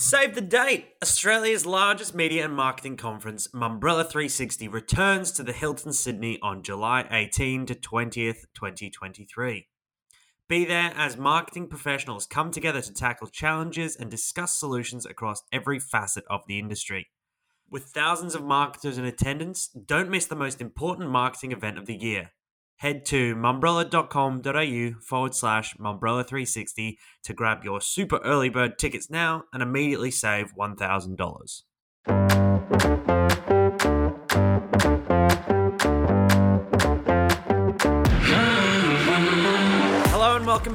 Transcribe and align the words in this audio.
Save 0.00 0.36
the 0.36 0.40
date! 0.40 0.90
Australia's 1.02 1.66
largest 1.66 2.14
media 2.14 2.44
and 2.44 2.54
marketing 2.54 2.96
conference, 2.96 3.48
Mumbrella 3.48 4.04
360, 4.08 4.68
returns 4.68 5.32
to 5.32 5.42
the 5.42 5.52
Hilton 5.52 5.92
Sydney 5.92 6.38
on 6.40 6.62
July 6.62 7.04
18 7.10 7.66
to 7.66 7.74
20th, 7.74 8.44
2023. 8.54 9.66
Be 10.46 10.64
there 10.64 10.92
as 10.94 11.16
marketing 11.16 11.66
professionals 11.66 12.26
come 12.26 12.52
together 12.52 12.80
to 12.80 12.94
tackle 12.94 13.26
challenges 13.26 13.96
and 13.96 14.08
discuss 14.08 14.56
solutions 14.56 15.04
across 15.04 15.42
every 15.50 15.80
facet 15.80 16.22
of 16.30 16.42
the 16.46 16.60
industry. 16.60 17.08
With 17.68 17.86
thousands 17.86 18.36
of 18.36 18.44
marketers 18.44 18.98
in 18.98 19.04
attendance, 19.04 19.66
don't 19.66 20.10
miss 20.10 20.26
the 20.26 20.36
most 20.36 20.60
important 20.60 21.10
marketing 21.10 21.50
event 21.50 21.76
of 21.76 21.86
the 21.86 21.96
year 21.96 22.30
head 22.78 23.04
to 23.06 23.36
mumbrella.com.au 23.36 25.00
forward 25.00 25.34
slash 25.34 25.76
mumbrella360 25.76 26.96
to 27.24 27.32
grab 27.32 27.64
your 27.64 27.80
super 27.80 28.18
early 28.24 28.48
bird 28.48 28.78
tickets 28.78 29.10
now 29.10 29.44
and 29.52 29.62
immediately 29.62 30.10
save 30.10 30.54
$1,000. 30.56 33.17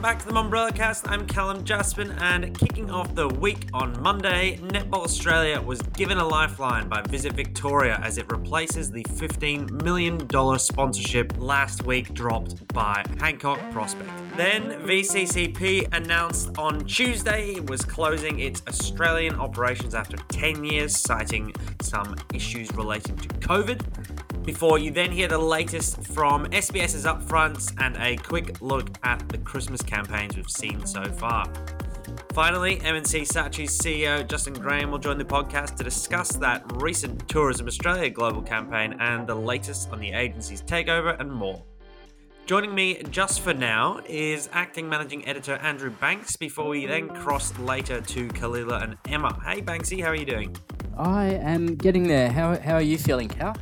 Back 0.04 0.20
to 0.20 0.26
the 0.26 0.34
Mumbrella 0.34 0.76
Cast. 0.76 1.08
I'm 1.08 1.26
Calum 1.26 1.64
Jaspan, 1.64 2.12
and 2.20 2.60
kicking 2.60 2.92
off 2.92 3.16
the 3.16 3.30
week 3.30 3.70
on 3.74 3.98
Monday, 4.02 4.58
Netball 4.58 5.06
Australia 5.06 5.62
was 5.62 5.82
given 5.82 6.18
a 6.18 6.28
lifeline 6.28 6.90
by 6.90 7.02
Visit 7.04 7.32
Victoria 7.32 8.02
as 8.04 8.18
it 8.18 8.30
replaces 8.30 8.92
the 8.92 9.06
$15 9.06 9.82
million 9.82 10.28
sponsorship 10.60 11.32
last 11.38 11.86
week 11.86 12.14
dropped 12.14 12.68
by 12.74 13.02
Hancock 13.22 13.62
Prospect. 13.72 14.12
Then 14.36 14.72
VCCP 14.82 15.88
announced 15.94 16.50
on 16.58 16.84
Tuesday 16.84 17.52
it 17.52 17.70
was 17.70 17.86
closing 17.86 18.42
its 18.42 18.62
Australian 18.68 19.36
operations 19.36 19.96
after 19.96 20.18
10 20.18 20.66
years, 20.66 21.00
citing 21.00 21.54
some 21.82 22.14
issues 22.34 22.70
relating 22.74 23.16
to 23.16 23.30
COVID 23.36 24.33
before 24.44 24.78
you 24.78 24.92
then 24.92 25.12
hear 25.12 25.28
the 25.28 25.38
latest 25.38 26.06
from 26.08 26.46
SBS's 26.48 27.06
upfronts 27.06 27.74
and 27.82 27.96
a 27.98 28.18
quick 28.24 28.62
look 28.62 28.90
at 29.04 29.28
the 29.30 29.38
Christmas 29.40 29.82
campaigns 29.82 30.36
we've 30.36 30.50
seen 30.50 30.86
so 30.86 31.04
far. 31.06 31.46
Finally, 32.34 32.82
M&C 32.82 33.22
Saatchi's 33.22 33.78
CEO 33.78 34.28
Justin 34.28 34.54
Graham 34.54 34.92
will 34.92 35.00
join 35.00 35.18
the 35.18 35.26
podcast 35.26 35.76
to 35.78 35.84
discuss 35.84 36.36
that 36.36 36.64
recent 36.82 37.28
Tourism 37.30 37.68
Australia 37.68 38.10
global 38.10 38.42
campaign 38.42 38.96
and 39.00 39.26
the 39.26 39.36
latest 39.36 39.90
on 39.92 40.00
the 40.00 40.12
agency's 40.12 40.62
takeover 40.62 41.20
and 41.20 41.32
more. 41.32 41.64
Joining 42.46 42.76
me 42.76 43.02
just 43.10 43.40
for 43.40 43.54
now 43.54 44.02
is 44.06 44.50
acting 44.52 44.90
managing 44.90 45.26
editor 45.26 45.56
Andrew 45.56 45.92
Banks 45.92 46.36
before 46.36 46.68
we 46.68 46.86
then 46.86 47.08
cross 47.08 47.58
later 47.58 48.02
to 48.02 48.28
Kalila 48.30 48.84
and 48.84 48.98
Emma. 49.08 49.40
Hey 49.46 49.62
Banksy, 49.62 50.02
how 50.02 50.10
are 50.10 50.16
you 50.16 50.26
doing? 50.26 50.54
I 50.98 51.28
am 51.28 51.76
getting 51.76 52.08
there. 52.08 52.30
How, 52.30 52.60
how 52.60 52.74
are 52.74 52.82
you 52.82 52.98
feeling, 52.98 53.30
Cal? 53.30 53.56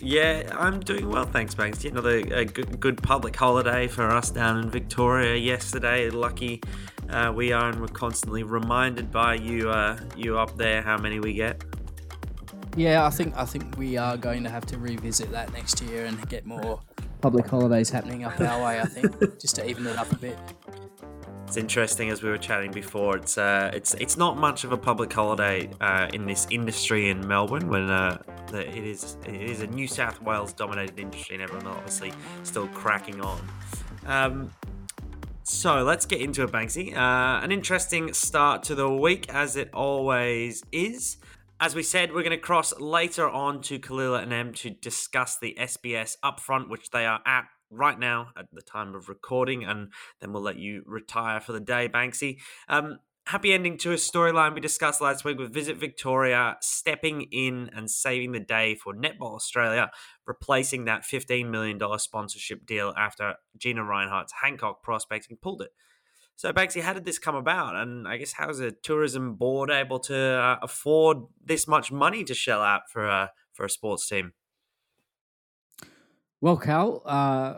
Yeah, 0.00 0.54
I'm 0.58 0.80
doing 0.80 1.08
well, 1.08 1.24
thanks, 1.24 1.54
Banks. 1.54 1.84
Another 1.84 2.18
a 2.18 2.44
good, 2.44 2.78
good 2.80 3.02
public 3.02 3.34
holiday 3.34 3.88
for 3.88 4.10
us 4.10 4.30
down 4.30 4.58
in 4.62 4.70
Victoria 4.70 5.36
yesterday. 5.36 6.10
Lucky 6.10 6.60
uh, 7.08 7.32
we 7.34 7.52
are, 7.52 7.70
and 7.70 7.80
we're 7.80 7.88
constantly 7.88 8.42
reminded 8.42 9.10
by 9.10 9.34
you, 9.34 9.70
uh, 9.70 9.98
you 10.16 10.38
up 10.38 10.56
there, 10.56 10.82
how 10.82 10.98
many 10.98 11.20
we 11.20 11.34
get. 11.34 11.62
Yeah, 12.76 13.06
I 13.06 13.10
think 13.10 13.34
I 13.36 13.46
think 13.46 13.76
we 13.78 13.96
are 13.96 14.16
going 14.18 14.44
to 14.44 14.50
have 14.50 14.66
to 14.66 14.78
revisit 14.78 15.30
that 15.30 15.52
next 15.52 15.80
year 15.80 16.04
and 16.04 16.28
get 16.28 16.44
more 16.44 16.80
public 17.22 17.46
holidays 17.46 17.88
happening 17.88 18.24
up 18.24 18.38
our 18.38 18.62
way. 18.62 18.80
I 18.80 18.84
think 18.84 19.18
just 19.40 19.56
to 19.56 19.68
even 19.68 19.86
it 19.86 19.96
up 19.96 20.12
a 20.12 20.16
bit. 20.16 20.38
It's 21.46 21.56
interesting 21.56 22.10
as 22.10 22.22
we 22.22 22.28
were 22.28 22.38
chatting 22.38 22.72
before. 22.72 23.16
It's 23.16 23.38
uh, 23.38 23.70
it's 23.72 23.94
it's 23.94 24.18
not 24.18 24.36
much 24.36 24.64
of 24.64 24.72
a 24.72 24.76
public 24.76 25.10
holiday 25.10 25.70
uh, 25.80 26.08
in 26.12 26.26
this 26.26 26.46
industry 26.50 27.08
in 27.08 27.26
Melbourne 27.26 27.68
when 27.68 27.88
uh, 27.88 28.18
the, 28.48 28.66
it 28.66 28.84
is 28.84 29.16
it 29.26 29.34
is 29.34 29.60
a 29.60 29.66
New 29.66 29.86
South 29.86 30.20
Wales 30.22 30.52
dominated 30.52 30.98
industry 30.98 31.36
and 31.36 31.42
everyone 31.42 31.66
obviously 31.66 32.12
still 32.42 32.68
cracking 32.68 33.20
on. 33.20 33.40
Um, 34.06 34.50
so 35.42 35.82
let's 35.84 36.06
get 36.06 36.20
into 36.20 36.42
it, 36.42 36.50
Banksy. 36.50 36.96
Uh, 36.96 37.42
an 37.42 37.52
interesting 37.52 38.12
start 38.12 38.64
to 38.64 38.74
the 38.74 38.90
week, 38.90 39.28
as 39.28 39.54
it 39.56 39.70
always 39.72 40.64
is. 40.72 41.18
As 41.60 41.74
we 41.74 41.84
said, 41.84 42.12
we're 42.12 42.24
going 42.24 42.30
to 42.30 42.38
cross 42.38 42.78
later 42.80 43.28
on 43.28 43.62
to 43.62 43.78
Kalila 43.78 44.22
and 44.22 44.32
Em 44.32 44.52
to 44.54 44.70
discuss 44.70 45.38
the 45.38 45.56
SBS 45.58 46.16
upfront, 46.24 46.68
which 46.68 46.90
they 46.90 47.06
are 47.06 47.20
at 47.24 47.44
right 47.70 47.98
now 47.98 48.28
at 48.36 48.46
the 48.52 48.60
time 48.60 48.94
of 48.94 49.08
recording, 49.08 49.64
and 49.64 49.92
then 50.20 50.32
we'll 50.32 50.42
let 50.42 50.58
you 50.58 50.82
retire 50.84 51.40
for 51.40 51.52
the 51.52 51.60
day, 51.60 51.88
Banksy. 51.88 52.38
Um, 52.68 52.98
happy 53.26 53.52
ending 53.52 53.76
to 53.76 53.90
a 53.90 53.96
storyline 53.96 54.54
we 54.54 54.60
discussed 54.60 55.00
last 55.00 55.24
week 55.24 55.36
with 55.36 55.52
Visit 55.52 55.76
Victoria 55.76 56.56
stepping 56.60 57.22
in 57.32 57.68
and 57.74 57.90
saving 57.90 58.30
the 58.30 58.40
day 58.40 58.76
for 58.76 58.94
Netball 58.94 59.34
Australia, 59.34 59.90
replacing 60.26 60.84
that 60.84 61.02
$15 61.02 61.50
million 61.50 61.80
sponsorship 61.98 62.64
deal 62.64 62.94
after 62.96 63.34
Gina 63.58 63.82
Rinehart's 63.82 64.32
Hancock 64.42 64.80
Prospecting 64.82 65.38
pulled 65.42 65.62
it. 65.62 65.70
So, 66.36 66.52
Banksy, 66.52 66.82
how 66.82 66.92
did 66.92 67.04
this 67.04 67.18
come 67.18 67.34
about? 67.34 67.74
And 67.74 68.06
I 68.06 68.16
guess 68.16 68.34
how's 68.34 68.60
a 68.60 68.70
tourism 68.70 69.34
board 69.34 69.70
able 69.70 69.98
to 70.00 70.16
uh, 70.16 70.58
afford 70.62 71.18
this 71.44 71.66
much 71.66 71.90
money 71.90 72.22
to 72.24 72.34
shell 72.34 72.62
out 72.62 72.82
for 72.92 73.06
a, 73.06 73.32
for 73.52 73.64
a 73.64 73.70
sports 73.70 74.08
team? 74.08 74.34
Well, 76.40 76.58
Cal, 76.58 77.02
uh, 77.04 77.54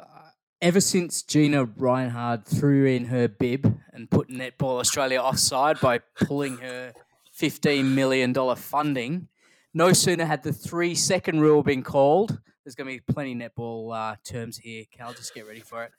ever 0.62 0.80
since 0.80 1.22
Gina 1.22 1.66
Rinehart 1.66 2.46
threw 2.46 2.86
in 2.86 3.06
her 3.06 3.28
bib 3.28 3.78
and 3.98 4.08
put 4.08 4.28
Netball 4.28 4.78
Australia 4.78 5.18
offside 5.18 5.80
by 5.80 5.98
pulling 6.20 6.58
her 6.58 6.92
$15 7.36 7.84
million 7.84 8.32
funding, 8.56 9.28
no 9.74 9.92
sooner 9.92 10.24
had 10.24 10.44
the 10.44 10.52
three 10.52 10.94
second 10.94 11.40
rule 11.40 11.62
been 11.62 11.82
called. 11.82 12.38
There's 12.64 12.76
going 12.76 12.86
to 12.86 12.94
be 12.94 13.12
plenty 13.12 13.34
netball 13.34 13.94
uh, 13.94 14.16
terms 14.24 14.58
here, 14.58 14.84
Cal. 14.90 15.12
Just 15.12 15.34
get 15.34 15.46
ready 15.46 15.60
for 15.60 15.84
it. 15.84 15.90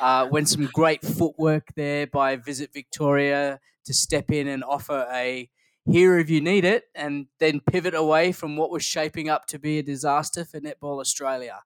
Uh, 0.00 0.26
when 0.26 0.44
some 0.46 0.68
great 0.72 1.02
footwork 1.02 1.68
there 1.76 2.08
by 2.08 2.36
Visit 2.36 2.70
Victoria 2.72 3.60
to 3.84 3.94
step 3.94 4.30
in 4.32 4.48
and 4.48 4.64
offer 4.64 5.06
a 5.12 5.48
here 5.86 6.18
if 6.18 6.30
you 6.30 6.40
need 6.40 6.64
it, 6.64 6.84
and 6.94 7.26
then 7.38 7.60
pivot 7.60 7.94
away 7.94 8.32
from 8.32 8.56
what 8.56 8.70
was 8.70 8.82
shaping 8.82 9.28
up 9.28 9.46
to 9.46 9.58
be 9.58 9.78
a 9.78 9.82
disaster 9.82 10.42
for 10.44 10.58
Netball 10.58 10.98
Australia. 10.98 11.60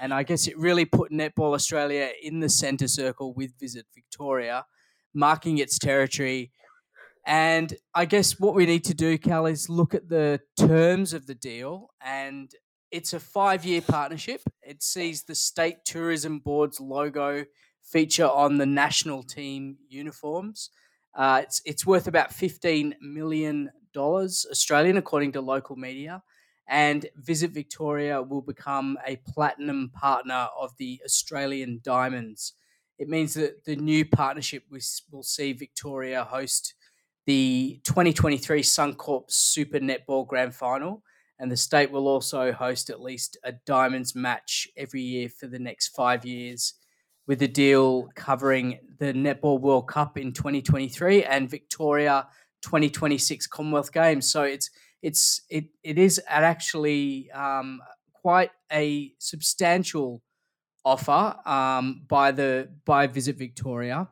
And 0.00 0.12
I 0.12 0.24
guess 0.24 0.48
it 0.48 0.58
really 0.58 0.84
put 0.84 1.12
Netball 1.12 1.54
Australia 1.54 2.10
in 2.20 2.40
the 2.40 2.48
centre 2.48 2.88
circle 2.88 3.32
with 3.32 3.58
Visit 3.60 3.86
Victoria, 3.94 4.66
marking 5.14 5.58
its 5.58 5.78
territory. 5.78 6.52
And 7.26 7.74
I 7.94 8.04
guess 8.06 8.40
what 8.40 8.54
we 8.54 8.66
need 8.66 8.84
to 8.84 8.94
do, 8.94 9.18
Cal, 9.18 9.46
is 9.46 9.68
look 9.68 9.94
at 9.94 10.08
the 10.08 10.40
terms 10.56 11.12
of 11.12 11.26
the 11.26 11.34
deal. 11.34 11.90
And 12.00 12.50
it's 12.90 13.12
a 13.12 13.20
five 13.20 13.64
year 13.64 13.80
partnership. 13.82 14.42
It 14.62 14.82
sees 14.82 15.24
the 15.24 15.34
State 15.34 15.84
Tourism 15.84 16.38
Board's 16.38 16.80
logo 16.80 17.44
feature 17.82 18.28
on 18.28 18.58
the 18.58 18.66
national 18.66 19.22
team 19.22 19.76
uniforms. 19.88 20.70
Uh, 21.14 21.40
it's, 21.42 21.60
it's 21.64 21.86
worth 21.86 22.06
about 22.06 22.30
$15 22.30 22.94
million 23.00 23.70
Australian, 23.96 24.96
according 24.96 25.32
to 25.32 25.40
local 25.40 25.76
media 25.76 26.22
and 26.70 27.06
Visit 27.16 27.50
Victoria 27.50 28.22
will 28.22 28.42
become 28.42 28.96
a 29.04 29.16
platinum 29.26 29.90
partner 29.92 30.46
of 30.58 30.70
the 30.78 31.00
Australian 31.04 31.80
Diamonds. 31.82 32.54
It 33.00 33.08
means 33.08 33.32
that 33.34 33.64
the 33.64 33.76
new 33.76 34.04
partnership 34.04 34.64
will 34.70 35.22
see 35.22 35.54
Victoria 35.54 36.22
host 36.22 36.74
the 37.24 37.80
2023 37.84 38.60
Suncorp 38.60 39.24
Super 39.30 39.78
Netball 39.78 40.26
Grand 40.26 40.54
Final, 40.54 41.02
and 41.38 41.50
the 41.50 41.56
state 41.56 41.90
will 41.90 42.06
also 42.06 42.52
host 42.52 42.90
at 42.90 43.00
least 43.00 43.38
a 43.42 43.52
Diamonds 43.64 44.14
match 44.14 44.68
every 44.76 45.00
year 45.00 45.30
for 45.30 45.46
the 45.46 45.58
next 45.58 45.88
five 45.88 46.26
years, 46.26 46.74
with 47.26 47.38
the 47.38 47.48
deal 47.48 48.08
covering 48.16 48.78
the 48.98 49.14
Netball 49.14 49.62
World 49.62 49.88
Cup 49.88 50.18
in 50.18 50.34
2023 50.34 51.24
and 51.24 51.48
Victoria 51.48 52.28
2026 52.60 53.46
Commonwealth 53.46 53.92
Games. 53.94 54.30
So 54.30 54.42
it's 54.42 54.68
it's 55.00 55.40
it 55.48 55.64
it 55.82 55.96
is 55.96 56.20
actually 56.28 57.30
um, 57.30 57.80
quite 58.12 58.50
a 58.70 59.14
substantial 59.18 60.20
offer 60.90 61.36
um, 61.48 62.02
by 62.08 62.32
the 62.32 62.68
by 62.84 63.06
Visit 63.06 63.36
Victoria. 63.36 64.08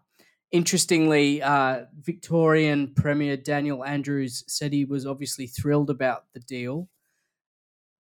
Interestingly, 0.51 1.43
uh, 1.43 1.85
Victorian 2.01 2.95
Premier 2.95 3.37
Daniel 3.37 3.85
Andrews 3.85 4.45
said 4.47 4.73
he 4.73 4.85
was 4.85 5.05
obviously 5.07 5.47
thrilled 5.47 5.91
about 5.91 6.25
the 6.33 6.41
deal, 6.41 6.89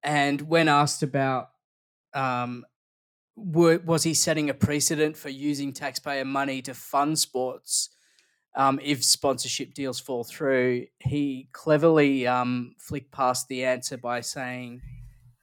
and 0.02 0.40
when 0.42 0.68
asked 0.68 1.02
about 1.02 1.50
um, 2.14 2.64
were, 3.36 3.78
was 3.84 4.04
he 4.04 4.14
setting 4.14 4.48
a 4.50 4.54
precedent 4.54 5.16
for 5.16 5.28
using 5.28 5.72
taxpayer 5.72 6.24
money 6.24 6.62
to 6.62 6.74
fund 6.74 7.18
sports 7.18 7.90
um, 8.58 8.80
if 8.82 9.04
sponsorship 9.04 9.72
deals 9.72 10.00
fall 10.00 10.24
through, 10.24 10.86
he 10.98 11.48
cleverly 11.52 12.26
um, 12.26 12.74
flicked 12.78 13.12
past 13.12 13.46
the 13.46 13.64
answer 13.64 13.96
by 13.96 14.20
saying, 14.20 14.82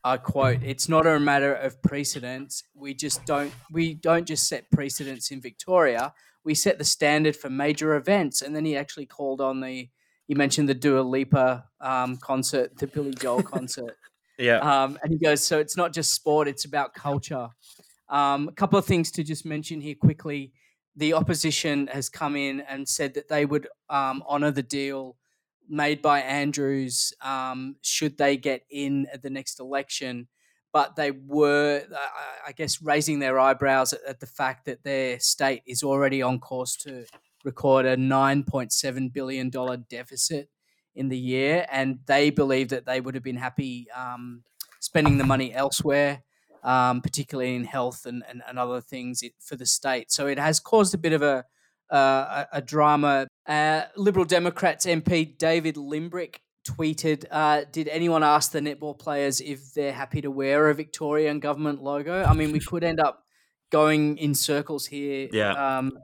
"I 0.05 0.17
quote: 0.17 0.61
It's 0.63 0.87
not 0.87 1.07
a 1.07 1.19
matter 1.19 1.53
of 1.53 1.81
precedence. 1.81 2.63
We 2.75 2.93
just 2.93 3.25
don't 3.25 3.51
we 3.71 3.95
don't 3.95 4.27
just 4.27 4.47
set 4.47 4.69
precedents 4.71 5.31
in 5.31 5.41
Victoria. 5.41 6.13
We 6.43 6.53
set 6.53 6.77
the 6.77 6.85
standard 6.85 7.35
for 7.35 7.49
major 7.49 7.95
events." 7.95 8.41
And 8.41 8.55
then 8.55 8.63
he 8.63 8.77
actually 8.77 9.07
called 9.07 9.41
on 9.41 9.59
the 9.61 9.89
you 10.27 10.35
mentioned 10.35 10.69
the 10.69 10.75
Dua 10.75 11.01
Lipa 11.01 11.65
um, 11.81 12.17
concert, 12.17 12.77
the 12.77 12.87
Billy 12.87 13.13
Joel 13.13 13.43
concert. 13.55 13.97
Yeah. 14.37 14.59
Um, 14.59 14.97
and 15.01 15.11
he 15.11 15.17
goes, 15.17 15.45
so 15.45 15.59
it's 15.59 15.75
not 15.75 15.91
just 15.91 16.13
sport; 16.13 16.47
it's 16.47 16.65
about 16.65 16.93
culture. 16.93 17.49
Um, 18.09 18.47
a 18.47 18.51
couple 18.51 18.77
of 18.77 18.85
things 18.85 19.11
to 19.11 19.23
just 19.23 19.45
mention 19.45 19.81
here 19.81 19.95
quickly. 19.95 20.53
The 20.95 21.13
opposition 21.13 21.87
has 21.87 22.09
come 22.09 22.35
in 22.35 22.61
and 22.61 22.87
said 22.87 23.15
that 23.15 23.27
they 23.27 23.45
would 23.45 23.67
um, 23.89 24.23
honour 24.29 24.51
the 24.51 24.63
deal 24.63 25.17
made 25.69 26.01
by 26.01 26.21
Andrews 26.21 27.13
um, 27.21 27.75
should 27.81 28.17
they 28.17 28.37
get 28.37 28.63
in 28.69 29.07
at 29.11 29.21
the 29.21 29.29
next 29.29 29.59
election. 29.59 30.27
But 30.71 30.97
they 30.97 31.11
were, 31.11 31.83
I 32.45 32.51
guess, 32.51 32.81
raising 32.81 33.19
their 33.19 33.39
eyebrows 33.39 33.93
at, 33.93 34.03
at 34.05 34.19
the 34.19 34.27
fact 34.27 34.65
that 34.65 34.83
their 34.83 35.19
state 35.19 35.63
is 35.65 35.83
already 35.83 36.21
on 36.21 36.39
course 36.39 36.75
to 36.77 37.05
record 37.45 37.85
a 37.85 37.95
$9.7 37.95 39.13
billion 39.13 39.49
deficit 39.89 40.49
in 40.93 41.07
the 41.07 41.17
year. 41.17 41.65
And 41.71 41.99
they 42.07 42.29
believe 42.29 42.69
that 42.69 42.85
they 42.85 42.99
would 42.99 43.15
have 43.15 43.23
been 43.23 43.37
happy 43.37 43.87
um, 43.95 44.43
spending 44.81 45.17
the 45.17 45.23
money 45.23 45.53
elsewhere. 45.53 46.23
Um, 46.63 47.01
particularly 47.01 47.53
in 47.53 47.63
health 47.63 48.07
and, 48.07 48.23
and, 48.27 48.41
and 48.47 48.57
other 48.57 48.81
things 48.81 49.23
for 49.39 49.55
the 49.55 49.67
state. 49.67 50.11
So 50.11 50.25
it 50.25 50.39
has 50.39 50.59
caused 50.59 50.95
a 50.95 50.97
bit 50.97 51.13
of 51.13 51.21
a, 51.21 51.45
uh, 51.91 52.45
a, 52.51 52.57
a, 52.57 52.61
drama. 52.61 53.27
Uh, 53.47 53.83
Liberal 53.95 54.25
Democrats 54.25 54.85
MP 54.85 55.37
David 55.37 55.75
Limbrick 55.75 56.37
tweeted, 56.67 57.25
uh, 57.31 57.63
"Did 57.71 57.87
anyone 57.87 58.23
ask 58.23 58.51
the 58.51 58.59
netball 58.59 58.97
players 58.97 59.41
if 59.41 59.73
they're 59.73 59.93
happy 59.93 60.21
to 60.21 60.31
wear 60.31 60.69
a 60.69 60.73
Victorian 60.73 61.39
government 61.39 61.83
logo? 61.83 62.23
I 62.23 62.33
mean, 62.33 62.51
we 62.51 62.59
could 62.59 62.83
end 62.83 62.99
up 62.99 63.25
going 63.71 64.17
in 64.17 64.33
circles 64.35 64.85
here. 64.87 65.27
Yeah. 65.31 65.51
Um, 65.51 65.97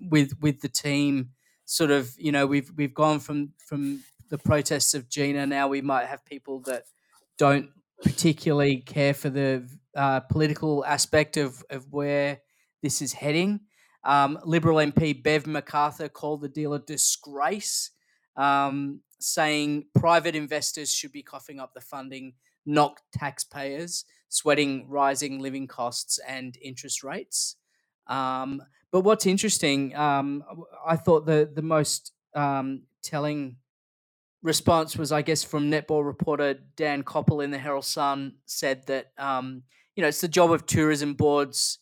with 0.00 0.34
with 0.40 0.60
the 0.60 0.68
team, 0.68 1.30
sort 1.64 1.90
of, 1.90 2.14
you 2.18 2.32
know, 2.32 2.46
we've 2.46 2.70
we've 2.76 2.94
gone 2.94 3.18
from 3.18 3.52
from 3.58 4.02
the 4.28 4.38
protests 4.38 4.94
of 4.94 5.08
Gina. 5.08 5.46
Now 5.46 5.68
we 5.68 5.80
might 5.80 6.06
have 6.06 6.24
people 6.24 6.60
that 6.66 6.84
don't 7.36 7.70
particularly 8.02 8.76
care 8.78 9.14
for 9.14 9.30
the 9.30 9.68
uh, 9.96 10.20
political 10.20 10.84
aspect 10.84 11.36
of 11.36 11.64
of 11.70 11.92
where 11.92 12.40
this 12.82 13.02
is 13.02 13.12
heading. 13.12 13.60
Um, 14.04 14.38
Liberal 14.44 14.76
MP 14.76 15.22
Bev 15.22 15.44
McArthur 15.44 16.12
called 16.12 16.40
the 16.40 16.48
deal 16.48 16.74
a 16.74 16.78
disgrace, 16.78 17.90
um, 18.36 19.00
saying 19.18 19.86
private 19.94 20.36
investors 20.36 20.92
should 20.92 21.12
be 21.12 21.22
coughing 21.22 21.58
up 21.58 21.74
the 21.74 21.80
funding, 21.80 22.34
not 22.64 23.00
taxpayers, 23.12 24.04
sweating 24.28 24.88
rising 24.88 25.40
living 25.40 25.66
costs 25.66 26.18
and 26.26 26.56
interest 26.62 27.02
rates. 27.02 27.56
Um, 28.06 28.62
but 28.90 29.00
what's 29.00 29.26
interesting, 29.26 29.94
um, 29.96 30.44
I 30.86 30.96
thought 30.96 31.26
the 31.26 31.50
the 31.52 31.62
most 31.62 32.12
um, 32.34 32.82
telling 33.02 33.56
response 34.42 34.96
was, 34.96 35.12
I 35.12 35.22
guess, 35.22 35.42
from 35.42 35.70
netball 35.70 36.06
reporter 36.06 36.54
Dan 36.76 37.02
Koppel 37.02 37.44
in 37.44 37.50
the 37.50 37.58
Herald 37.58 37.84
Sun 37.84 38.34
said 38.46 38.86
that 38.86 39.12
um, 39.18 39.62
you 39.94 40.02
know 40.02 40.08
it's 40.08 40.20
the 40.20 40.28
job 40.28 40.52
of 40.52 40.66
tourism 40.66 41.14
boards 41.14 41.78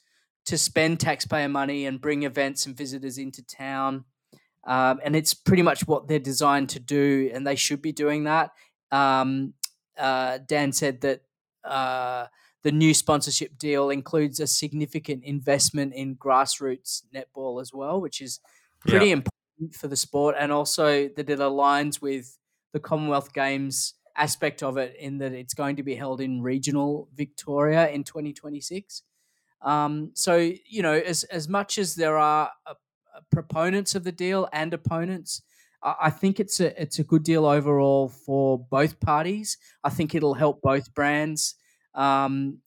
to 0.47 0.57
spend 0.57 1.01
taxpayer 1.01 1.49
money 1.49 1.87
and 1.87 2.01
bring 2.01 2.23
events 2.23 2.67
and 2.67 2.77
visitors 2.77 3.19
into 3.19 3.43
town. 3.45 4.05
Um, 4.67 5.01
and 5.05 5.15
it's 5.15 5.35
pretty 5.35 5.63
much 5.63 5.87
what 5.87 6.09
they're 6.09 6.19
designed 6.19 6.71
to 6.71 6.81
do, 6.81 7.31
and 7.33 7.47
they 7.47 7.55
should 7.55 7.83
be 7.83 7.93
doing 7.93 8.25
that. 8.25 8.53
Um, 8.91 9.55
uh, 9.97 10.39
Dan 10.47 10.73
said 10.73 11.01
that 11.03 11.23
uh, 11.65 12.27
the 12.63 12.73
new 12.73 12.95
sponsorship 12.95 13.59
deal 13.59 13.91
includes 13.91 14.41
a 14.41 14.47
significant 14.47 15.25
investment 15.25 15.95
in 15.95 16.17
grassroots 16.17 17.03
netball 17.15 17.61
as 17.61 17.73
well, 17.73 18.01
which 18.01 18.21
is 18.21 18.41
pretty 18.81 19.07
yeah. 19.07 19.15
important 19.15 19.75
for 19.75 19.89
the 19.89 19.97
sport, 19.97 20.35
and 20.39 20.51
also 20.51 21.09
that 21.09 21.31
it 21.31 21.39
aligns 21.39 22.01
with 22.01 22.39
the 22.73 22.81
Commonwealth 22.81 23.33
Games 23.33 23.95
aspect 24.17 24.63
of 24.63 24.79
it 24.79 24.97
in 24.99 25.19
that 25.19 25.33
it's 25.33 25.55
going 25.55 25.77
to 25.77 25.83
be 25.83 25.95
held 25.95 26.21
in 26.21 26.43
regional 26.43 27.09
Victoria 27.15 27.89
in 27.89 28.03
2026. 28.03 29.03
Um, 29.67 30.13
so 30.15 30.37
you 30.37 30.81
know, 30.81 30.95
as 30.95 31.25
as 31.25 31.49
much 31.49 31.77
as 31.77 31.97
there 31.97 32.17
are 32.17 32.51
uh, 32.67 32.71
uh, 32.71 33.21
proponents 33.31 33.95
of 33.95 34.05
the 34.05 34.13
deal 34.13 34.49
and 34.53 34.73
opponents, 34.73 35.43
I, 35.83 35.95
I 36.03 36.11
think 36.11 36.39
it's 36.41 36.61
a 36.61 36.81
it's 36.81 37.01
a 37.01 37.05
good 37.05 37.25
deal 37.25 37.45
overall 37.45 38.09
for 38.09 38.59
both 38.59 39.01
parties. 39.01 39.59
I 39.83 39.91
think 39.91 40.15
it'll 40.15 40.35
help 40.35 40.63
both 40.63 40.95
brands. 40.95 41.57
Um, 41.95 42.59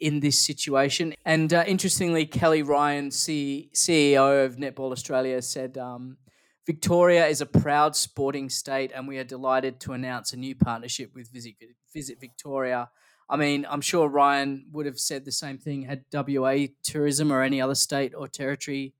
in 0.00 0.20
this 0.20 0.38
situation. 0.38 1.12
And 1.24 1.52
uh, 1.52 1.64
interestingly, 1.66 2.24
Kelly 2.24 2.62
Ryan, 2.62 3.10
C- 3.10 3.68
CEO 3.74 4.44
of 4.44 4.54
Netball 4.54 4.92
Australia, 4.92 5.42
said 5.42 5.76
um, 5.76 6.18
Victoria 6.66 7.26
is 7.26 7.40
a 7.40 7.46
proud 7.46 7.96
sporting 7.96 8.48
state, 8.48 8.92
and 8.94 9.08
we 9.08 9.18
are 9.18 9.24
delighted 9.24 9.80
to 9.80 9.92
announce 9.92 10.32
a 10.32 10.36
new 10.36 10.54
partnership 10.54 11.12
with 11.14 11.32
Visit, 11.32 11.54
Visit 11.92 12.20
Victoria 12.20 12.88
I 13.32 13.36
mean, 13.36 13.66
I'm 13.68 13.80
sure 13.80 14.08
Ryan 14.08 14.66
would 14.72 14.84
have 14.84 14.98
said 14.98 15.24
the 15.24 15.32
same 15.32 15.56
thing 15.56 15.80
had 15.82 16.04
WA 16.12 16.66
Tourism 16.82 17.32
or 17.32 17.40
any 17.40 17.62
other 17.62 17.74
state 17.74 18.12
or 18.14 18.28
territory 18.28 18.92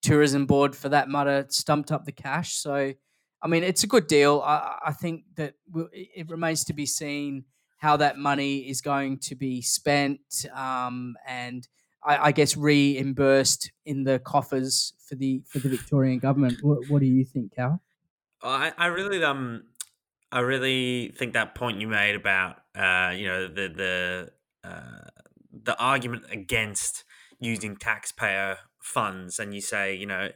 tourism 0.00 0.46
board, 0.46 0.76
for 0.76 0.88
that 0.90 1.08
matter, 1.08 1.44
stumped 1.48 1.90
up 1.90 2.04
the 2.04 2.12
cash. 2.12 2.54
So, 2.54 2.94
I 3.42 3.48
mean, 3.48 3.64
it's 3.64 3.82
a 3.82 3.88
good 3.88 4.06
deal. 4.06 4.42
I, 4.46 4.78
I 4.86 4.92
think 4.92 5.24
that 5.34 5.54
it 5.92 6.30
remains 6.30 6.62
to 6.66 6.72
be 6.72 6.86
seen 6.86 7.46
how 7.78 7.96
that 7.96 8.16
money 8.16 8.58
is 8.58 8.80
going 8.80 9.18
to 9.18 9.34
be 9.34 9.60
spent 9.60 10.46
um, 10.54 11.16
and 11.26 11.66
I, 12.04 12.28
I, 12.28 12.32
guess 12.32 12.56
reimbursed 12.56 13.72
in 13.86 14.04
the 14.04 14.20
coffers 14.20 14.92
for 15.08 15.16
the 15.16 15.42
for 15.48 15.58
the 15.58 15.68
Victorian 15.68 16.18
government. 16.18 16.58
What, 16.62 16.78
what 16.88 17.00
do 17.00 17.06
you 17.06 17.24
think, 17.24 17.56
Cal? 17.56 17.82
I, 18.42 18.72
I 18.78 18.86
really 18.86 19.22
um 19.24 19.64
I 20.32 20.40
really 20.40 21.12
think 21.16 21.32
that 21.32 21.54
point 21.54 21.80
you 21.80 21.88
made 21.88 22.14
about 22.14 22.56
uh, 22.74 23.12
you 23.16 23.26
know 23.26 23.48
the 23.48 23.68
the 23.68 24.68
uh, 24.68 25.08
the 25.52 25.76
argument 25.78 26.24
against 26.30 27.04
using 27.40 27.76
taxpayer 27.76 28.58
funds, 28.78 29.38
and 29.38 29.54
you 29.54 29.60
say 29.60 29.94
you 29.94 30.06
know 30.06 30.28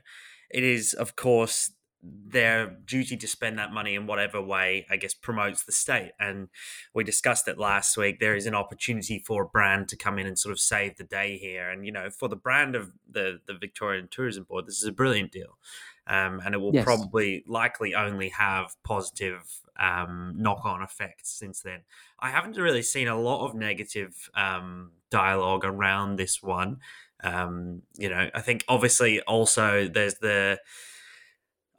it 0.50 0.64
is 0.64 0.94
of 0.94 1.16
course 1.16 1.70
their 2.06 2.76
duty 2.84 3.16
to 3.16 3.26
spend 3.26 3.58
that 3.58 3.72
money 3.72 3.94
in 3.94 4.06
whatever 4.06 4.40
way 4.40 4.86
I 4.90 4.96
guess 4.96 5.14
promotes 5.14 5.64
the 5.64 5.72
state. 5.72 6.12
And 6.20 6.48
we 6.94 7.02
discussed 7.02 7.48
it 7.48 7.58
last 7.58 7.96
week. 7.96 8.20
There 8.20 8.36
is 8.36 8.46
an 8.46 8.54
opportunity 8.54 9.18
for 9.18 9.44
a 9.44 9.48
brand 9.48 9.88
to 9.88 9.96
come 9.96 10.18
in 10.18 10.26
and 10.26 10.38
sort 10.38 10.52
of 10.52 10.60
save 10.60 10.96
the 10.96 11.04
day 11.04 11.38
here. 11.38 11.70
And 11.70 11.86
you 11.86 11.92
know, 11.92 12.10
for 12.10 12.28
the 12.28 12.36
brand 12.36 12.74
of 12.74 12.92
the 13.10 13.38
the 13.46 13.54
Victorian 13.54 14.08
Tourism 14.10 14.44
Board, 14.44 14.66
this 14.66 14.78
is 14.78 14.88
a 14.88 14.92
brilliant 14.92 15.32
deal. 15.32 15.58
Um, 16.06 16.42
and 16.44 16.54
it 16.54 16.58
will 16.58 16.74
yes. 16.74 16.84
probably 16.84 17.42
likely 17.46 17.94
only 17.94 18.28
have 18.28 18.76
positive 18.84 19.62
um, 19.78 20.34
knock 20.36 20.64
on 20.64 20.82
effects 20.82 21.30
since 21.30 21.60
then. 21.60 21.80
I 22.20 22.30
haven't 22.30 22.56
really 22.56 22.82
seen 22.82 23.08
a 23.08 23.20
lot 23.20 23.46
of 23.46 23.54
negative 23.54 24.30
um, 24.34 24.92
dialogue 25.10 25.64
around 25.64 26.16
this 26.16 26.42
one. 26.42 26.78
Um, 27.22 27.82
you 27.96 28.08
know, 28.08 28.30
I 28.34 28.40
think 28.40 28.64
obviously 28.68 29.20
also 29.22 29.88
there's 29.88 30.16
the 30.16 30.60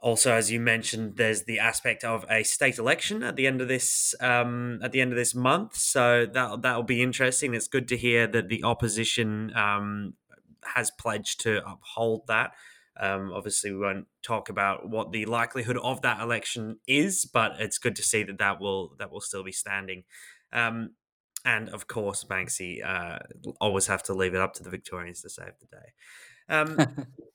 also 0.01 0.33
as 0.33 0.51
you 0.51 0.59
mentioned 0.59 1.17
there's 1.17 1.43
the 1.43 1.57
aspect 1.57 2.03
of 2.03 2.25
a 2.29 2.43
state 2.43 2.77
election 2.77 3.23
at 3.23 3.35
the 3.35 3.47
end 3.47 3.59
of 3.59 3.67
this 3.67 4.13
um, 4.21 4.79
at 4.83 4.91
the 4.91 5.01
end 5.01 5.11
of 5.11 5.17
this 5.17 5.33
month 5.33 5.75
so 5.75 6.27
that 6.27 6.61
that'll 6.61 6.83
be 6.83 7.01
interesting 7.01 7.55
it's 7.55 7.67
good 7.67 7.87
to 7.87 7.97
hear 7.97 8.27
that 8.27 8.47
the 8.47 8.63
opposition 8.63 9.51
um, 9.55 10.13
has 10.63 10.91
pledged 10.91 11.39
to 11.41 11.65
uphold 11.67 12.27
that 12.27 12.51
um, 12.97 13.31
obviously, 13.33 13.71
we 13.71 13.79
won't 13.79 14.07
talk 14.23 14.49
about 14.49 14.89
what 14.89 15.11
the 15.11 15.25
likelihood 15.25 15.77
of 15.77 16.01
that 16.01 16.21
election 16.21 16.79
is, 16.87 17.25
but 17.25 17.53
it's 17.59 17.77
good 17.77 17.95
to 17.97 18.03
see 18.03 18.23
that 18.23 18.37
that 18.39 18.59
will 18.59 18.95
that 18.99 19.11
will 19.11 19.21
still 19.21 19.43
be 19.43 19.51
standing. 19.51 20.03
Um, 20.53 20.91
and 21.43 21.69
of 21.69 21.87
course, 21.87 22.23
Banksy 22.23 22.83
uh, 22.85 23.19
always 23.59 23.87
have 23.87 24.01
to 24.03 24.13
leave 24.13 24.33
it 24.33 24.41
up 24.41 24.53
to 24.55 24.63
the 24.63 24.69
Victorians 24.69 25.21
to 25.21 25.29
save 25.29 25.53
the 25.59 25.67
day. 25.77 25.93
Um, 26.49 27.05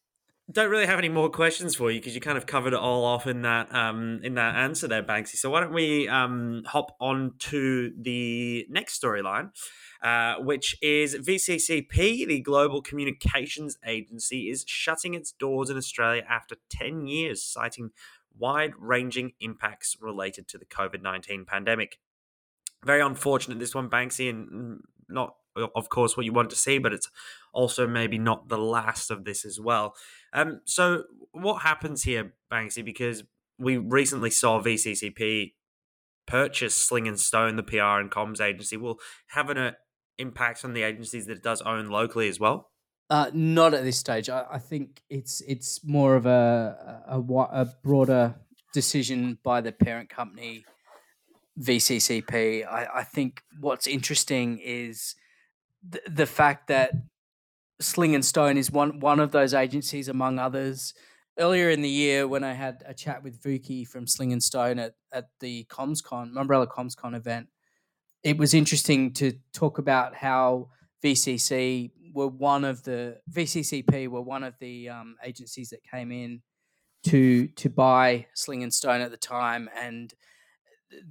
don't 0.50 0.70
really 0.70 0.86
have 0.86 0.98
any 0.98 1.08
more 1.08 1.28
questions 1.28 1.74
for 1.74 1.90
you 1.90 2.00
because 2.00 2.14
you 2.14 2.20
kind 2.20 2.38
of 2.38 2.46
covered 2.46 2.72
it 2.72 2.78
all 2.78 3.04
off 3.04 3.26
in 3.26 3.42
that 3.42 3.72
um, 3.74 4.20
in 4.22 4.34
that 4.34 4.56
answer 4.56 4.88
there, 4.88 5.02
Banksy. 5.02 5.36
So 5.36 5.50
why 5.50 5.60
don't 5.60 5.72
we 5.72 6.08
um, 6.08 6.62
hop 6.66 6.96
on 7.00 7.34
to 7.40 7.92
the 7.98 8.66
next 8.68 9.00
storyline, 9.00 9.50
uh, 10.02 10.36
which 10.42 10.76
is 10.82 11.14
VCCP, 11.16 12.26
the 12.26 12.40
Global 12.40 12.82
Communications 12.82 13.78
Agency, 13.86 14.48
is 14.48 14.64
shutting 14.66 15.14
its 15.14 15.32
doors 15.32 15.70
in 15.70 15.76
Australia 15.76 16.24
after 16.28 16.56
ten 16.68 17.06
years, 17.06 17.42
citing 17.42 17.90
wide-ranging 18.38 19.32
impacts 19.40 19.96
related 20.00 20.48
to 20.48 20.58
the 20.58 20.64
COVID 20.64 21.02
nineteen 21.02 21.44
pandemic. 21.44 21.98
Very 22.84 23.02
unfortunate 23.02 23.58
this 23.58 23.74
one, 23.74 23.90
Banksy, 23.90 24.30
and 24.30 24.80
not 25.08 25.34
of 25.56 25.88
course 25.88 26.16
what 26.16 26.24
you 26.24 26.32
want 26.32 26.50
to 26.50 26.56
see, 26.56 26.78
but 26.78 26.92
it's 26.92 27.10
also 27.52 27.86
maybe 27.86 28.18
not 28.18 28.48
the 28.48 28.58
last 28.58 29.10
of 29.10 29.24
this 29.24 29.44
as 29.44 29.60
well. 29.60 29.94
Um, 30.32 30.60
so 30.64 31.04
what 31.32 31.62
happens 31.62 32.02
here, 32.04 32.34
Banksy? 32.52 32.84
Because 32.84 33.24
we 33.58 33.76
recently 33.76 34.30
saw 34.30 34.60
VCCP 34.60 35.52
purchase 36.26 36.74
Sling 36.74 37.08
and 37.08 37.18
Stone, 37.18 37.56
the 37.56 37.62
PR 37.62 37.98
and 37.98 38.10
comms 38.10 38.40
agency. 38.40 38.76
Will 38.76 38.98
have 39.28 39.50
an 39.50 39.58
uh, 39.58 39.72
impact 40.18 40.64
on 40.64 40.74
the 40.74 40.82
agencies 40.82 41.26
that 41.26 41.38
it 41.38 41.42
does 41.42 41.60
own 41.62 41.88
locally 41.88 42.28
as 42.28 42.38
well. 42.38 42.70
Uh, 43.08 43.30
not 43.34 43.74
at 43.74 43.82
this 43.82 43.98
stage. 43.98 44.28
I, 44.28 44.44
I, 44.52 44.58
think 44.58 45.02
it's 45.10 45.40
it's 45.40 45.84
more 45.84 46.14
of 46.14 46.26
a 46.26 47.02
a, 47.08 47.18
a 47.18 47.64
broader 47.82 48.36
decision 48.72 49.38
by 49.42 49.60
the 49.60 49.72
parent 49.72 50.08
company, 50.08 50.64
VCCP. 51.58 52.64
I, 52.64 52.86
I 52.94 53.02
think 53.02 53.42
what's 53.60 53.88
interesting 53.88 54.60
is 54.62 55.16
th- 55.90 56.04
the 56.08 56.26
fact 56.26 56.68
that 56.68 56.92
Sling 57.80 58.14
and 58.14 58.24
Stone 58.24 58.56
is 58.56 58.70
one 58.70 59.00
one 59.00 59.20
of 59.20 59.32
those 59.32 59.54
agencies 59.54 60.08
among 60.08 60.38
others. 60.38 60.94
Earlier 61.38 61.70
in 61.70 61.80
the 61.80 61.88
year, 61.88 62.28
when 62.28 62.44
I 62.44 62.52
had 62.52 62.82
a 62.86 62.92
chat 62.92 63.22
with 63.22 63.40
Vuki 63.42 63.86
from 63.86 64.06
Sling 64.06 64.32
and 64.32 64.42
Stone 64.42 64.78
at, 64.78 64.94
at 65.12 65.28
the 65.40 65.64
CommsCon, 65.70 66.32
Mumbrella 66.32 66.66
CommsCon 66.66 67.16
event, 67.16 67.48
it 68.22 68.36
was 68.36 68.52
interesting 68.52 69.12
to 69.14 69.32
talk 69.52 69.78
about 69.78 70.14
how 70.14 70.68
VCC 71.02 71.90
were 72.12 72.26
one 72.26 72.64
of 72.64 72.82
the 72.82 73.18
VCCP 73.32 74.08
were 74.08 74.20
one 74.20 74.44
of 74.44 74.54
the 74.58 74.88
um, 74.88 75.16
agencies 75.24 75.70
that 75.70 75.82
came 75.84 76.12
in 76.12 76.42
to 77.04 77.46
to 77.48 77.70
buy 77.70 78.26
Sling 78.34 78.62
and 78.62 78.74
Stone 78.74 79.00
at 79.00 79.10
the 79.10 79.16
time, 79.16 79.70
and 79.80 80.12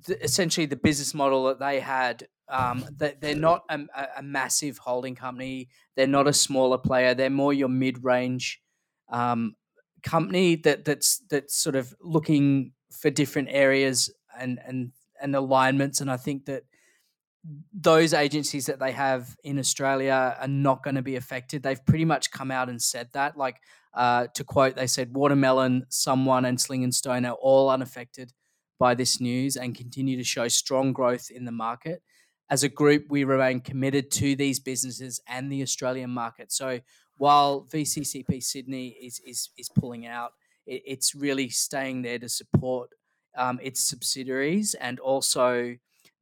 the, 0.07 0.21
essentially 0.23 0.65
the 0.65 0.75
business 0.75 1.13
model 1.13 1.45
that 1.45 1.59
they 1.59 1.79
had. 1.79 2.27
Um, 2.51 2.83
that 2.97 3.21
they're 3.21 3.35
not 3.35 3.63
a, 3.69 3.79
a, 4.17 4.23
massive 4.23 4.79
holding 4.79 5.13
company. 5.13 5.69
They're 5.95 6.07
not 6.07 6.27
a 6.27 6.33
smaller 6.33 6.79
player. 6.79 7.13
They're 7.13 7.29
more 7.29 7.53
your 7.53 7.69
mid-range 7.69 8.59
um, 9.11 9.55
company 10.01 10.55
that 10.55 10.83
that's 10.83 11.21
that's 11.29 11.55
sort 11.55 11.75
of 11.75 11.93
looking 12.01 12.73
for 12.91 13.11
different 13.11 13.49
areas 13.51 14.11
and 14.35 14.59
and 14.65 14.93
and 15.21 15.35
alignments. 15.35 16.01
And 16.01 16.09
I 16.09 16.17
think 16.17 16.45
that 16.45 16.63
those 17.71 18.13
agencies 18.13 18.65
that 18.65 18.79
they 18.79 18.93
have 18.93 19.35
in 19.43 19.59
Australia 19.59 20.35
are 20.39 20.47
not 20.47 20.83
going 20.83 20.95
to 20.95 21.03
be 21.03 21.17
affected. 21.17 21.61
They've 21.61 21.85
pretty 21.85 22.05
much 22.05 22.31
come 22.31 22.49
out 22.49 22.69
and 22.69 22.81
said 22.81 23.09
that. 23.13 23.37
Like 23.37 23.57
uh, 23.93 24.25
to 24.33 24.43
quote, 24.43 24.75
they 24.75 24.87
said 24.87 25.15
Watermelon, 25.15 25.85
Someone, 25.89 26.45
and 26.45 26.59
Sling 26.59 26.83
and 26.83 26.95
Stone 26.95 27.25
are 27.25 27.33
all 27.33 27.69
unaffected 27.69 28.33
by 28.79 28.95
this 28.95 29.19
news 29.19 29.57
and 29.57 29.75
continue 29.75 30.17
to 30.17 30.23
show 30.23 30.47
strong 30.47 30.93
growth 30.93 31.29
in 31.29 31.45
the 31.45 31.51
market. 31.51 32.01
As 32.49 32.63
a 32.63 32.69
group, 32.69 33.05
we 33.09 33.23
remain 33.23 33.59
committed 33.59 34.09
to 34.11 34.35
these 34.35 34.59
businesses 34.59 35.21
and 35.27 35.51
the 35.51 35.61
Australian 35.61 36.09
market. 36.09 36.51
So 36.51 36.79
while 37.17 37.67
VCCP 37.71 38.41
Sydney 38.41 38.87
is 39.01 39.21
is 39.25 39.49
is 39.57 39.69
pulling 39.69 40.07
out, 40.07 40.31
it, 40.65 40.81
it's 40.85 41.13
really 41.13 41.49
staying 41.49 42.01
there 42.01 42.17
to 42.17 42.29
support 42.29 42.89
um, 43.37 43.59
its 43.61 43.81
subsidiaries 43.81 44.73
and 44.73 44.99
also 44.99 45.75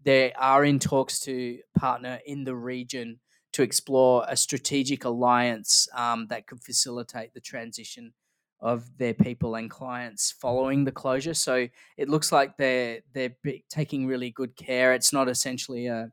they 0.03 0.31
are 0.33 0.63
in 0.63 0.79
talks 0.79 1.19
to 1.21 1.59
partner 1.77 2.19
in 2.25 2.43
the 2.43 2.55
region 2.55 3.19
to 3.53 3.63
explore 3.63 4.25
a 4.27 4.35
strategic 4.35 5.03
alliance 5.05 5.87
um, 5.95 6.27
that 6.27 6.45
could 6.45 6.61
facilitate 6.63 7.33
the 7.33 7.39
transition 7.39 8.13
of 8.59 8.97
their 8.97 9.13
people 9.13 9.55
and 9.55 9.69
clients 9.69 10.31
following 10.31 10.83
the 10.83 10.91
closure. 10.91 11.33
So 11.33 11.67
it 11.97 12.09
looks 12.09 12.31
like 12.31 12.57
they're 12.57 13.01
they're 13.13 13.35
taking 13.69 14.07
really 14.07 14.31
good 14.31 14.55
care. 14.55 14.93
It's 14.93 15.13
not 15.13 15.29
essentially 15.29 15.87
a, 15.87 16.11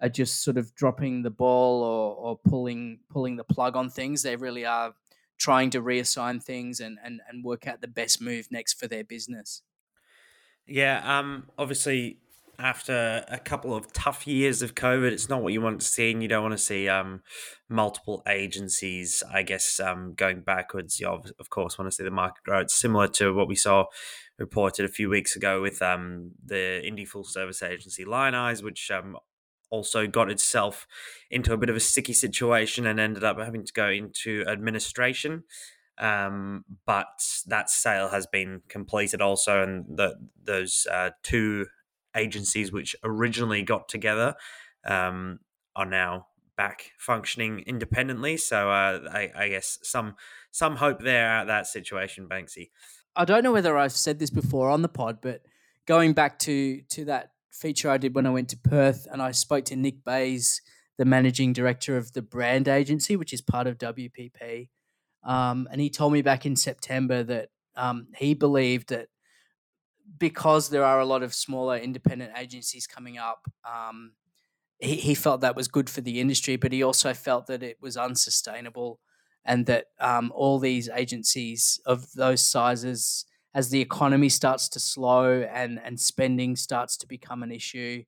a 0.00 0.10
just 0.10 0.42
sort 0.42 0.56
of 0.56 0.74
dropping 0.74 1.22
the 1.22 1.30
ball 1.30 1.82
or, 1.82 2.16
or 2.16 2.38
pulling 2.38 3.00
pulling 3.10 3.36
the 3.36 3.44
plug 3.44 3.76
on 3.76 3.90
things. 3.90 4.22
They 4.22 4.36
really 4.36 4.64
are 4.64 4.94
trying 5.38 5.70
to 5.70 5.82
reassign 5.82 6.42
things 6.42 6.80
and, 6.80 6.98
and, 7.04 7.20
and 7.28 7.44
work 7.44 7.66
out 7.66 7.80
the 7.80 7.88
best 7.88 8.20
move 8.20 8.48
next 8.50 8.74
for 8.74 8.86
their 8.86 9.04
business. 9.04 9.62
Yeah, 10.66 11.18
um, 11.18 11.50
obviously 11.58 12.18
after 12.58 13.24
a 13.28 13.38
couple 13.38 13.74
of 13.74 13.92
tough 13.92 14.26
years 14.26 14.62
of 14.62 14.74
COVID, 14.74 15.10
it's 15.10 15.28
not 15.28 15.42
what 15.42 15.52
you 15.52 15.60
want 15.60 15.80
to 15.80 15.86
see, 15.86 16.10
and 16.10 16.22
you 16.22 16.28
don't 16.28 16.42
want 16.42 16.52
to 16.52 16.62
see 16.62 16.88
um, 16.88 17.22
multiple 17.68 18.22
agencies, 18.28 19.22
I 19.32 19.42
guess, 19.42 19.80
um, 19.80 20.14
going 20.14 20.40
backwards. 20.40 21.00
You 21.00 21.08
of 21.08 21.50
course 21.50 21.78
want 21.78 21.90
to 21.90 21.94
see 21.94 22.04
the 22.04 22.10
market 22.10 22.42
grow. 22.44 22.60
It's 22.60 22.74
similar 22.74 23.08
to 23.08 23.32
what 23.34 23.48
we 23.48 23.56
saw 23.56 23.86
reported 24.38 24.84
a 24.84 24.88
few 24.88 25.08
weeks 25.08 25.36
ago 25.36 25.62
with 25.62 25.80
um, 25.80 26.32
the 26.44 26.82
indie 26.84 27.06
full 27.06 27.24
service 27.24 27.62
agency 27.62 28.04
Lion 28.04 28.34
Eyes, 28.34 28.62
which 28.62 28.90
um, 28.90 29.16
also 29.70 30.06
got 30.06 30.30
itself 30.30 30.86
into 31.30 31.52
a 31.52 31.56
bit 31.56 31.70
of 31.70 31.76
a 31.76 31.80
sticky 31.80 32.12
situation 32.12 32.86
and 32.86 33.00
ended 33.00 33.24
up 33.24 33.38
having 33.38 33.64
to 33.64 33.72
go 33.72 33.88
into 33.88 34.44
administration. 34.48 35.44
Um, 35.98 36.64
but 36.86 37.06
that 37.46 37.70
sale 37.70 38.08
has 38.08 38.26
been 38.26 38.62
completed 38.68 39.20
also, 39.20 39.62
and 39.62 39.84
the, 39.96 40.16
those 40.42 40.86
uh, 40.90 41.10
two 41.22 41.66
agencies 42.16 42.72
which 42.72 42.96
originally 43.02 43.62
got 43.62 43.88
together 43.88 44.34
um, 44.86 45.40
are 45.76 45.86
now 45.86 46.26
back 46.56 46.92
functioning 46.98 47.64
independently. 47.66 48.36
So 48.36 48.70
uh, 48.70 49.00
I, 49.12 49.30
I, 49.34 49.48
guess 49.48 49.78
some 49.82 50.14
some 50.50 50.76
hope 50.76 51.00
there 51.00 51.26
at 51.28 51.46
that 51.46 51.66
situation, 51.66 52.28
Banksy. 52.28 52.70
I 53.16 53.24
don't 53.24 53.42
know 53.42 53.52
whether 53.52 53.76
I've 53.76 53.92
said 53.92 54.18
this 54.18 54.30
before 54.30 54.70
on 54.70 54.82
the 54.82 54.88
pod, 54.88 55.18
but 55.20 55.42
going 55.86 56.12
back 56.12 56.38
to 56.40 56.80
to 56.90 57.04
that 57.06 57.30
feature 57.50 57.90
I 57.90 57.98
did 57.98 58.14
when 58.14 58.26
I 58.26 58.30
went 58.30 58.48
to 58.50 58.56
Perth 58.56 59.06
and 59.10 59.22
I 59.22 59.30
spoke 59.30 59.64
to 59.66 59.76
Nick 59.76 60.04
Bays, 60.04 60.60
the 60.98 61.04
managing 61.04 61.52
director 61.52 61.96
of 61.96 62.12
the 62.12 62.22
brand 62.22 62.68
agency, 62.68 63.16
which 63.16 63.32
is 63.32 63.40
part 63.40 63.66
of 63.66 63.78
WPP. 63.78 64.68
Um, 65.24 65.68
and 65.70 65.80
he 65.80 65.88
told 65.88 66.12
me 66.12 66.22
back 66.22 66.44
in 66.44 66.56
September 66.56 67.22
that 67.22 67.48
um, 67.76 68.08
he 68.16 68.34
believed 68.34 68.90
that 68.90 69.08
because 70.18 70.68
there 70.68 70.84
are 70.84 71.00
a 71.00 71.06
lot 71.06 71.22
of 71.22 71.34
smaller 71.34 71.76
independent 71.76 72.32
agencies 72.36 72.86
coming 72.86 73.18
up, 73.18 73.50
um, 73.64 74.12
he, 74.78 74.96
he 74.96 75.14
felt 75.14 75.40
that 75.40 75.56
was 75.56 75.68
good 75.68 75.88
for 75.88 76.00
the 76.00 76.20
industry, 76.20 76.56
but 76.56 76.72
he 76.72 76.82
also 76.82 77.14
felt 77.14 77.46
that 77.46 77.62
it 77.62 77.78
was 77.80 77.96
unsustainable 77.96 79.00
and 79.44 79.66
that 79.66 79.86
um, 80.00 80.32
all 80.34 80.58
these 80.58 80.88
agencies 80.88 81.80
of 81.86 82.10
those 82.12 82.42
sizes, 82.42 83.24
as 83.54 83.70
the 83.70 83.80
economy 83.80 84.28
starts 84.28 84.68
to 84.70 84.80
slow 84.80 85.42
and, 85.42 85.80
and 85.84 86.00
spending 86.00 86.56
starts 86.56 86.96
to 86.98 87.06
become 87.06 87.42
an 87.42 87.52
issue, 87.52 88.02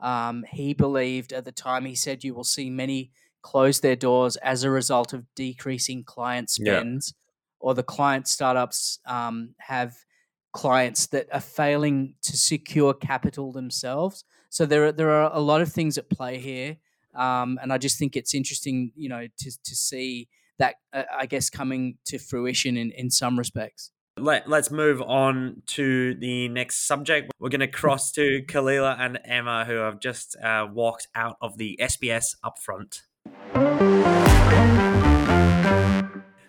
um, 0.00 0.44
he 0.50 0.74
believed 0.74 1.32
at 1.32 1.44
the 1.44 1.52
time, 1.52 1.84
he 1.84 1.94
said, 1.94 2.24
you 2.24 2.34
will 2.34 2.44
see 2.44 2.70
many 2.70 3.10
close 3.42 3.80
their 3.80 3.96
doors 3.96 4.36
as 4.36 4.64
a 4.64 4.70
result 4.70 5.12
of 5.12 5.24
decreasing 5.34 6.04
client 6.04 6.50
spends 6.50 7.14
yeah. 7.14 7.66
or 7.66 7.74
the 7.74 7.82
client 7.82 8.26
startups 8.26 8.98
um, 9.06 9.54
have– 9.58 9.94
clients 10.52 11.06
that 11.08 11.28
are 11.32 11.40
failing 11.40 12.14
to 12.22 12.36
secure 12.36 12.94
capital 12.94 13.52
themselves. 13.52 14.24
So 14.50 14.66
there 14.66 14.86
are, 14.86 14.92
there 14.92 15.10
are 15.10 15.30
a 15.32 15.40
lot 15.40 15.62
of 15.62 15.72
things 15.72 15.96
at 15.98 16.10
play 16.10 16.38
here, 16.38 16.76
um, 17.14 17.58
and 17.62 17.72
I 17.72 17.78
just 17.78 17.98
think 17.98 18.16
it's 18.16 18.34
interesting, 18.34 18.92
you 18.94 19.08
know, 19.08 19.26
to 19.38 19.50
to 19.50 19.76
see 19.76 20.28
that 20.58 20.76
uh, 20.92 21.04
I 21.14 21.26
guess 21.26 21.50
coming 21.50 21.98
to 22.06 22.18
fruition 22.18 22.76
in 22.76 22.90
in 22.92 23.10
some 23.10 23.38
respects. 23.38 23.90
Let, 24.18 24.46
let's 24.46 24.70
move 24.70 25.00
on 25.00 25.62
to 25.68 26.14
the 26.14 26.48
next 26.48 26.86
subject. 26.86 27.32
We're 27.38 27.48
going 27.48 27.60
to 27.68 27.68
cross 27.68 28.12
to 28.12 28.42
Kalila 28.46 28.96
and 29.00 29.18
Emma, 29.24 29.64
who 29.64 29.76
have 29.76 30.00
just 30.00 30.36
uh, 30.36 30.68
walked 30.70 31.08
out 31.14 31.36
of 31.40 31.56
the 31.56 31.78
SBS 31.80 32.36
upfront. 32.44 33.00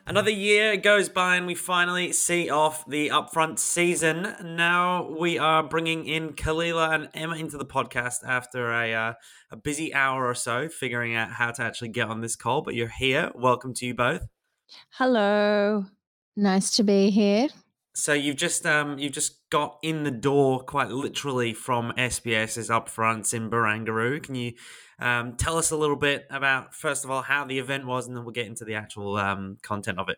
Another 0.05 0.31
year 0.31 0.75
goes 0.75 1.07
by 1.07 1.37
and 1.37 1.47
we 1.47 1.55
finally 1.55 2.11
see 2.11 2.49
off 2.49 2.85
the 2.85 3.07
upfront 3.07 3.57
season. 3.57 4.35
Now 4.43 5.07
we 5.17 5.37
are 5.37 5.63
bringing 5.63 6.05
in 6.05 6.33
Kalila 6.33 6.93
and 6.93 7.09
Emma 7.13 7.37
into 7.37 7.57
the 7.57 7.65
podcast 7.65 8.17
after 8.25 8.69
a, 8.69 8.93
uh, 8.93 9.13
a 9.49 9.55
busy 9.55 9.93
hour 9.93 10.27
or 10.27 10.35
so 10.35 10.67
figuring 10.67 11.15
out 11.15 11.31
how 11.31 11.51
to 11.51 11.63
actually 11.63 11.87
get 11.87 12.09
on 12.09 12.19
this 12.19 12.35
call. 12.35 12.61
But 12.61 12.75
you're 12.75 12.89
here. 12.89 13.31
Welcome 13.33 13.73
to 13.75 13.85
you 13.85 13.93
both. 13.93 14.27
Hello. 14.89 15.85
Nice 16.35 16.75
to 16.75 16.83
be 16.83 17.09
here. 17.09 17.47
So 17.95 18.11
you've 18.11 18.37
just 18.37 18.65
um 18.65 18.97
you've 18.97 19.13
just 19.13 19.47
got 19.51 19.77
in 19.83 20.03
the 20.03 20.11
door 20.11 20.61
quite 20.63 20.89
literally 20.89 21.53
from 21.53 21.93
SBS's 21.95 22.69
upfronts 22.69 23.33
in 23.33 23.49
Barangaroo. 23.49 24.21
Can 24.21 24.35
you 24.35 24.53
um, 24.99 25.35
tell 25.35 25.57
us 25.57 25.71
a 25.71 25.77
little 25.77 25.95
bit 25.95 26.25
about, 26.29 26.73
first 26.73 27.03
of 27.03 27.11
all, 27.11 27.21
how 27.21 27.45
the 27.45 27.59
event 27.59 27.85
was, 27.85 28.07
and 28.07 28.15
then 28.15 28.23
we'll 28.23 28.33
get 28.33 28.47
into 28.47 28.65
the 28.65 28.75
actual 28.75 29.17
um, 29.17 29.57
content 29.61 29.99
of 29.99 30.09
it. 30.09 30.17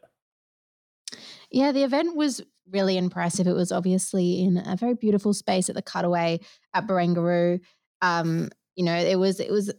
Yeah, 1.51 1.71
the 1.71 1.83
event 1.83 2.15
was 2.15 2.41
really 2.71 2.97
impressive. 2.97 3.47
It 3.47 3.53
was 3.53 3.71
obviously 3.71 4.43
in 4.43 4.57
a 4.57 4.75
very 4.75 4.95
beautiful 4.95 5.33
space 5.33 5.69
at 5.69 5.75
the 5.75 5.81
Cutaway 5.81 6.39
at 6.73 6.87
Barangaroo. 6.87 7.59
Um, 8.01 8.49
you 8.75 8.83
know, 8.83 8.95
it 8.95 9.17
was 9.17 9.39
it 9.39 9.51
was. 9.51 9.73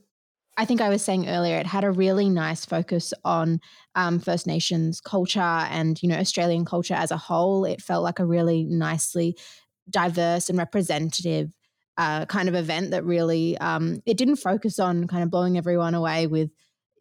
I 0.58 0.64
think 0.64 0.80
I 0.80 0.88
was 0.88 1.02
saying 1.02 1.28
earlier, 1.28 1.58
it 1.58 1.66
had 1.66 1.84
a 1.84 1.90
really 1.90 2.30
nice 2.30 2.64
focus 2.64 3.12
on 3.26 3.60
um, 3.94 4.18
First 4.18 4.46
Nations 4.46 5.02
culture 5.02 5.40
and 5.40 6.02
you 6.02 6.08
know 6.08 6.16
Australian 6.16 6.64
culture 6.64 6.94
as 6.94 7.10
a 7.10 7.18
whole. 7.18 7.64
It 7.64 7.82
felt 7.82 8.02
like 8.02 8.20
a 8.20 8.24
really 8.26 8.64
nicely 8.64 9.36
diverse 9.90 10.48
and 10.48 10.58
representative 10.58 11.52
uh, 11.98 12.26
kind 12.26 12.48
of 12.48 12.54
event 12.54 12.90
that 12.90 13.04
really 13.04 13.56
um, 13.58 14.02
it 14.06 14.16
didn't 14.16 14.36
focus 14.36 14.78
on 14.78 15.06
kind 15.06 15.22
of 15.22 15.30
blowing 15.30 15.56
everyone 15.56 15.94
away 15.94 16.26
with 16.26 16.50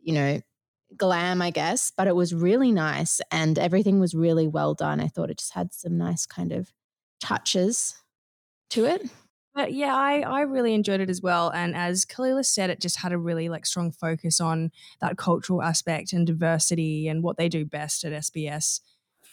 you 0.02 0.14
know 0.14 0.40
glam 0.96 1.42
i 1.42 1.50
guess 1.50 1.92
but 1.98 2.08
it 2.08 2.16
was 2.16 2.34
really 2.34 2.72
nice 2.72 3.20
and 3.32 3.60
everything 3.60 4.00
was 4.00 4.14
really 4.14 4.48
well 4.48 4.74
done. 4.74 5.02
I 5.02 5.08
thought 5.08 5.30
it 5.30 5.40
just 5.40 5.54
had 5.54 5.74
some 5.74 5.98
nice 5.98 6.25
kind 6.25 6.52
of 6.52 6.72
touches 7.20 7.96
to 8.70 8.86
it. 8.86 9.10
But 9.54 9.74
yeah 9.74 9.96
i 9.96 10.20
i 10.20 10.42
really 10.42 10.74
enjoyed 10.74 11.00
it 11.00 11.10
as 11.10 11.22
well 11.22 11.50
and 11.50 11.75
as 11.75 12.06
kalila 12.06 12.46
said 12.46 12.70
it 12.70 12.82
just 12.82 13.00
had 13.00 13.14
a 13.14 13.18
really 13.18 13.48
like 13.48 13.66
strong 13.66 13.90
focus 13.92 14.42
on 14.42 14.72
that 15.00 15.18
cultural 15.18 15.64
aspect 15.64 16.12
and 16.12 16.28
diversity 16.28 17.08
and 17.08 17.24
what 17.24 17.38
they 17.38 17.48
do 17.48 17.64
best 17.64 18.04
at 18.04 18.12
sbs 18.12 18.82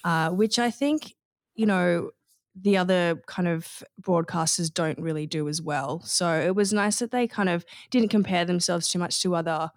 uh, 0.05 0.31
which 0.31 0.61
i 0.61 0.71
think 0.71 1.17
you 1.57 1.67
know 1.67 2.11
the 2.55 2.77
other 2.77 3.23
kind 3.27 3.49
of 3.49 3.83
broadcasters 4.01 4.73
don't 4.73 4.99
really 4.99 5.27
do 5.27 5.49
as 5.49 5.63
well. 5.63 6.01
So 6.05 6.41
it 6.41 6.55
was 6.55 6.73
nice 6.73 6.99
that 6.99 7.11
they 7.11 7.27
kind 7.27 7.49
of 7.49 7.65
didn't 7.91 8.11
compare 8.11 8.45
themselves 8.45 8.89
too 8.89 8.99
much 8.99 9.23
to 9.23 9.35
other, 9.35 9.71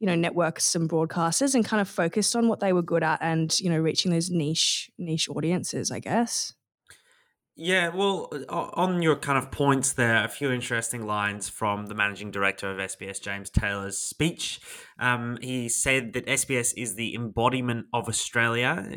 you 0.00 0.06
know, 0.06 0.14
networks 0.14 0.74
and 0.74 0.88
broadcasters 0.88 1.54
and 1.54 1.64
kind 1.64 1.80
of 1.80 1.88
focused 1.88 2.36
on 2.36 2.48
what 2.48 2.60
they 2.60 2.72
were 2.72 2.82
good 2.82 3.02
at 3.02 3.20
and, 3.22 3.58
you 3.60 3.70
know, 3.70 3.78
reaching 3.78 4.10
those 4.10 4.30
niche 4.30 4.90
niche 4.98 5.28
audiences, 5.28 5.90
I 5.90 6.00
guess. 6.00 6.52
Yeah, 7.62 7.94
well, 7.94 8.30
on 8.48 9.02
your 9.02 9.16
kind 9.16 9.36
of 9.36 9.50
points 9.50 9.92
there, 9.92 10.24
a 10.24 10.28
few 10.28 10.50
interesting 10.50 11.04
lines 11.06 11.50
from 11.50 11.86
the 11.86 11.94
managing 11.94 12.30
director 12.30 12.70
of 12.70 12.78
SBS, 12.78 13.20
James 13.20 13.50
Taylor's 13.50 13.98
speech. 13.98 14.60
Um, 14.98 15.36
he 15.42 15.68
said 15.68 16.14
that 16.14 16.24
SBS 16.24 16.72
is 16.76 16.94
the 16.94 17.14
embodiment 17.14 17.84
of 17.92 18.08
Australia, 18.08 18.88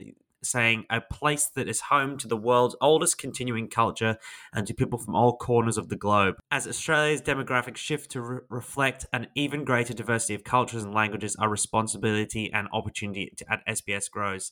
saying 0.45 0.85
a 0.89 1.01
place 1.01 1.45
that 1.55 1.67
is 1.67 1.81
home 1.81 2.17
to 2.17 2.27
the 2.27 2.37
world's 2.37 2.75
oldest 2.81 3.17
continuing 3.17 3.67
culture 3.69 4.17
and 4.53 4.67
to 4.67 4.73
people 4.73 4.99
from 4.99 5.15
all 5.15 5.37
corners 5.37 5.77
of 5.77 5.89
the 5.89 5.95
globe. 5.95 6.35
As 6.51 6.67
Australia's 6.67 7.21
demographic 7.21 7.77
shift 7.77 8.11
to 8.11 8.21
re- 8.21 8.39
reflect 8.49 9.05
an 9.13 9.27
even 9.35 9.63
greater 9.63 9.93
diversity 9.93 10.35
of 10.35 10.43
cultures 10.43 10.83
and 10.83 10.93
languages, 10.93 11.35
our 11.37 11.49
responsibility 11.49 12.51
and 12.53 12.67
opportunity 12.73 13.33
to, 13.37 13.51
at 13.51 13.65
SBS 13.67 14.09
grows. 14.09 14.51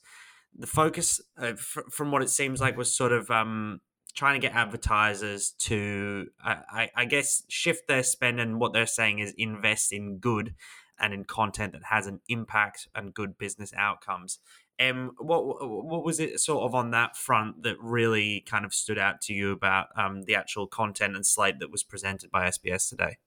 The 0.57 0.67
focus, 0.67 1.21
uh, 1.41 1.53
f- 1.53 1.77
from 1.91 2.11
what 2.11 2.21
it 2.21 2.29
seems 2.29 2.59
like, 2.59 2.77
was 2.77 2.95
sort 2.95 3.11
of 3.11 3.31
um, 3.31 3.79
trying 4.13 4.39
to 4.39 4.45
get 4.45 4.55
advertisers 4.55 5.51
to, 5.59 6.27
I, 6.43 6.89
I 6.95 7.05
guess, 7.05 7.43
shift 7.47 7.87
their 7.87 8.03
spend. 8.03 8.39
And 8.39 8.59
what 8.59 8.73
they're 8.73 8.85
saying 8.85 9.19
is 9.19 9.33
invest 9.37 9.93
in 9.93 10.17
good 10.17 10.53
and 10.99 11.13
in 11.13 11.25
content 11.25 11.73
that 11.73 11.83
has 11.89 12.07
an 12.07 12.21
impact 12.29 12.87
and 12.93 13.13
good 13.13 13.37
business 13.37 13.73
outcomes. 13.75 14.39
Um, 14.81 15.11
what 15.17 15.43
what 15.45 16.03
was 16.03 16.19
it 16.19 16.39
sort 16.39 16.63
of 16.63 16.73
on 16.73 16.91
that 16.91 17.15
front 17.15 17.63
that 17.63 17.75
really 17.79 18.41
kind 18.41 18.65
of 18.65 18.73
stood 18.73 18.97
out 18.97 19.21
to 19.21 19.33
you 19.33 19.51
about 19.51 19.87
um, 19.95 20.23
the 20.23 20.35
actual 20.35 20.65
content 20.67 21.15
and 21.15 21.25
slate 21.25 21.59
that 21.59 21.71
was 21.71 21.83
presented 21.83 22.31
by 22.31 22.47
SBS 22.47 22.89
today? 22.89 23.17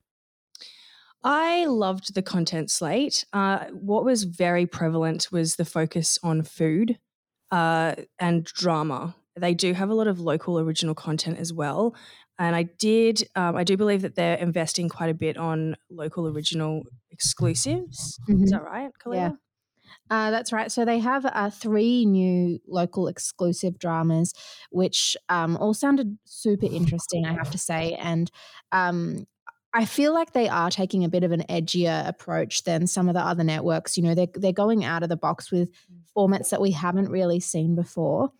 I 1.22 1.64
loved 1.66 2.14
the 2.14 2.22
content 2.22 2.70
slate. 2.70 3.24
Uh, 3.32 3.66
what 3.70 4.04
was 4.04 4.24
very 4.24 4.66
prevalent 4.66 5.28
was 5.32 5.56
the 5.56 5.64
focus 5.64 6.18
on 6.22 6.42
food 6.42 6.98
uh, 7.50 7.94
and 8.18 8.44
drama 8.44 9.14
they 9.36 9.54
do 9.54 9.72
have 9.72 9.90
a 9.90 9.94
lot 9.94 10.06
of 10.06 10.20
local 10.20 10.58
original 10.58 10.94
content 10.94 11.38
as 11.38 11.52
well. 11.52 11.94
And 12.38 12.56
I 12.56 12.64
did, 12.64 13.28
um, 13.36 13.56
I 13.56 13.64
do 13.64 13.76
believe 13.76 14.02
that 14.02 14.16
they're 14.16 14.36
investing 14.36 14.88
quite 14.88 15.10
a 15.10 15.14
bit 15.14 15.36
on 15.36 15.76
local 15.90 16.26
original 16.26 16.82
exclusives. 17.10 18.18
Mm-hmm. 18.28 18.44
Is 18.44 18.50
that 18.50 18.64
right, 18.64 18.90
Kalia? 19.04 19.14
Yeah. 19.14 19.30
Uh, 20.10 20.30
that's 20.30 20.52
right. 20.52 20.70
So 20.70 20.84
they 20.84 20.98
have 20.98 21.24
uh, 21.26 21.50
three 21.50 22.04
new 22.04 22.58
local 22.66 23.08
exclusive 23.08 23.78
dramas, 23.78 24.34
which 24.70 25.16
um, 25.28 25.56
all 25.56 25.74
sounded 25.74 26.18
super 26.24 26.66
interesting, 26.66 27.26
I 27.26 27.32
have 27.32 27.50
to 27.50 27.58
say. 27.58 27.94
And 27.94 28.30
um, 28.72 29.26
I 29.72 29.84
feel 29.84 30.14
like 30.14 30.32
they 30.32 30.48
are 30.48 30.70
taking 30.70 31.04
a 31.04 31.08
bit 31.08 31.24
of 31.24 31.32
an 31.32 31.44
edgier 31.48 32.06
approach 32.06 32.64
than 32.64 32.86
some 32.86 33.08
of 33.08 33.14
the 33.14 33.20
other 33.20 33.44
networks. 33.44 33.96
You 33.96 34.04
know, 34.04 34.14
they're 34.14 34.28
they're 34.34 34.52
going 34.52 34.84
out 34.84 35.02
of 35.02 35.08
the 35.08 35.16
box 35.16 35.50
with 35.50 35.70
mm. 35.70 35.98
formats 36.16 36.50
that 36.50 36.60
we 36.60 36.70
haven't 36.70 37.08
really 37.08 37.40
seen 37.40 37.74
before 37.74 38.30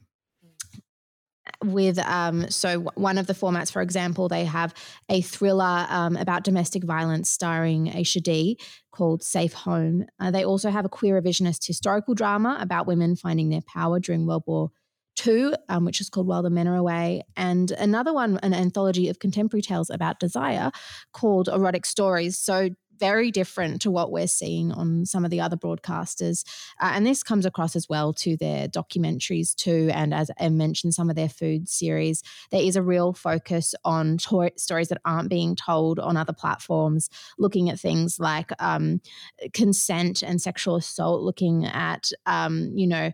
with 1.63 1.99
um, 1.99 2.51
so 2.51 2.81
one 2.95 3.19
of 3.19 3.27
the 3.27 3.35
formats, 3.35 3.71
for 3.71 3.83
example, 3.83 4.29
they 4.29 4.45
have 4.45 4.75
a 5.09 5.21
thriller 5.21 5.87
um, 5.89 6.17
about 6.17 6.45
domestic 6.45 6.85
violence 6.85 7.31
starring 7.31 7.87
Aisha 7.91 8.23
Dee 8.23 8.59
called 8.93 9.23
Safe 9.23 9.53
Home. 9.53 10.07
Uh, 10.21 10.31
they 10.31 10.45
also 10.45 10.71
have 10.71 10.85
a 10.85 10.89
queer 10.89 11.21
revisionist 11.21 11.67
historical 11.67 12.15
drama 12.15 12.57
about 12.61 12.87
women 12.87 13.17
finding 13.17 13.51
their 13.51 13.63
power 13.63 14.01
during 14.01 14.27
World 14.27 14.45
War 14.47 14.71
II, 15.27 15.53
um, 15.69 15.85
which 15.85 16.01
is 16.01 16.09
called 16.09 16.27
While 16.27 16.43
the 16.43 16.51
Men 16.51 16.67
Are 16.67 16.77
Away, 16.77 17.23
and 17.37 17.71
another 17.73 18.13
one, 18.13 18.39
an 18.43 18.55
anthology 18.55 19.09
of 19.09 19.19
contemporary 19.19 19.63
tales 19.63 19.91
about 19.91 20.19
desire 20.19 20.71
called 21.13 21.49
Erotic 21.49 21.87
Stories. 21.87 22.39
So 22.39 22.71
very 22.99 23.31
different 23.31 23.83
to 23.83 23.91
what 23.91 24.13
we're 24.13 24.27
seeing 24.27 24.73
on 24.73 25.07
some 25.07 25.25
of 25.25 25.31
the 25.31 25.41
other 25.41 25.57
broadcasters. 25.57 26.45
Uh, 26.81 26.93
and 26.95 27.07
this 27.07 27.23
comes 27.23 27.47
across 27.47 27.77
as 27.77 27.89
well 27.89 28.13
to 28.13 28.37
their 28.37 28.69
documentaries 28.69 29.55
too. 29.55 29.91
And 29.93 30.15
as 30.15 30.31
I 30.41 30.49
mentioned, 30.49 30.95
some 30.95 31.11
of 31.11 31.17
their 31.17 31.29
food 31.29 31.69
series, 31.69 32.23
there 32.51 32.63
is 32.63 32.77
a 32.77 32.83
real 32.83 33.13
focus 33.13 33.75
on 33.85 34.19
to- 34.19 34.53
stories 34.57 34.89
that 34.89 35.01
aren't 35.05 35.31
being 35.31 35.57
told 35.57 35.99
on 35.99 36.17
other 36.17 36.33
platforms, 36.33 37.09
looking 37.39 37.71
at 37.71 37.81
things 37.81 38.19
like 38.19 38.51
um, 38.61 39.01
consent 39.53 40.23
and 40.23 40.41
sexual 40.41 40.77
assault, 40.77 41.23
looking 41.23 41.65
at, 41.67 42.11
um, 42.27 42.73
you 42.75 42.87
know, 42.87 43.11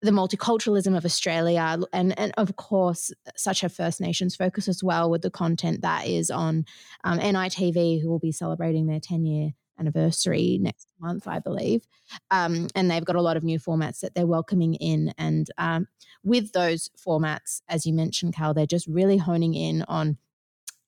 the 0.00 0.10
multiculturalism 0.10 0.96
of 0.96 1.04
Australia, 1.04 1.78
and 1.92 2.18
and 2.18 2.32
of 2.36 2.56
course 2.56 3.12
such 3.36 3.64
a 3.64 3.68
First 3.68 4.00
Nations 4.00 4.36
focus 4.36 4.68
as 4.68 4.82
well 4.82 5.10
with 5.10 5.22
the 5.22 5.30
content 5.30 5.82
that 5.82 6.06
is 6.06 6.30
on 6.30 6.64
um, 7.04 7.18
NITV, 7.18 8.00
who 8.00 8.08
will 8.08 8.18
be 8.18 8.32
celebrating 8.32 8.86
their 8.86 9.00
ten 9.00 9.24
year 9.24 9.50
anniversary 9.78 10.58
next 10.60 10.88
month, 11.00 11.28
I 11.28 11.38
believe. 11.38 11.86
Um, 12.32 12.66
and 12.74 12.90
they've 12.90 13.04
got 13.04 13.16
a 13.16 13.22
lot 13.22 13.36
of 13.36 13.44
new 13.44 13.60
formats 13.60 14.00
that 14.00 14.14
they're 14.14 14.26
welcoming 14.26 14.74
in, 14.74 15.12
and 15.18 15.48
um, 15.58 15.88
with 16.22 16.52
those 16.52 16.90
formats, 16.96 17.62
as 17.68 17.86
you 17.86 17.92
mentioned, 17.92 18.34
Cal, 18.34 18.54
they're 18.54 18.66
just 18.66 18.86
really 18.86 19.16
honing 19.16 19.54
in 19.54 19.82
on 19.82 20.18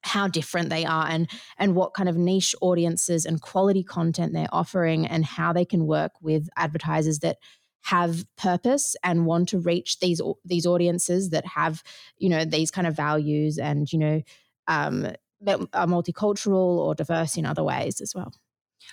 how 0.02 0.26
different 0.26 0.70
they 0.70 0.84
are 0.84 1.06
and 1.08 1.28
and 1.58 1.74
what 1.74 1.94
kind 1.94 2.08
of 2.08 2.16
niche 2.16 2.54
audiences 2.60 3.26
and 3.26 3.42
quality 3.42 3.82
content 3.82 4.32
they're 4.32 4.48
offering 4.50 5.06
and 5.06 5.24
how 5.24 5.52
they 5.52 5.64
can 5.64 5.86
work 5.86 6.12
with 6.22 6.48
advertisers 6.56 7.18
that 7.18 7.36
have 7.82 8.24
purpose 8.36 8.94
and 9.02 9.26
want 9.26 9.48
to 9.48 9.58
reach 9.58 9.98
these 10.00 10.20
these 10.44 10.66
audiences 10.66 11.30
that 11.30 11.46
have 11.46 11.82
you 12.18 12.28
know 12.28 12.44
these 12.44 12.70
kind 12.70 12.86
of 12.86 12.94
values 12.94 13.58
and 13.58 13.92
you 13.92 13.98
know 13.98 14.22
um, 14.66 15.06
are 15.46 15.86
multicultural 15.86 16.78
or 16.78 16.94
diverse 16.94 17.36
in 17.36 17.46
other 17.46 17.64
ways 17.64 18.00
as 18.00 18.14
well. 18.14 18.32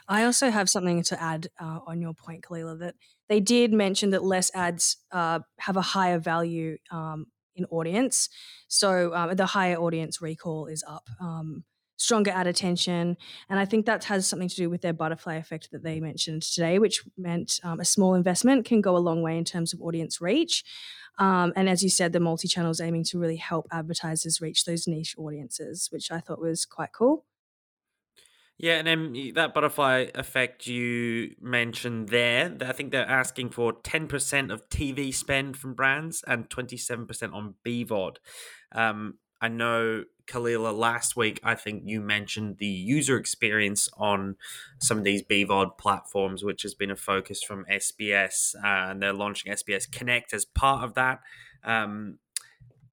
I 0.07 0.23
also 0.23 0.49
have 0.49 0.69
something 0.69 1.03
to 1.03 1.21
add 1.21 1.47
uh, 1.59 1.79
on 1.85 2.01
your 2.01 2.13
point, 2.13 2.43
Kalila, 2.43 2.79
that 2.79 2.95
they 3.29 3.39
did 3.39 3.73
mention 3.73 4.11
that 4.11 4.23
less 4.23 4.51
ads 4.53 4.97
uh, 5.11 5.39
have 5.59 5.77
a 5.77 5.81
higher 5.81 6.19
value 6.19 6.77
um, 6.91 7.27
in 7.55 7.65
audience. 7.65 8.29
So 8.67 9.13
um, 9.13 9.35
the 9.35 9.45
higher 9.47 9.77
audience 9.77 10.21
recall 10.21 10.67
is 10.67 10.83
up. 10.87 11.09
Um, 11.19 11.63
stronger 11.97 12.31
ad 12.31 12.47
attention. 12.47 13.17
And 13.49 13.59
I 13.59 13.65
think 13.65 13.85
that 13.85 14.05
has 14.05 14.27
something 14.27 14.47
to 14.49 14.55
do 14.55 14.69
with 14.69 14.81
their 14.81 14.93
butterfly 14.93 15.35
effect 15.35 15.71
that 15.71 15.83
they 15.83 15.99
mentioned 15.99 16.43
today, 16.43 16.79
which 16.79 17.03
meant 17.17 17.59
um, 17.63 17.79
a 17.79 17.85
small 17.85 18.13
investment 18.13 18.65
can 18.65 18.81
go 18.81 18.95
a 18.95 18.99
long 18.99 19.21
way 19.21 19.37
in 19.37 19.43
terms 19.43 19.73
of 19.73 19.81
audience 19.81 20.21
reach. 20.21 20.63
Um, 21.19 21.51
and 21.55 21.67
as 21.67 21.83
you 21.83 21.89
said, 21.89 22.13
the 22.13 22.19
multi 22.19 22.47
channel 22.47 22.71
is 22.71 22.79
aiming 22.79 23.03
to 23.05 23.19
really 23.19 23.37
help 23.37 23.67
advertisers 23.71 24.39
reach 24.39 24.65
those 24.65 24.87
niche 24.87 25.15
audiences, 25.17 25.87
which 25.91 26.11
I 26.11 26.19
thought 26.19 26.39
was 26.39 26.65
quite 26.65 26.93
cool. 26.93 27.25
Yeah, 28.59 28.79
and 28.79 28.87
then 28.87 29.31
that 29.35 29.53
butterfly 29.53 30.07
effect 30.15 30.65
you 30.65 31.35
mentioned 31.39 32.09
there, 32.09 32.55
I 32.61 32.71
think 32.71 32.91
they're 32.91 33.07
asking 33.07 33.51
for 33.51 33.73
10% 33.73 34.51
of 34.51 34.67
TV 34.69 35.13
spend 35.13 35.57
from 35.57 35.75
brands 35.75 36.23
and 36.27 36.49
27% 36.49 37.33
on 37.33 37.53
BVOD. 37.63 38.15
Um, 38.71 39.19
I 39.41 39.47
know 39.47 40.03
Kalila 40.27 40.77
last 40.77 41.15
week. 41.15 41.39
I 41.43 41.55
think 41.55 41.83
you 41.85 42.01
mentioned 42.01 42.57
the 42.57 42.65
user 42.65 43.17
experience 43.17 43.89
on 43.97 44.35
some 44.79 44.97
of 44.97 45.03
these 45.03 45.23
BVOD 45.23 45.77
platforms, 45.77 46.43
which 46.43 46.63
has 46.63 46.73
been 46.73 46.91
a 46.91 46.95
focus 46.95 47.41
from 47.43 47.65
SBS, 47.71 48.55
uh, 48.55 48.91
and 48.91 49.01
they're 49.01 49.13
launching 49.13 49.51
SBS 49.51 49.89
Connect 49.89 50.33
as 50.33 50.45
part 50.45 50.83
of 50.83 50.95
that. 50.95 51.19
Um, 51.63 52.19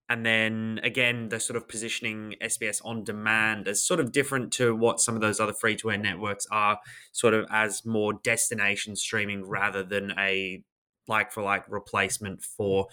and 0.08 0.24
then 0.24 0.80
again, 0.82 1.28
they're 1.28 1.40
sort 1.40 1.56
of 1.56 1.66
positioning 1.66 2.34
SBS 2.42 2.80
on 2.84 3.04
demand 3.04 3.66
as 3.66 3.82
sort 3.82 4.00
of 4.00 4.12
different 4.12 4.52
to 4.54 4.74
what 4.74 5.00
some 5.00 5.14
of 5.14 5.22
those 5.22 5.40
other 5.40 5.54
free 5.54 5.76
to 5.76 5.90
air 5.90 5.98
networks 5.98 6.46
are, 6.50 6.78
sort 7.12 7.32
of 7.32 7.46
as 7.50 7.86
more 7.86 8.12
destination 8.12 8.96
streaming 8.96 9.48
rather 9.48 9.82
than 9.82 10.12
a 10.18 10.62
like 11.08 11.32
for 11.32 11.42
like 11.42 11.64
replacement 11.68 12.42
for 12.42 12.86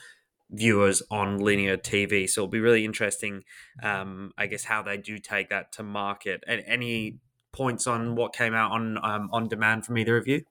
viewers 0.52 1.02
on 1.10 1.38
linear 1.40 1.78
TV. 1.78 2.30
So 2.30 2.42
it'll 2.42 2.52
be 2.52 2.60
really 2.60 2.86
interesting, 2.86 3.44
um, 3.82 4.32
I 4.38 4.48
guess, 4.48 4.64
how 4.64 4.82
they 4.82 4.98
do 4.98 5.18
take 5.18 5.50
that 5.50 5.72
to 5.74 5.84
market. 5.84 6.44
And 6.48 6.62
any 6.68 7.20
points 7.54 7.88
on 7.88 8.16
what 8.16 8.34
came 8.34 8.54
out 8.54 8.72
on 8.72 8.98
um, 9.04 9.30
on 9.32 9.48
demand 9.48 9.86
from 9.86 9.98
either 9.98 10.18
of 10.18 10.28
you? 10.28 10.44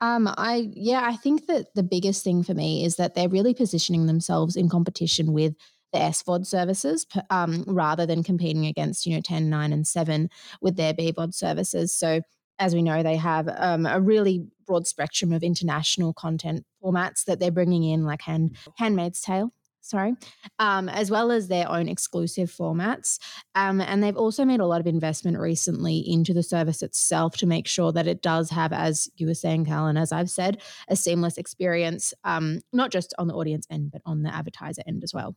Um, 0.00 0.32
I 0.36 0.70
yeah, 0.74 1.02
I 1.04 1.16
think 1.16 1.46
that 1.46 1.66
the 1.74 1.82
biggest 1.82 2.24
thing 2.24 2.42
for 2.42 2.54
me 2.54 2.84
is 2.84 2.96
that 2.96 3.14
they're 3.14 3.28
really 3.28 3.54
positioning 3.54 4.06
themselves 4.06 4.56
in 4.56 4.68
competition 4.68 5.32
with 5.32 5.54
the 5.92 5.98
SVOD 5.98 6.46
services 6.46 7.06
um, 7.30 7.64
rather 7.66 8.06
than 8.06 8.22
competing 8.22 8.66
against 8.66 9.06
you 9.06 9.14
know 9.14 9.20
10, 9.20 9.50
9, 9.50 9.72
and 9.72 9.86
7 9.86 10.30
with 10.60 10.76
their 10.76 10.94
BVOD 10.94 11.34
services. 11.34 11.92
So 11.92 12.22
as 12.60 12.74
we 12.74 12.82
know, 12.82 13.02
they 13.02 13.16
have 13.16 13.48
um, 13.56 13.86
a 13.86 13.98
really 13.98 14.46
broad 14.66 14.86
spectrum 14.86 15.32
of 15.32 15.42
international 15.42 16.12
content 16.12 16.64
formats 16.84 17.24
that 17.24 17.40
they're 17.40 17.50
bringing 17.50 17.82
in, 17.82 18.04
like 18.04 18.22
Hand, 18.22 18.56
Handmaid's 18.76 19.20
Tale. 19.20 19.52
Sorry, 19.82 20.14
um, 20.58 20.90
as 20.90 21.10
well 21.10 21.32
as 21.32 21.48
their 21.48 21.66
own 21.68 21.88
exclusive 21.88 22.50
formats. 22.50 23.18
Um, 23.54 23.80
and 23.80 24.02
they've 24.02 24.16
also 24.16 24.44
made 24.44 24.60
a 24.60 24.66
lot 24.66 24.78
of 24.78 24.86
investment 24.86 25.38
recently 25.38 26.04
into 26.06 26.34
the 26.34 26.42
service 26.42 26.82
itself 26.82 27.38
to 27.38 27.46
make 27.46 27.66
sure 27.66 27.90
that 27.90 28.06
it 28.06 28.20
does 28.20 28.50
have, 28.50 28.74
as 28.74 29.08
you 29.16 29.26
were 29.26 29.34
saying, 29.34 29.64
Calum, 29.64 29.96
as 29.96 30.12
I've 30.12 30.28
said, 30.28 30.60
a 30.88 30.96
seamless 30.96 31.38
experience, 31.38 32.12
um, 32.24 32.60
not 32.74 32.90
just 32.90 33.14
on 33.18 33.26
the 33.26 33.34
audience 33.34 33.66
end, 33.70 33.90
but 33.90 34.02
on 34.04 34.22
the 34.22 34.32
advertiser 34.32 34.82
end 34.86 35.02
as 35.02 35.14
well. 35.14 35.34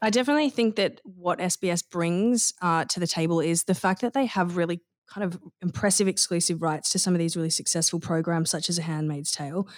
I 0.00 0.08
definitely 0.08 0.50
think 0.50 0.76
that 0.76 1.02
what 1.04 1.38
SBS 1.38 1.82
brings 1.88 2.54
uh, 2.62 2.86
to 2.86 2.98
the 2.98 3.06
table 3.06 3.40
is 3.40 3.64
the 3.64 3.74
fact 3.74 4.00
that 4.00 4.14
they 4.14 4.24
have 4.26 4.56
really 4.56 4.80
kind 5.06 5.24
of 5.24 5.40
impressive 5.62 6.08
exclusive 6.08 6.62
rights 6.62 6.90
to 6.90 6.98
some 6.98 7.14
of 7.14 7.18
these 7.18 7.36
really 7.36 7.50
successful 7.50 8.00
programs, 8.00 8.50
such 8.50 8.68
as 8.68 8.78
A 8.78 8.82
Handmaid's 8.82 9.30
Tale. 9.30 9.68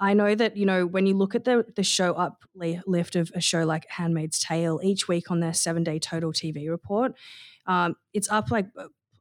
I 0.00 0.14
know 0.14 0.34
that 0.34 0.56
you 0.56 0.66
know 0.66 0.86
when 0.86 1.06
you 1.06 1.14
look 1.14 1.34
at 1.34 1.44
the 1.44 1.64
the 1.76 1.82
show 1.82 2.14
uplift 2.14 3.16
of 3.16 3.30
a 3.34 3.40
show 3.40 3.64
like 3.64 3.86
Handmaid's 3.88 4.38
Tale 4.38 4.80
each 4.82 5.08
week 5.08 5.30
on 5.30 5.40
their 5.40 5.54
seven 5.54 5.84
day 5.84 5.98
total 5.98 6.32
TV 6.32 6.68
report, 6.68 7.14
um, 7.66 7.96
it's 8.12 8.30
up 8.30 8.50
like 8.50 8.66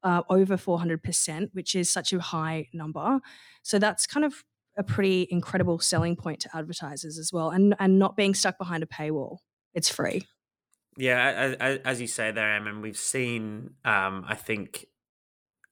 uh, 0.03 0.21
over 0.29 0.57
four 0.57 0.79
hundred 0.79 1.03
percent, 1.03 1.51
which 1.53 1.75
is 1.75 1.89
such 1.89 2.13
a 2.13 2.19
high 2.19 2.67
number. 2.73 3.19
So 3.61 3.79
that's 3.79 4.07
kind 4.07 4.25
of 4.25 4.43
a 4.77 4.83
pretty 4.83 5.27
incredible 5.29 5.79
selling 5.79 6.15
point 6.15 6.39
to 6.41 6.57
advertisers 6.57 7.17
as 7.17 7.31
well, 7.31 7.51
and 7.51 7.75
and 7.79 7.99
not 7.99 8.17
being 8.17 8.33
stuck 8.33 8.57
behind 8.57 8.83
a 8.83 8.87
paywall. 8.87 9.37
It's 9.73 9.89
free. 9.89 10.23
Yeah, 10.97 11.55
as, 11.59 11.79
as 11.79 12.01
you 12.01 12.07
say 12.07 12.31
there, 12.31 12.53
Em, 12.53 12.67
and 12.67 12.81
we've 12.81 12.97
seen, 12.97 13.71
um, 13.83 14.25
I 14.27 14.35
think, 14.35 14.85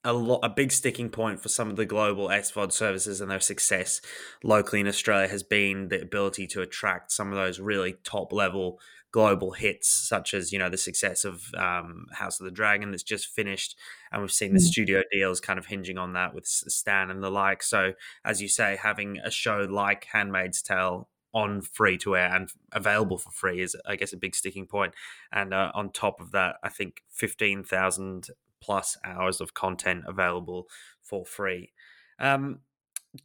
a 0.03 0.13
lot, 0.13 0.39
a 0.43 0.49
big 0.49 0.71
sticking 0.71 1.09
point 1.09 1.41
for 1.41 1.49
some 1.49 1.69
of 1.69 1.75
the 1.75 1.85
global 1.85 2.27
SVOD 2.27 2.71
services 2.71 3.21
and 3.21 3.29
their 3.29 3.39
success 3.39 4.01
locally 4.43 4.81
in 4.81 4.87
Australia 4.87 5.27
has 5.27 5.43
been 5.43 5.89
the 5.89 6.01
ability 6.01 6.47
to 6.47 6.61
attract 6.61 7.11
some 7.11 7.29
of 7.29 7.35
those 7.35 7.59
really 7.59 7.97
top 8.03 8.33
level 8.33 8.79
global 9.11 9.51
hits, 9.51 9.89
such 9.89 10.33
as 10.33 10.51
you 10.51 10.59
know 10.59 10.69
the 10.69 10.77
success 10.77 11.25
of 11.25 11.43
um, 11.55 12.07
House 12.13 12.39
of 12.39 12.45
the 12.45 12.51
Dragon 12.51 12.91
that's 12.91 13.03
just 13.03 13.27
finished, 13.27 13.77
and 14.11 14.21
we've 14.21 14.31
seen 14.31 14.53
the 14.53 14.59
mm. 14.59 14.63
studio 14.63 15.03
deals 15.11 15.39
kind 15.39 15.59
of 15.59 15.67
hinging 15.67 15.97
on 15.97 16.13
that 16.13 16.33
with 16.33 16.45
Stan 16.45 17.11
and 17.11 17.21
the 17.21 17.29
like. 17.29 17.61
So, 17.61 17.93
as 18.25 18.41
you 18.41 18.47
say, 18.47 18.77
having 18.81 19.17
a 19.23 19.29
show 19.29 19.67
like 19.69 20.07
Handmaid's 20.11 20.61
Tale 20.61 21.09
on 21.33 21.61
free 21.61 21.97
to 21.97 22.17
air 22.17 22.33
and 22.33 22.49
available 22.73 23.17
for 23.17 23.31
free 23.31 23.61
is, 23.61 23.75
I 23.85 23.95
guess, 23.95 24.11
a 24.11 24.17
big 24.17 24.35
sticking 24.35 24.65
point. 24.65 24.93
And 25.31 25.53
uh, 25.53 25.71
on 25.73 25.91
top 25.91 26.19
of 26.19 26.31
that, 26.31 26.57
I 26.61 26.67
think 26.67 27.03
15,000 27.09 28.27
plus 28.61 28.97
hours 29.05 29.41
of 29.41 29.53
content 29.53 30.03
available 30.07 30.67
for 31.01 31.25
free. 31.25 31.71
Um, 32.19 32.59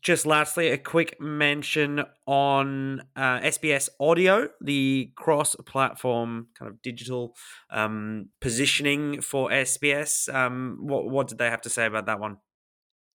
just 0.03 0.27
lastly, 0.27 0.69
a 0.69 0.79
quick 0.79 1.21
mention 1.21 2.03
on 2.27 3.03
uh, 3.15 3.39
SBS 3.41 3.89
Audio, 4.01 4.49
the 4.61 5.13
cross 5.15 5.55
platform 5.65 6.49
kind 6.59 6.71
of 6.71 6.83
digital 6.83 7.37
um, 7.71 8.31
positioning 8.41 9.21
for 9.21 9.49
SBS. 9.51 10.33
Um, 10.35 10.79
what, 10.81 11.09
what 11.09 11.29
did 11.29 11.39
they 11.39 11.51
have 11.51 11.61
to 11.63 11.71
say 11.71 11.87
about 11.87 12.07
that 12.07 12.19
one? 12.19 12.39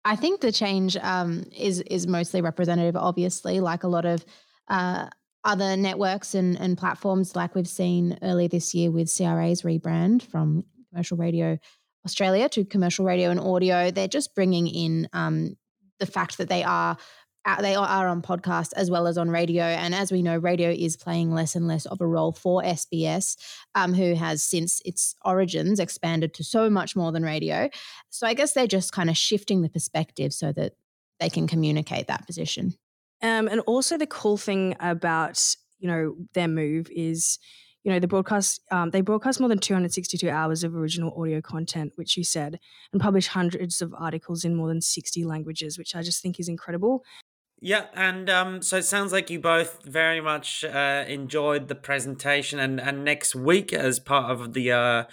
I 0.06 0.16
think 0.16 0.42
the 0.42 0.52
change 0.52 0.96
um, 0.98 1.44
is 1.56 1.82
is 1.82 2.08
mostly 2.08 2.42
representative. 2.42 2.96
Obviously, 2.96 3.60
like 3.60 3.84
a 3.84 3.88
lot 3.88 4.06
of 4.06 4.24
uh, 4.68 5.10
other 5.44 5.76
networks 5.76 6.36
and, 6.36 6.60
and 6.60 6.78
platforms, 6.78 7.36
like 7.36 7.56
we've 7.56 7.68
seen 7.68 8.18
earlier 8.22 8.48
this 8.48 8.74
year 8.74 8.92
with 8.92 9.16
CRA's 9.16 9.64
rebrand 9.64 10.22
from 10.22 10.64
commercial 10.90 11.18
radio 11.18 11.58
Australia 12.06 12.50
to 12.50 12.66
commercial 12.66 13.06
radio 13.06 13.30
and 13.30 13.40
audio. 13.40 13.92
They're 13.92 14.08
just 14.08 14.36
bringing 14.36 14.68
in 14.68 15.10
um, 15.14 15.56
the 16.00 16.06
fact 16.06 16.38
that 16.38 16.50
they 16.50 16.64
are 16.64 16.98
uh, 17.46 17.62
they 17.62 17.74
are 17.74 18.08
on 18.08 18.22
podcast 18.22 18.74
as 18.76 18.92
well 18.92 19.08
as 19.08 19.18
on 19.18 19.30
radio. 19.30 19.64
And 19.64 19.96
as 19.96 20.12
we 20.12 20.22
know, 20.22 20.38
radio 20.38 20.70
is 20.70 20.98
playing 20.98 21.32
less 21.32 21.56
and 21.56 21.68
less 21.68 21.86
of 21.86 22.02
a 22.02 22.06
role 22.06 22.34
for 22.34 22.62
SBS, 22.62 23.38
um, 23.76 23.94
who 23.94 24.14
has 24.14 24.44
since 24.44 24.82
its 24.84 25.16
origins 25.24 25.80
expanded 25.80 26.34
to 26.36 26.44
so 26.44 26.70
much 26.70 26.96
more 26.96 27.12
than 27.12 27.24
radio. 27.24 27.70
So 28.10 28.28
I 28.28 28.34
guess 28.34 28.54
they're 28.54 28.68
just 28.68 28.92
kind 28.92 29.10
of 29.10 29.18
shifting 29.18 29.62
the 29.62 29.70
perspective 29.70 30.34
so 30.34 30.52
that 30.52 30.74
they 31.20 31.30
can 31.30 31.48
communicate 31.48 32.08
that 32.08 32.26
position. 32.26 32.76
Um, 33.22 33.48
and 33.48 33.62
also 33.62 33.98
the 33.98 34.08
cool 34.08 34.38
thing 34.38 34.76
about 34.80 35.56
you 35.80 35.88
know 35.88 36.16
their 36.34 36.48
move 36.48 36.90
is 36.92 37.40
you 37.84 37.92
know 37.92 38.00
the 38.00 38.08
broadcast 38.08 38.62
um, 38.72 38.90
they 38.92 39.02
broadcast 39.02 39.40
more 39.40 39.50
than 39.50 39.60
262 39.60 40.30
hours 40.30 40.64
of 40.64 40.76
original 40.76 41.14
audio 41.20 41.42
content 41.42 41.94
which 41.96 42.18
you 42.18 42.24
said 42.24 42.60
and 42.92 43.02
publish 43.02 43.28
hundreds 43.28 43.82
of 43.82 43.94
articles 43.98 44.44
in 44.44 44.56
more 44.56 44.68
than 44.68 44.82
60 44.82 45.24
languages 45.26 45.78
which 45.78 45.96
i 45.96 46.02
just 46.02 46.22
think 46.22 46.40
is 46.40 46.50
incredible. 46.50 47.04
Yeah 47.62 47.88
and 47.94 48.30
um, 48.30 48.62
so 48.62 48.78
it 48.78 48.86
sounds 48.86 49.12
like 49.12 49.30
you 49.30 49.40
both 49.40 49.84
very 49.84 50.22
much 50.22 50.64
uh, 50.64 51.04
enjoyed 51.08 51.68
the 51.68 51.76
presentation 51.76 52.58
and, 52.58 52.80
and 52.80 53.04
next 53.04 53.36
week 53.36 53.74
as 53.74 54.00
part 54.00 54.32
of 54.32 54.54
the 54.54 54.72
uh, 54.72 55.04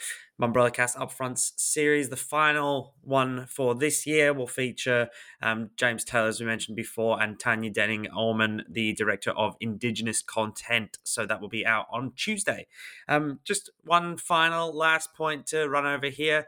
Mumbrella 0.41 0.73
Cast 0.73 0.97
Upfronts 0.99 1.53
series. 1.57 2.11
The 2.11 2.17
final 2.17 2.95
one 3.01 3.47
for 3.47 3.75
this 3.75 4.07
year 4.07 4.35
will 4.35 4.47
feature 4.47 5.09
um, 5.41 5.71
James 5.77 6.05
Taylor, 6.05 6.29
as 6.29 6.41
we 6.41 6.47
mentioned 6.47 6.77
before, 6.77 7.23
and 7.23 7.41
Tanya 7.41 7.71
Denning-Orman, 7.71 8.65
the 8.69 8.93
director 8.93 9.31
of 9.31 9.57
Indigenous 9.61 10.21
content. 10.21 10.99
So 11.05 11.25
that 11.25 11.41
will 11.41 11.49
be 11.49 11.65
out 11.65 11.87
on 11.91 12.13
Tuesday. 12.17 12.67
Um, 13.09 13.41
just 13.45 13.71
one 13.85 14.19
final 14.19 14.77
last 14.77 15.15
point 15.15 15.47
to 15.47 15.69
run 15.69 15.87
over 15.87 16.09
here. 16.09 16.47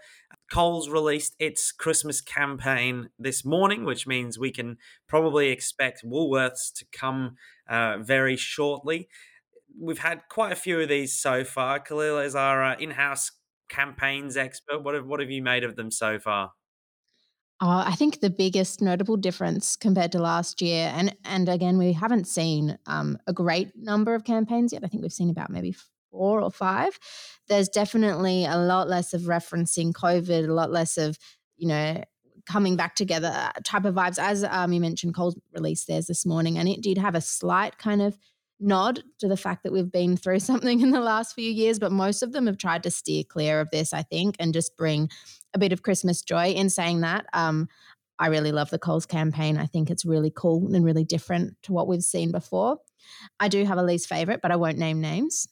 Coles 0.53 0.90
released 0.90 1.35
its 1.38 1.72
Christmas 1.72 2.20
campaign 2.20 3.09
this 3.18 3.44
morning, 3.44 3.85
which 3.85 4.07
means 4.07 4.38
we 4.38 4.51
can 4.51 4.77
probably 5.07 5.48
expect 5.48 6.05
Woolworths 6.05 6.72
to 6.74 6.85
come 6.92 7.37
uh, 7.68 7.98
very 7.98 8.37
shortly. 8.37 9.09
We've 9.81 9.98
had 9.98 10.22
quite 10.29 10.53
a 10.53 10.57
few 10.57 10.81
of 10.81 10.88
these 10.88 11.18
so 11.18 11.44
far. 11.44 11.79
Khalil 11.79 12.18
is 12.18 12.35
our 12.35 12.64
uh, 12.64 12.77
in 12.79 12.92
house 12.92 13.31
campaigns 13.68 14.37
expert. 14.37 14.83
What 14.83 14.94
have 14.94 15.07
what 15.07 15.20
have 15.20 15.31
you 15.31 15.42
made 15.42 15.64
of 15.64 15.76
them 15.76 15.90
so 15.90 16.18
far? 16.18 16.52
Uh, 17.61 17.83
I 17.87 17.96
think 17.96 18.20
the 18.20 18.31
biggest 18.31 18.81
notable 18.81 19.16
difference 19.16 19.74
compared 19.74 20.12
to 20.12 20.20
last 20.20 20.62
year, 20.62 20.92
and 20.94 21.16
and 21.24 21.48
again, 21.48 21.76
we 21.76 21.92
haven't 21.92 22.26
seen 22.26 22.78
um, 22.87 23.18
a 23.26 23.33
great 23.33 23.72
number 23.76 24.14
of 24.14 24.24
campaigns 24.24 24.72
yet. 24.72 24.85
I 24.85 24.88
think 24.88 25.02
we've 25.02 25.12
seen 25.12 25.31
about 25.31 25.50
maybe 25.50 25.74
four 26.11 26.40
or 26.40 26.50
five. 26.50 26.98
There's 27.48 27.68
definitely 27.68 28.44
a 28.44 28.57
lot 28.57 28.88
less 28.88 29.12
of 29.12 29.22
referencing 29.22 29.92
COVID, 29.92 30.48
a 30.48 30.52
lot 30.52 30.70
less 30.70 30.96
of 30.96 31.18
you 31.57 31.66
know 31.66 32.04
coming 32.46 32.76
back 32.76 32.94
together 32.94 33.33
uh, 33.35 33.52
type 33.64 33.85
of 33.85 33.94
vibes. 33.94 34.18
As 34.18 34.44
um, 34.44 34.72
you 34.72 34.81
mentioned, 34.81 35.16
Coles 35.16 35.37
released 35.52 35.88
theirs 35.88 36.07
this 36.07 36.24
morning, 36.24 36.59
and 36.59 36.68
it 36.68 36.81
did 36.81 36.96
have 36.96 37.16
a 37.16 37.20
slight 37.20 37.76
kind 37.78 38.02
of 38.02 38.16
nod 38.61 39.03
to 39.18 39.29
the 39.29 39.37
fact 39.37 39.62
that 39.62 39.73
we've 39.73 39.90
been 39.90 40.16
through 40.16 40.40
something 40.40 40.81
in 40.81 40.90
the 40.90 41.01
last 41.01 41.35
few 41.35 41.51
years, 41.51 41.79
but 41.79 41.92
most 41.92 42.23
of 42.23 42.33
them 42.33 42.47
have 42.47 42.59
tried 42.59 42.83
to 42.85 42.90
steer 42.90 43.25
clear 43.25 43.61
of 43.61 43.71
this, 43.71 43.92
I 43.92 44.03
think, 44.03 44.37
and 44.38 44.53
just 44.53 44.77
bring 44.77 45.11
a 45.55 45.59
bit 45.59 45.73
of 45.73 45.83
Christmas 45.83 46.23
joy. 46.23 46.53
In 46.53 46.71
saying 46.71 47.01
that, 47.01 47.27
um, 47.33 47.68
I 48.18 48.29
really 48.29 48.53
love 48.53 48.71
the 48.71 48.79
Coles 48.79 49.07
campaign. 49.07 49.59
I 49.59 49.66
think 49.66 49.90
it's 49.90 50.05
really 50.05 50.33
cool 50.35 50.75
and 50.75 50.85
really 50.85 51.05
different 51.05 51.57
to 51.62 51.73
what 51.73 51.87
we've 51.87 52.03
seen 52.03 52.33
before. 52.33 52.79
I 53.38 53.49
do 53.49 53.64
have 53.64 53.79
a 53.79 53.83
least 53.83 54.09
favorite, 54.09 54.40
but 54.42 54.51
I 54.51 54.57
won't 54.57 54.79
name 54.79 55.01
names 55.01 55.49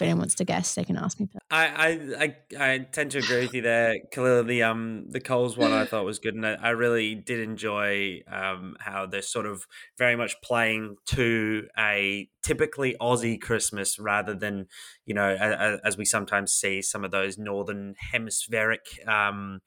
if 0.00 0.04
anyone 0.04 0.20
wants 0.20 0.34
to 0.36 0.44
guess, 0.46 0.74
they 0.74 0.84
can 0.84 0.96
ask 0.96 1.20
me. 1.20 1.28
I, 1.50 1.66
I, 1.66 2.24
I, 2.58 2.72
I 2.72 2.78
tend 2.78 3.10
to 3.10 3.18
agree 3.18 3.42
with 3.42 3.52
you 3.52 3.60
there, 3.60 3.98
Khalil. 4.12 4.44
The 4.44 4.62
um 4.62 5.04
the 5.10 5.20
Coles 5.20 5.58
one 5.58 5.72
I 5.72 5.84
thought 5.84 6.06
was 6.06 6.18
good, 6.18 6.34
and 6.34 6.46
I, 6.46 6.54
I 6.54 6.70
really 6.70 7.14
did 7.14 7.40
enjoy 7.40 8.22
um 8.32 8.76
how 8.80 9.04
they're 9.04 9.20
sort 9.20 9.44
of 9.44 9.66
very 9.98 10.16
much 10.16 10.40
playing 10.42 10.96
to 11.08 11.68
a 11.78 12.30
typically 12.42 12.96
Aussie 12.98 13.38
Christmas 13.38 13.98
rather 13.98 14.34
than 14.34 14.68
you 15.04 15.14
know 15.14 15.28
as, 15.28 15.80
as 15.84 15.96
we 15.98 16.06
sometimes 16.06 16.52
see 16.52 16.80
some 16.80 17.04
of 17.04 17.10
those 17.10 17.36
northern 17.36 17.94
hemispheric 18.12 18.86
um 19.06 19.60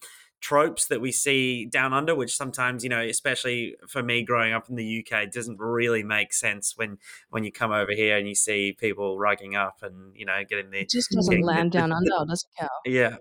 tropes 0.44 0.88
that 0.88 1.00
we 1.00 1.12
see 1.12 1.66
down 1.66 1.94
under, 1.94 2.14
which 2.14 2.36
sometimes, 2.36 2.84
you 2.84 2.90
know, 2.90 3.02
especially 3.02 3.76
for 3.88 4.04
me 4.04 4.24
growing 4.24 4.54
up 4.54 4.70
in 4.70 4.76
the 4.76 5.06
UK, 5.06 5.32
doesn't 5.32 5.58
really 5.58 6.04
make 6.04 6.34
sense 6.34 6.74
when 6.76 6.98
when 7.30 7.44
you 7.44 7.52
come 7.52 7.72
over 7.72 7.94
here 7.94 8.18
and 8.18 8.28
you 8.28 8.36
see 8.36 8.76
people 8.78 9.18
rugging 9.18 9.56
up 9.56 9.78
and 9.82 10.16
you 10.16 10.26
know 10.26 10.44
getting 10.48 10.70
the 10.70 10.82
it 10.82 10.90
just 10.90 11.10
doesn't 11.12 11.42
land 11.42 11.72
the, 11.72 11.80
down 11.80 11.90
the, 11.90 11.96
under, 11.96 12.30
does 12.30 12.46
it, 12.46 12.60
Cal? 12.60 12.70
Yeah. 12.86 13.16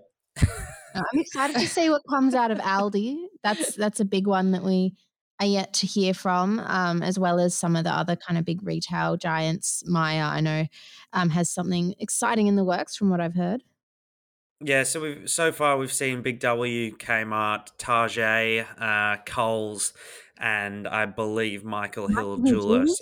I'm 0.95 1.19
excited 1.19 1.55
to 1.55 1.67
see 1.67 1.89
what 1.89 2.03
comes 2.07 2.35
out 2.35 2.51
of 2.51 2.59
Aldi. 2.59 3.15
That's 3.41 3.75
that's 3.83 3.99
a 3.99 4.05
big 4.05 4.27
one 4.27 4.51
that 4.51 4.63
we 4.63 4.93
are 5.39 5.47
yet 5.47 5.73
to 5.75 5.87
hear 5.87 6.13
from, 6.13 6.59
um, 6.59 7.01
as 7.01 7.17
well 7.17 7.39
as 7.39 7.55
some 7.55 7.75
of 7.75 7.85
the 7.85 7.91
other 7.91 8.15
kind 8.15 8.37
of 8.37 8.45
big 8.45 8.61
retail 8.61 9.17
giants. 9.17 9.81
Myer, 9.87 10.23
I 10.23 10.41
know, 10.41 10.65
um, 11.13 11.29
has 11.29 11.49
something 11.49 11.95
exciting 11.99 12.47
in 12.47 12.57
the 12.57 12.65
works 12.65 12.95
from 12.95 13.09
what 13.09 13.21
I've 13.21 13.33
heard. 13.33 13.63
Yeah, 14.63 14.83
so 14.83 15.01
we've 15.01 15.29
so 15.29 15.51
far 15.51 15.77
we've 15.77 15.91
seen 15.91 16.21
Big 16.21 16.39
W, 16.39 16.95
Kmart, 16.95 17.71
Target, 17.77 18.65
uh, 18.79 19.17
Coles, 19.25 19.93
and 20.37 20.87
I 20.87 21.05
believe 21.05 21.65
Michael 21.65 22.07
Hill 22.07 22.37
Jewelers. 22.37 22.97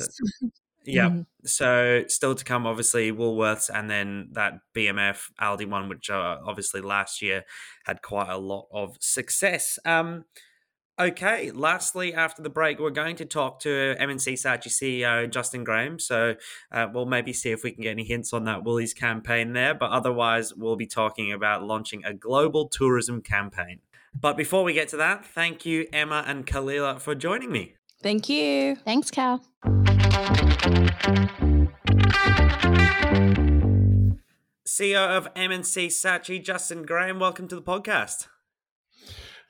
yeah, 0.86 1.10
mm. 1.10 1.26
so 1.46 2.04
still 2.08 2.34
to 2.34 2.44
come, 2.44 2.66
obviously 2.66 3.12
Woolworths, 3.12 3.70
and 3.74 3.90
then 3.90 4.30
that 4.32 4.54
BMF 4.76 5.30
Aldi 5.40 5.70
one, 5.70 5.88
which 5.88 6.10
uh, 6.10 6.38
obviously 6.44 6.82
last 6.82 7.22
year 7.22 7.44
had 7.86 8.02
quite 8.02 8.30
a 8.30 8.38
lot 8.38 8.68
of 8.72 8.98
success. 9.00 9.78
Um, 9.86 10.26
Okay, 11.00 11.52
lastly, 11.52 12.14
after 12.14 12.42
the 12.42 12.50
break, 12.50 12.80
we're 12.80 12.90
going 12.90 13.16
to 13.16 13.26
talk 13.26 13.62
to 13.62 13.96
M&C 13.98 14.34
Saatchi 14.34 14.68
CEO 14.68 15.32
Justin 15.32 15.64
Graham. 15.64 15.98
So 16.00 16.36
uh, 16.72 16.88
we'll 16.94 17.06
maybe 17.06 17.34
see 17.34 17.50
if 17.52 17.64
we 17.64 17.72
can 17.72 17.82
get 17.82 17.92
any 17.92 18.04
hints 18.04 18.34
on 18.34 18.44
that 18.44 18.64
Woolies 18.64 18.94
campaign 18.94 19.54
there. 19.54 19.74
But 19.74 19.92
otherwise, 19.92 20.54
we'll 20.54 20.76
be 20.76 20.86
talking 20.86 21.32
about 21.32 21.64
launching 21.64 22.04
a 22.04 22.14
global 22.14 22.68
tourism 22.68 23.22
campaign. 23.22 23.80
But 24.20 24.36
before 24.36 24.64
we 24.64 24.74
get 24.74 24.90
to 24.90 24.98
that, 24.98 25.26
thank 25.26 25.66
you, 25.66 25.88
Emma 25.94 26.24
and 26.28 26.46
Kalila, 26.46 27.00
for 27.00 27.16
joining 27.16 27.52
me. 27.52 27.76
Thank 28.04 28.28
you. 28.28 28.76
Thanks, 28.76 29.10
Cal. 29.10 29.42
CEO 34.68 35.18
of 35.18 35.30
M&C 35.36 35.88
Saatchi, 35.88 36.44
Justin 36.44 36.84
Graham. 36.84 37.20
Welcome 37.20 37.48
to 37.48 37.56
the 37.56 37.62
podcast. 37.62 38.28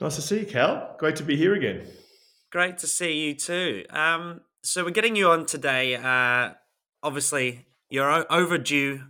Nice 0.01 0.15
to 0.15 0.21
see 0.23 0.39
you, 0.39 0.45
Cal. 0.47 0.95
Great 0.97 1.15
to 1.17 1.23
be 1.23 1.37
here 1.37 1.53
again. 1.53 1.85
Great 2.51 2.79
to 2.79 2.87
see 2.87 3.27
you 3.27 3.35
too. 3.35 3.85
Um, 3.91 4.41
so 4.63 4.83
we're 4.83 4.89
getting 4.89 5.15
you 5.15 5.29
on 5.29 5.45
today. 5.45 5.95
Uh, 5.95 6.55
obviously, 7.03 7.67
you're 7.87 8.25
overdue 8.33 9.03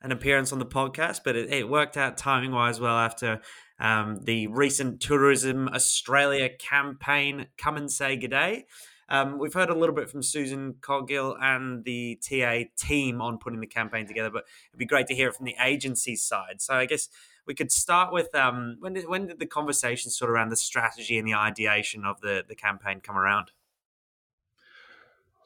an 0.00 0.10
appearance 0.10 0.50
on 0.50 0.58
the 0.58 0.64
podcast, 0.64 1.20
but 1.22 1.36
it, 1.36 1.52
it 1.52 1.68
worked 1.68 1.98
out 1.98 2.16
timing 2.16 2.52
wise 2.52 2.80
well 2.80 2.96
after 2.96 3.42
um, 3.78 4.20
the 4.22 4.46
recent 4.46 5.02
Tourism 5.02 5.68
Australia 5.68 6.48
campaign, 6.48 7.48
Come 7.58 7.76
and 7.76 7.92
Say 7.92 8.16
Good 8.16 8.30
Day. 8.30 8.64
Um, 9.10 9.38
we've 9.38 9.52
heard 9.52 9.68
a 9.68 9.74
little 9.74 9.94
bit 9.94 10.08
from 10.08 10.22
Susan 10.22 10.76
Coghill 10.80 11.36
and 11.38 11.84
the 11.84 12.18
TA 12.26 12.60
team 12.78 13.20
on 13.20 13.36
putting 13.36 13.60
the 13.60 13.66
campaign 13.66 14.06
together, 14.06 14.30
but 14.30 14.44
it'd 14.70 14.78
be 14.78 14.86
great 14.86 15.08
to 15.08 15.14
hear 15.14 15.28
it 15.28 15.34
from 15.34 15.44
the 15.44 15.56
agency 15.62 16.16
side. 16.16 16.60
So 16.60 16.72
I 16.72 16.86
guess 16.86 17.10
we 17.48 17.54
could 17.54 17.72
start 17.72 18.12
with 18.12 18.32
um, 18.36 18.76
when 18.78 18.92
did 18.92 19.08
when 19.08 19.26
did 19.26 19.40
the 19.40 19.46
conversation 19.46 20.10
sort 20.12 20.30
of 20.30 20.34
around 20.34 20.50
the 20.50 20.56
strategy 20.56 21.18
and 21.18 21.26
the 21.26 21.34
ideation 21.34 22.04
of 22.04 22.20
the 22.20 22.44
the 22.46 22.54
campaign 22.54 23.00
come 23.00 23.16
around? 23.16 23.50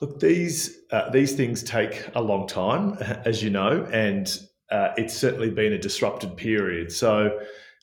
Look, 0.01 0.19
these 0.19 0.81
uh, 0.91 1.09
these 1.11 1.33
things 1.33 1.62
take 1.62 2.05
a 2.15 2.21
long 2.21 2.49
time, 2.49 2.99
as 3.25 3.43
you 3.43 3.51
know, 3.51 3.88
and 3.93 4.37
uh, 4.71 4.88
it's 4.97 5.15
certainly 5.15 5.51
been 5.51 5.73
a 5.75 5.79
disrupted 5.79 6.37
period. 6.37 6.91
So, 6.91 7.38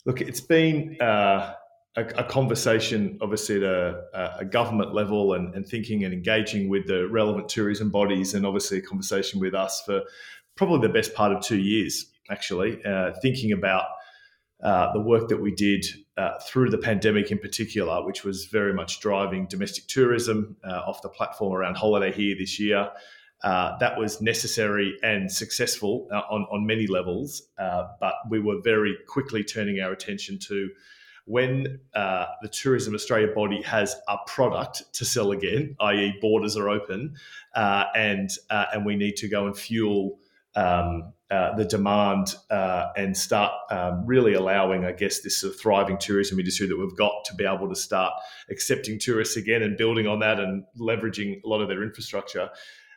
look, 0.06 0.20
it's 0.20 0.42
been 0.42 0.98
uh, 1.00 1.54
a, 1.96 2.06
a, 2.18 2.24
conversation, 2.24 3.18
obviously, 3.22 3.58
at 3.58 3.64
a, 3.64 4.38
a 4.40 4.46
government 4.46 4.94
level, 4.94 5.34
and, 5.34 5.54
and, 5.54 5.66
thinking 5.66 6.04
and 6.04 6.14
engaging 6.14 6.68
with 6.68 6.88
the 6.88 7.08
relevant 7.10 7.48
tourism 7.48 7.92
bodies, 7.92 8.34
and 8.34 8.46
obviously 8.46 8.80
a 8.80 8.82
conversation 8.82 9.40
with 9.40 9.54
us 9.54 9.84
for 9.86 10.02
probably 10.56 10.86
the 10.88 10.94
best 10.94 11.14
part 11.14 11.32
of 11.32 11.42
two 11.42 11.60
years, 11.60 12.08
actually, 12.32 12.84
uh, 12.84 13.12
thinking 13.22 13.52
about 13.52 13.86
uh, 14.62 14.92
the 14.92 15.00
work 15.00 15.30
that 15.30 15.38
we 15.38 15.52
did 15.52 15.86
uh, 16.18 16.38
through 16.46 16.70
the 16.70 16.78
pandemic 16.78 17.32
in 17.32 17.38
particular, 17.38 18.06
which 18.06 18.26
was 18.26 18.46
very 18.46 18.74
much 18.74 19.00
driving 19.00 19.48
domestic 19.48 19.88
tourism 19.88 20.58
uh, 20.68 20.82
off 20.86 21.02
the 21.02 21.10
platform 21.10 21.54
around 21.54 21.78
holiday 21.78 22.12
here 22.12 22.36
this 22.38 22.60
year. 22.60 22.90
Uh, 23.42 23.78
that 23.78 23.98
was 23.98 24.22
necessary 24.22 24.98
and 25.02 25.32
successful 25.32 26.10
uh, 26.12 26.18
on, 26.30 26.46
on 26.52 26.66
many 26.66 26.88
levels, 26.88 27.44
but 27.58 28.16
we 28.30 28.38
were 28.38 28.60
very 28.62 28.98
quickly 29.08 29.46
turning 29.46 29.80
our 29.80 29.94
attention 29.94 30.38
to 30.38 30.70
when 31.24 31.80
the 31.94 32.50
Tourism 32.52 32.96
Australia 32.96 33.34
body 33.34 33.62
has 33.62 33.96
a 34.10 34.18
product 34.28 34.84
to 34.92 35.06
sell 35.06 35.32
again, 35.32 35.76
i.e., 35.80 36.18
borders 36.20 36.58
are 36.58 36.68
open, 36.68 37.16
and 37.56 38.30
and 38.50 38.86
we 38.86 38.98
need 38.98 39.16
to 39.16 39.30
go 39.30 39.46
and 39.46 39.58
fuel 39.58 40.20
um, 40.56 41.14
uh, 41.32 41.56
the 41.56 41.66
demand 41.66 42.36
uh, 42.50 42.88
and 42.98 43.16
start 43.16 43.52
um, 43.70 44.04
really 44.06 44.34
allowing, 44.34 44.84
I 44.84 44.92
guess, 44.92 45.22
this 45.22 45.38
sort 45.38 45.54
of 45.54 45.60
thriving 45.60 45.98
tourism 45.98 46.40
industry 46.40 46.68
that 46.68 46.78
we've 46.78 46.98
got 46.98 47.24
to 47.26 47.36
be 47.36 47.46
able 47.46 47.70
to 47.70 47.76
start 47.76 48.14
accepting 48.50 48.98
tourists 48.98 49.38
again 49.38 49.62
and 49.62 49.78
building 49.78 50.08
on 50.08 50.20
that 50.20 50.40
and 50.40 50.64
leveraging 50.80 51.42
a 51.44 51.48
lot 51.48 51.62
of 51.62 51.68
their 51.68 51.84
infrastructure. 51.84 52.50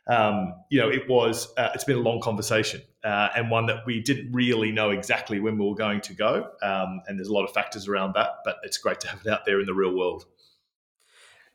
Um, 0.07 0.53
you 0.69 0.81
know, 0.81 0.89
it 0.89 1.07
was 1.07 1.53
uh, 1.57 1.69
it's 1.73 1.85
been 1.85 1.97
a 1.97 2.01
long 2.01 2.19
conversation 2.19 2.81
uh, 3.03 3.29
and 3.35 3.49
one 3.49 3.67
that 3.67 3.85
we 3.85 4.01
didn't 4.01 4.33
really 4.33 4.71
know 4.71 4.89
exactly 4.89 5.39
when 5.39 5.57
we 5.57 5.65
were 5.65 5.75
going 5.75 6.01
to 6.01 6.13
go. 6.13 6.47
Um, 6.61 7.01
and 7.07 7.17
there's 7.17 7.29
a 7.29 7.33
lot 7.33 7.45
of 7.45 7.53
factors 7.53 7.87
around 7.87 8.13
that, 8.15 8.39
but 8.43 8.57
it's 8.63 8.77
great 8.77 8.99
to 9.01 9.07
have 9.07 9.21
it 9.23 9.27
out 9.27 9.45
there 9.45 9.59
in 9.59 9.65
the 9.65 9.73
real 9.73 9.95
world 9.95 10.25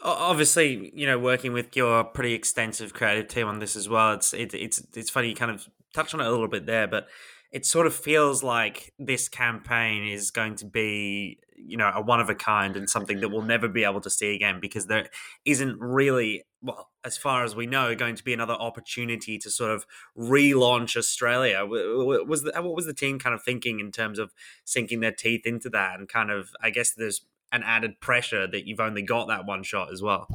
obviously 0.01 0.93
you 0.95 1.07
know 1.07 1.19
working 1.19 1.53
with 1.53 1.75
your 1.77 2.05
pretty 2.05 2.33
extensive 2.33 2.95
creative 2.95 3.27
team 3.29 3.47
on 3.49 3.59
this 3.59 3.75
as 3.75 3.89
well 3.89 4.13
it's 4.13 4.33
it, 4.33 4.55
it's 4.55 4.83
it's 4.95 5.11
funny 5.11 5.29
you 5.29 5.35
kind 5.35 5.51
of 5.51 5.69
touched 5.95 6.15
on 6.15 6.21
it 6.21 6.27
a 6.27 6.31
little 6.31 6.49
bit 6.49 6.67
there, 6.67 6.87
but 6.87 7.09
it 7.51 7.65
sort 7.65 7.87
of 7.87 7.95
feels 7.95 8.43
like 8.43 8.93
this 8.99 9.29
campaign 9.29 10.07
is 10.07 10.31
going 10.31 10.55
to 10.57 10.67
be, 10.67 11.39
you 11.57 11.77
know, 11.77 11.91
a 11.95 12.01
one 12.01 12.21
of 12.21 12.29
a 12.29 12.35
kind 12.35 12.77
and 12.77 12.91
something 12.91 13.21
that 13.21 13.31
we'll 13.31 13.43
never 13.43 13.69
be 13.69 13.85
able 13.85 14.01
to 14.03 14.11
see 14.11 14.35
again 14.35 14.61
because 14.61 14.87
there 14.87 15.09
isn't 15.47 15.81
really, 15.81 16.45
well, 16.61 16.91
as 17.05 17.17
far 17.17 17.45
as 17.45 17.57
we 17.57 17.67
know, 17.67 17.95
going 17.95 18.15
to 18.15 18.25
be 18.25 18.35
another 18.35 18.53
opportunity 18.53 19.39
to 19.39 19.51
sort 19.51 19.71
of 19.71 19.87
relaunch 20.17 20.95
Australia. 20.97 21.65
Was 21.65 22.43
the, 22.43 22.53
what 22.55 22.77
was 22.77 22.87
the 22.87 22.95
team 22.95 23.19
kind 23.19 23.35
of 23.35 23.43
thinking 23.43 23.81
in 23.81 23.93
terms 23.93 24.19
of 24.19 24.33
sinking 24.65 25.01
their 25.01 25.13
teeth 25.13 25.47
into 25.47 25.71
that 25.71 25.99
and 25.99 26.07
kind 26.07 26.31
of, 26.31 26.51
I 26.63 26.69
guess 26.69 26.93
there's 26.93 27.23
an 27.53 27.63
added 27.65 28.01
pressure 28.01 28.47
that 28.47 28.67
you've 28.67 28.81
only 28.81 29.03
got 29.03 29.29
that 29.29 29.47
one 29.47 29.63
shot 29.63 29.93
as 29.93 30.03
well. 30.03 30.27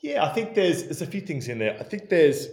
Yeah, 0.00 0.24
I 0.24 0.32
think 0.32 0.54
there's 0.54 0.84
there's 0.84 1.02
a 1.02 1.06
few 1.06 1.20
things 1.20 1.48
in 1.48 1.58
there. 1.58 1.76
I 1.80 1.82
think 1.82 2.08
there's 2.08 2.48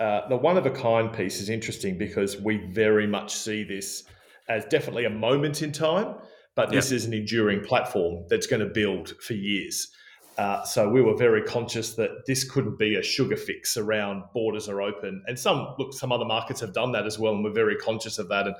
uh, 0.00 0.28
the 0.28 0.36
one 0.36 0.56
of 0.56 0.66
a 0.66 0.70
kind 0.70 1.12
piece 1.12 1.40
is 1.40 1.48
interesting 1.48 1.98
because 1.98 2.40
we 2.40 2.56
very 2.72 3.06
much 3.06 3.34
see 3.34 3.64
this 3.64 4.04
as 4.48 4.64
definitely 4.66 5.04
a 5.04 5.10
moment 5.10 5.62
in 5.62 5.72
time, 5.72 6.14
but 6.54 6.70
this 6.70 6.90
is 6.90 7.04
an 7.04 7.12
enduring 7.12 7.62
platform 7.62 8.24
that's 8.28 8.46
going 8.46 8.60
to 8.60 8.66
build 8.66 9.14
for 9.20 9.34
years. 9.34 9.88
Uh, 10.38 10.62
so 10.64 10.88
we 10.88 11.02
were 11.02 11.16
very 11.16 11.42
conscious 11.42 11.94
that 11.94 12.24
this 12.26 12.48
couldn't 12.48 12.78
be 12.78 12.94
a 12.94 13.02
sugar 13.02 13.36
fix 13.36 13.76
around 13.76 14.22
borders 14.32 14.68
are 14.68 14.80
open, 14.80 15.22
and 15.26 15.38
some 15.38 15.74
look 15.78 15.92
some 15.92 16.12
other 16.12 16.24
markets 16.24 16.60
have 16.60 16.72
done 16.72 16.92
that 16.92 17.06
as 17.06 17.18
well, 17.18 17.34
and 17.34 17.44
we're 17.44 17.52
very 17.52 17.76
conscious 17.76 18.18
of 18.18 18.28
that. 18.28 18.46
And 18.46 18.54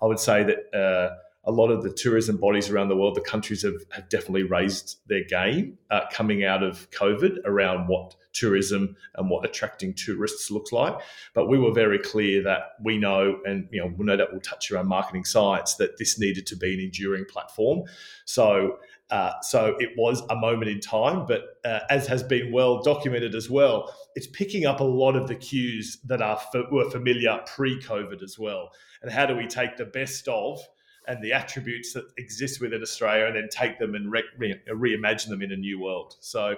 I 0.00 0.06
would 0.06 0.20
say 0.20 0.44
that 0.44 0.78
uh, 0.78 1.14
a 1.46 1.52
lot 1.52 1.70
of 1.70 1.82
the 1.82 1.92
tourism 1.92 2.36
bodies 2.36 2.70
around 2.70 2.88
the 2.88 2.96
world, 2.96 3.14
the 3.14 3.20
countries 3.20 3.62
have, 3.62 3.84
have 3.90 4.08
definitely 4.08 4.44
raised 4.44 4.98
their 5.06 5.24
game 5.24 5.78
uh, 5.90 6.00
coming 6.10 6.44
out 6.44 6.62
of 6.62 6.90
COVID 6.90 7.38
around 7.44 7.86
what 7.86 8.14
tourism 8.32 8.96
and 9.14 9.30
what 9.30 9.44
attracting 9.44 9.94
tourists 9.94 10.50
looks 10.50 10.72
like. 10.72 10.96
But 11.34 11.48
we 11.48 11.58
were 11.58 11.72
very 11.72 11.98
clear 11.98 12.42
that 12.42 12.72
we 12.82 12.98
know, 12.98 13.40
and 13.44 13.68
you 13.70 13.80
know, 13.80 13.92
we 13.96 14.04
know 14.04 14.16
that 14.16 14.32
we'll 14.32 14.40
touch 14.40 14.70
around 14.70 14.88
marketing 14.88 15.24
science, 15.24 15.74
that 15.76 15.98
this 15.98 16.18
needed 16.18 16.46
to 16.48 16.56
be 16.56 16.74
an 16.74 16.80
enduring 16.80 17.24
platform. 17.26 17.84
So. 18.24 18.78
Uh, 19.10 19.32
so 19.42 19.76
it 19.80 19.90
was 19.98 20.22
a 20.30 20.34
moment 20.34 20.70
in 20.70 20.80
time, 20.80 21.26
but 21.26 21.58
uh, 21.66 21.80
as 21.90 22.06
has 22.06 22.22
been 22.22 22.50
well 22.50 22.82
documented 22.82 23.34
as 23.34 23.50
well, 23.50 23.94
it's 24.16 24.26
picking 24.26 24.64
up 24.64 24.80
a 24.80 24.84
lot 24.84 25.14
of 25.14 25.28
the 25.28 25.34
cues 25.34 25.98
that 26.06 26.22
are 26.22 26.40
were 26.72 26.88
familiar 26.88 27.38
pre-COVID 27.46 28.22
as 28.22 28.38
well. 28.38 28.70
And 29.02 29.12
how 29.12 29.26
do 29.26 29.36
we 29.36 29.46
take 29.46 29.76
the 29.76 29.84
best 29.84 30.26
of 30.26 30.58
and 31.06 31.22
the 31.22 31.32
attributes 31.32 31.92
that 31.92 32.04
exist 32.16 32.60
within 32.60 32.82
Australia 32.82 33.26
and 33.26 33.36
then 33.36 33.48
take 33.50 33.78
them 33.78 33.94
and 33.94 34.10
re- 34.10 34.24
re- 34.38 34.60
reimagine 34.70 35.28
them 35.28 35.42
in 35.42 35.52
a 35.52 35.56
new 35.56 35.80
world? 35.80 36.16
So 36.20 36.56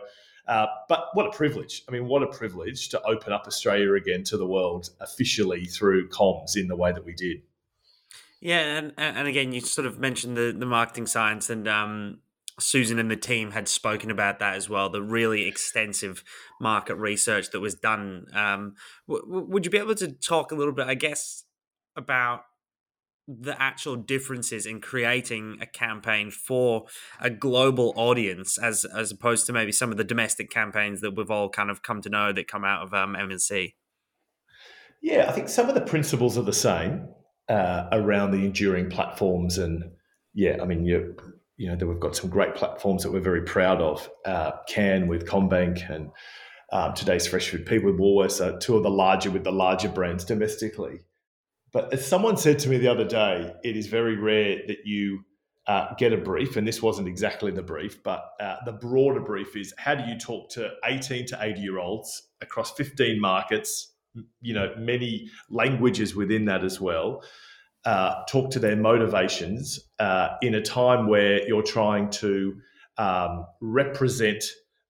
uh, 0.48 0.66
but 0.88 1.08
what 1.14 1.26
a 1.26 1.30
privilege. 1.30 1.82
I 1.88 1.92
mean, 1.92 2.06
what 2.06 2.22
a 2.22 2.28
privilege 2.28 2.88
to 2.90 3.02
open 3.02 3.32
up 3.32 3.46
Australia 3.46 3.94
again 3.94 4.22
to 4.24 4.36
the 4.36 4.46
world 4.46 4.90
officially 5.00 5.64
through 5.64 6.08
comms 6.08 6.56
in 6.56 6.68
the 6.68 6.76
way 6.76 6.92
that 6.92 7.04
we 7.04 7.14
did. 7.14 7.42
Yeah, 8.40 8.60
and 8.60 8.92
and 8.96 9.26
again, 9.26 9.52
you 9.52 9.60
sort 9.60 9.86
of 9.86 9.98
mentioned 9.98 10.36
the 10.36 10.54
the 10.56 10.66
marketing 10.66 11.06
science, 11.06 11.50
and 11.50 11.66
um, 11.66 12.18
Susan 12.60 12.98
and 13.00 13.10
the 13.10 13.16
team 13.16 13.50
had 13.50 13.66
spoken 13.66 14.10
about 14.10 14.38
that 14.38 14.54
as 14.54 14.68
well. 14.68 14.88
The 14.88 15.02
really 15.02 15.48
extensive 15.48 16.22
market 16.60 16.94
research 16.94 17.50
that 17.50 17.60
was 17.60 17.74
done. 17.74 18.26
Um, 18.32 18.74
w- 19.08 19.46
would 19.48 19.64
you 19.64 19.70
be 19.70 19.78
able 19.78 19.96
to 19.96 20.12
talk 20.12 20.52
a 20.52 20.54
little 20.54 20.74
bit, 20.74 20.86
I 20.86 20.94
guess, 20.94 21.44
about 21.96 22.42
the 23.28 23.60
actual 23.60 23.96
differences 23.96 24.66
in 24.66 24.80
creating 24.80 25.58
a 25.60 25.66
campaign 25.66 26.30
for 26.30 26.86
a 27.20 27.28
global 27.28 27.92
audience 27.96 28.56
as 28.58 28.84
as 28.84 29.10
opposed 29.10 29.46
to 29.46 29.52
maybe 29.52 29.72
some 29.72 29.90
of 29.90 29.96
the 29.96 30.04
domestic 30.04 30.50
campaigns 30.50 31.00
that 31.00 31.16
we've 31.16 31.30
all 31.30 31.48
kind 31.48 31.70
of 31.70 31.82
come 31.82 32.00
to 32.02 32.08
know 32.08 32.32
that 32.32 32.46
come 32.46 32.64
out 32.64 32.82
of 32.82 32.94
um, 32.94 33.16
M&C? 33.16 33.74
Yeah, 35.02 35.26
I 35.28 35.32
think 35.32 35.48
some 35.48 35.68
of 35.68 35.74
the 35.74 35.80
principles 35.80 36.38
are 36.38 36.42
the 36.42 36.52
same 36.52 37.08
uh, 37.48 37.88
around 37.92 38.30
the 38.30 38.44
enduring 38.44 38.90
platforms, 38.90 39.58
and 39.58 39.84
yeah, 40.34 40.58
I 40.60 40.64
mean 40.64 40.84
you 40.84 41.16
you 41.56 41.68
know 41.68 41.76
that 41.76 41.86
we've 41.86 42.00
got 42.00 42.16
some 42.16 42.30
great 42.30 42.54
platforms 42.54 43.02
that 43.02 43.12
we're 43.12 43.20
very 43.20 43.42
proud 43.42 43.80
of. 43.80 44.08
Uh, 44.24 44.52
Can 44.68 45.08
with 45.08 45.26
CommBank 45.26 45.90
and 45.90 46.10
um, 46.72 46.94
today's 46.94 47.26
Fresh 47.26 47.50
Food 47.50 47.66
People 47.66 47.92
with 47.92 48.00
Woolworths 48.00 48.44
are 48.44 48.58
two 48.58 48.76
of 48.76 48.82
the 48.82 48.90
larger 48.90 49.30
with 49.30 49.44
the 49.44 49.52
larger 49.52 49.88
brands 49.88 50.24
domestically. 50.24 51.00
But 51.76 51.92
as 51.92 52.06
someone 52.06 52.38
said 52.38 52.58
to 52.60 52.70
me 52.70 52.78
the 52.78 52.88
other 52.88 53.04
day, 53.04 53.52
it 53.62 53.76
is 53.76 53.86
very 53.86 54.16
rare 54.16 54.62
that 54.66 54.86
you 54.86 55.26
uh, 55.66 55.88
get 55.98 56.10
a 56.10 56.16
brief, 56.16 56.56
and 56.56 56.66
this 56.66 56.80
wasn't 56.80 57.06
exactly 57.06 57.50
the 57.50 57.60
brief, 57.60 58.02
but 58.02 58.30
uh, 58.40 58.56
the 58.64 58.72
broader 58.72 59.20
brief 59.20 59.54
is 59.54 59.74
how 59.76 59.94
do 59.94 60.10
you 60.10 60.18
talk 60.18 60.48
to 60.52 60.70
18 60.86 61.26
to 61.26 61.38
80 61.38 61.60
year 61.60 61.78
olds 61.78 62.28
across 62.40 62.70
15 62.70 63.20
markets, 63.20 63.92
you 64.40 64.54
know, 64.54 64.72
many 64.78 65.28
languages 65.50 66.16
within 66.16 66.46
that 66.46 66.64
as 66.64 66.80
well, 66.80 67.22
uh, 67.84 68.24
talk 68.26 68.50
to 68.52 68.58
their 68.58 68.76
motivations 68.76 69.78
uh, 69.98 70.28
in 70.40 70.54
a 70.54 70.62
time 70.62 71.06
where 71.08 71.46
you're 71.46 71.62
trying 71.62 72.08
to 72.08 72.56
um, 72.96 73.44
represent. 73.60 74.42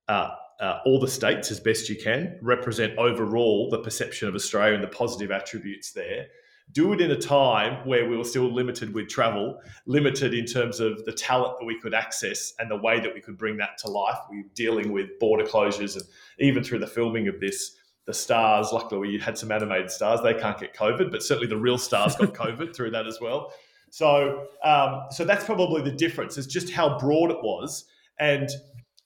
Uh, 0.06 0.28
uh, 0.58 0.78
all 0.86 0.98
the 0.98 1.08
states 1.08 1.50
as 1.50 1.60
best 1.60 1.90
you 1.90 1.96
can, 1.96 2.38
represent 2.40 2.96
overall 2.96 3.68
the 3.68 3.78
perception 3.80 4.26
of 4.26 4.34
Australia 4.34 4.72
and 4.72 4.82
the 4.82 4.88
positive 4.88 5.30
attributes 5.30 5.92
there, 5.92 6.28
do 6.72 6.92
it 6.92 7.00
in 7.00 7.10
a 7.10 7.16
time 7.16 7.86
where 7.86 8.08
we 8.08 8.16
were 8.16 8.24
still 8.24 8.52
limited 8.52 8.92
with 8.92 9.08
travel, 9.08 9.60
limited 9.86 10.34
in 10.34 10.44
terms 10.44 10.80
of 10.80 11.04
the 11.04 11.12
talent 11.12 11.58
that 11.58 11.64
we 11.64 11.78
could 11.80 11.94
access 11.94 12.52
and 12.58 12.70
the 12.70 12.76
way 12.76 13.00
that 13.00 13.14
we 13.14 13.20
could 13.20 13.38
bring 13.38 13.56
that 13.56 13.78
to 13.78 13.88
life. 13.88 14.18
We 14.30 14.40
are 14.40 14.50
dealing 14.54 14.92
with 14.92 15.18
border 15.20 15.44
closures 15.44 15.94
and 15.94 16.04
even 16.38 16.64
through 16.64 16.80
the 16.80 16.86
filming 16.86 17.28
of 17.28 17.40
this, 17.40 17.76
the 18.06 18.14
stars. 18.14 18.72
Luckily, 18.72 19.00
we 19.00 19.18
had 19.18 19.38
some 19.38 19.52
animated 19.52 19.90
stars; 19.90 20.20
they 20.22 20.34
can't 20.34 20.58
get 20.58 20.74
COVID, 20.74 21.10
but 21.10 21.22
certainly 21.22 21.48
the 21.48 21.56
real 21.56 21.78
stars 21.78 22.16
got 22.16 22.34
COVID 22.34 22.74
through 22.74 22.90
that 22.90 23.06
as 23.06 23.20
well. 23.20 23.52
So, 23.90 24.48
um, 24.64 25.04
so 25.10 25.24
that's 25.24 25.44
probably 25.44 25.82
the 25.82 25.92
difference. 25.92 26.36
Is 26.36 26.46
just 26.46 26.70
how 26.70 26.98
broad 26.98 27.30
it 27.30 27.38
was, 27.42 27.84
and 28.18 28.50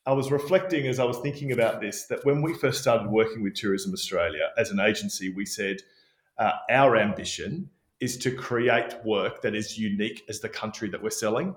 I 0.07 0.13
was 0.13 0.33
reflecting 0.33 0.87
as 0.87 0.99
I 0.99 1.05
was 1.05 1.19
thinking 1.19 1.53
about 1.53 1.81
this 1.81 2.07
that 2.07 2.25
when 2.25 2.43
we 2.43 2.55
first 2.55 2.81
started 2.81 3.11
working 3.11 3.43
with 3.43 3.55
Tourism 3.55 3.93
Australia 3.93 4.49
as 4.57 4.71
an 4.71 4.81
agency, 4.81 5.29
we 5.29 5.45
said 5.45 5.77
uh, 6.41 6.53
our 6.71 6.97
ambition 6.97 7.71
is 8.01 8.17
to 8.17 8.35
create 8.35 8.95
work 9.05 9.43
that 9.43 9.55
is 9.55 9.79
unique 9.79 10.25
as 10.29 10.41
the 10.41 10.49
country 10.49 10.89
that 10.89 11.03
we're 11.03 11.11
selling. 11.11 11.55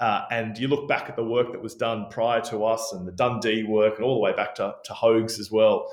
Uh, 0.00 0.22
and 0.30 0.58
you 0.58 0.66
look 0.66 0.88
back 0.88 1.08
at 1.08 1.14
the 1.14 1.22
work 1.22 1.52
that 1.52 1.62
was 1.62 1.74
done 1.74 2.06
prior 2.10 2.40
to 2.40 2.64
us 2.64 2.92
and 2.92 3.06
the 3.06 3.12
Dundee 3.12 3.62
work 3.62 3.96
and 3.96 4.04
all 4.04 4.14
the 4.14 4.20
way 4.20 4.32
back 4.32 4.54
to, 4.56 4.74
to 4.84 4.92
Hoges 4.92 5.38
as 5.38 5.52
well. 5.52 5.88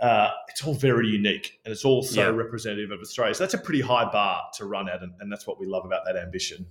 Uh, 0.00 0.30
it's 0.48 0.64
all 0.64 0.74
very 0.74 1.06
unique 1.06 1.60
and 1.64 1.72
it's 1.72 1.84
all 1.84 2.02
so 2.02 2.22
yeah. 2.22 2.28
representative 2.28 2.90
of 2.90 3.00
Australia. 3.00 3.34
So 3.34 3.44
that's 3.44 3.54
a 3.54 3.58
pretty 3.58 3.82
high 3.82 4.10
bar 4.10 4.44
to 4.54 4.64
run 4.64 4.88
at, 4.88 5.02
and, 5.02 5.12
and 5.20 5.30
that's 5.30 5.46
what 5.46 5.60
we 5.60 5.66
love 5.66 5.84
about 5.84 6.04
that 6.06 6.16
ambition. 6.16 6.66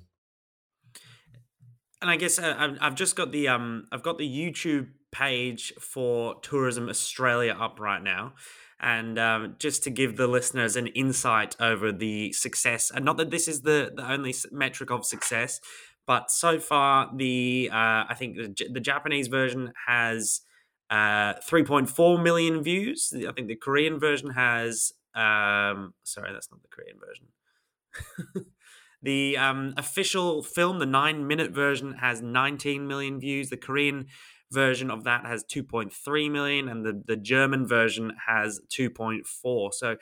And 2.01 2.09
I 2.09 2.15
guess 2.15 2.39
uh, 2.39 2.75
I've 2.81 2.95
just 2.95 3.15
got 3.15 3.31
the 3.31 3.47
um, 3.47 3.85
I've 3.91 4.01
got 4.01 4.17
the 4.17 4.27
YouTube 4.27 4.89
page 5.11 5.71
for 5.79 6.39
Tourism 6.41 6.89
Australia 6.89 7.55
up 7.57 7.79
right 7.79 8.01
now, 8.01 8.33
and 8.81 9.17
um, 9.19 9.55
just 9.59 9.83
to 9.83 9.89
give 9.89 10.17
the 10.17 10.27
listeners 10.27 10.75
an 10.75 10.87
insight 10.87 11.55
over 11.59 11.91
the 11.91 12.33
success, 12.33 12.91
and 12.93 13.05
not 13.05 13.17
that 13.17 13.31
this 13.31 13.47
is 13.47 13.61
the 13.61 13.91
the 13.95 14.09
only 14.11 14.33
metric 14.51 14.91
of 14.91 15.05
success, 15.05 15.61
but 16.05 16.31
so 16.31 16.59
far 16.59 17.09
the 17.15 17.69
uh, 17.71 18.05
I 18.09 18.15
think 18.17 18.35
the, 18.35 18.67
the 18.69 18.79
Japanese 18.79 19.27
version 19.27 19.71
has 19.87 20.41
uh, 20.89 21.35
3.4 21.49 22.21
million 22.21 22.63
views. 22.63 23.13
I 23.15 23.31
think 23.31 23.47
the 23.47 23.55
Korean 23.55 23.99
version 23.99 24.31
has 24.31 24.91
um, 25.15 25.93
sorry, 26.03 26.33
that's 26.33 26.49
not 26.51 26.61
the 26.61 26.69
Korean 26.69 26.97
version. 26.99 28.45
The 29.03 29.35
um, 29.37 29.73
official 29.77 30.43
film, 30.43 30.79
the 30.79 30.85
nine 30.85 31.25
minute 31.25 31.51
version, 31.51 31.93
has 31.93 32.21
19 32.21 32.87
million 32.87 33.19
views. 33.19 33.49
The 33.49 33.57
Korean 33.57 34.07
version 34.51 34.91
of 34.91 35.03
that 35.05 35.25
has 35.25 35.43
2.3 35.43 36.31
million, 36.31 36.67
and 36.67 36.85
the, 36.85 37.01
the 37.05 37.15
German 37.15 37.67
version 37.67 38.13
has 38.27 38.59
2.4. 38.69 39.73
So, 39.73 39.97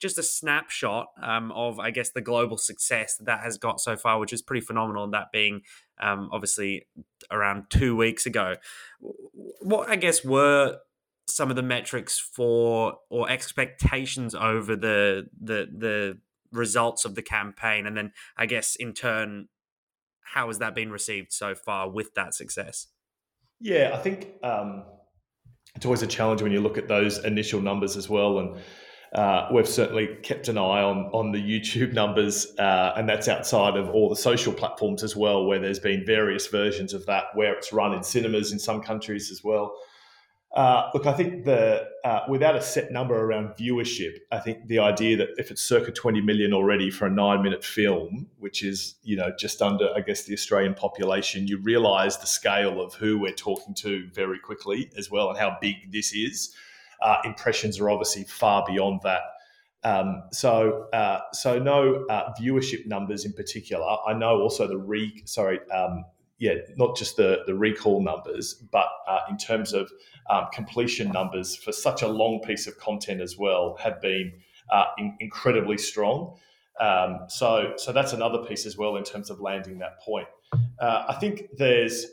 just 0.00 0.18
a 0.18 0.22
snapshot 0.22 1.06
um, 1.22 1.50
of, 1.52 1.78
I 1.78 1.90
guess, 1.90 2.10
the 2.10 2.20
global 2.20 2.58
success 2.58 3.16
that, 3.16 3.24
that 3.26 3.40
has 3.40 3.56
got 3.56 3.80
so 3.80 3.96
far, 3.96 4.18
which 4.18 4.32
is 4.32 4.42
pretty 4.42 4.60
phenomenal. 4.60 5.04
And 5.04 5.14
that 5.14 5.32
being 5.32 5.62
um, 6.00 6.28
obviously 6.32 6.86
around 7.30 7.64
two 7.70 7.96
weeks 7.96 8.26
ago. 8.26 8.56
What 9.00 9.88
I 9.88 9.96
guess 9.96 10.24
were 10.24 10.78
some 11.26 11.50
of 11.50 11.56
the 11.56 11.62
metrics 11.62 12.18
for 12.18 12.98
or 13.08 13.30
expectations 13.30 14.34
over 14.34 14.76
the 14.76 15.28
the 15.40 15.68
the 15.76 16.18
results 16.52 17.04
of 17.04 17.14
the 17.14 17.22
campaign, 17.22 17.86
and 17.86 17.96
then 17.96 18.12
I 18.36 18.46
guess 18.46 18.76
in 18.76 18.92
turn, 18.92 19.48
how 20.22 20.48
has 20.48 20.58
that 20.58 20.74
been 20.74 20.90
received 20.90 21.32
so 21.32 21.54
far 21.54 21.88
with 21.88 22.14
that 22.14 22.34
success? 22.34 22.88
Yeah, 23.60 23.92
I 23.94 23.98
think 23.98 24.28
um, 24.42 24.84
it's 25.74 25.84
always 25.84 26.02
a 26.02 26.06
challenge 26.06 26.42
when 26.42 26.52
you 26.52 26.60
look 26.60 26.78
at 26.78 26.88
those 26.88 27.24
initial 27.24 27.60
numbers 27.60 27.96
as 27.96 28.08
well, 28.08 28.38
and 28.38 28.56
uh, 29.14 29.48
we've 29.52 29.68
certainly 29.68 30.16
kept 30.22 30.48
an 30.48 30.58
eye 30.58 30.82
on 30.82 31.06
on 31.12 31.32
the 31.32 31.38
YouTube 31.38 31.92
numbers, 31.92 32.46
uh, 32.58 32.92
and 32.96 33.08
that's 33.08 33.28
outside 33.28 33.76
of 33.76 33.88
all 33.90 34.08
the 34.08 34.16
social 34.16 34.52
platforms 34.52 35.02
as 35.02 35.16
well, 35.16 35.46
where 35.46 35.58
there's 35.58 35.78
been 35.78 36.04
various 36.04 36.48
versions 36.48 36.92
of 36.92 37.06
that, 37.06 37.24
where 37.34 37.54
it's 37.54 37.72
run 37.72 37.94
in 37.94 38.02
cinemas 38.02 38.52
in 38.52 38.58
some 38.58 38.82
countries 38.82 39.30
as 39.30 39.42
well. 39.42 39.74
Uh, 40.54 40.88
look, 40.94 41.04
I 41.04 41.12
think 41.12 41.44
the 41.44 41.88
uh, 42.04 42.20
without 42.28 42.54
a 42.54 42.62
set 42.62 42.92
number 42.92 43.16
around 43.16 43.56
viewership, 43.56 44.18
I 44.30 44.38
think 44.38 44.68
the 44.68 44.78
idea 44.78 45.16
that 45.16 45.30
if 45.36 45.50
it's 45.50 45.60
circa 45.60 45.90
20 45.90 46.20
million 46.20 46.52
already 46.52 46.90
for 46.92 47.06
a 47.06 47.10
nine-minute 47.10 47.64
film, 47.64 48.28
which 48.38 48.62
is 48.62 48.94
you 49.02 49.16
know 49.16 49.32
just 49.36 49.60
under, 49.60 49.88
I 49.96 50.00
guess, 50.00 50.24
the 50.24 50.32
Australian 50.32 50.74
population, 50.74 51.48
you 51.48 51.58
realise 51.58 52.16
the 52.18 52.28
scale 52.28 52.80
of 52.80 52.94
who 52.94 53.18
we're 53.18 53.32
talking 53.32 53.74
to 53.76 54.08
very 54.14 54.38
quickly 54.38 54.90
as 54.96 55.10
well, 55.10 55.28
and 55.28 55.38
how 55.38 55.56
big 55.60 55.90
this 55.90 56.12
is. 56.14 56.54
Uh, 57.02 57.16
impressions 57.24 57.80
are 57.80 57.90
obviously 57.90 58.22
far 58.22 58.64
beyond 58.64 59.00
that. 59.02 59.22
Um, 59.82 60.22
so, 60.32 60.88
uh, 60.92 61.20
so 61.32 61.58
no 61.58 62.06
uh, 62.08 62.32
viewership 62.40 62.86
numbers 62.86 63.24
in 63.24 63.32
particular. 63.32 63.84
I 64.06 64.14
know 64.14 64.40
also 64.40 64.68
the 64.68 64.78
re 64.78 65.22
sorry 65.26 65.58
um, 65.70 66.04
yeah, 66.44 66.56
not 66.76 66.94
just 66.94 67.16
the, 67.16 67.38
the 67.46 67.54
recall 67.54 68.02
numbers, 68.02 68.52
but 68.70 68.88
uh, 69.08 69.20
in 69.30 69.38
terms 69.38 69.72
of 69.72 69.90
um, 70.28 70.44
completion 70.52 71.10
numbers 71.10 71.56
for 71.56 71.72
such 71.72 72.02
a 72.02 72.06
long 72.06 72.40
piece 72.40 72.66
of 72.66 72.78
content 72.78 73.22
as 73.22 73.38
well 73.38 73.78
have 73.80 73.98
been 74.02 74.30
uh, 74.70 74.84
in, 74.98 75.16
incredibly 75.20 75.78
strong. 75.78 76.36
Um, 76.78 77.20
so, 77.28 77.72
so 77.78 77.92
that's 77.92 78.12
another 78.12 78.44
piece 78.44 78.66
as 78.66 78.76
well 78.76 78.96
in 78.96 79.04
terms 79.04 79.30
of 79.30 79.40
landing 79.40 79.78
that 79.78 80.00
point. 80.00 80.28
Uh, 80.78 81.06
I 81.08 81.14
think 81.14 81.48
there's, 81.56 82.04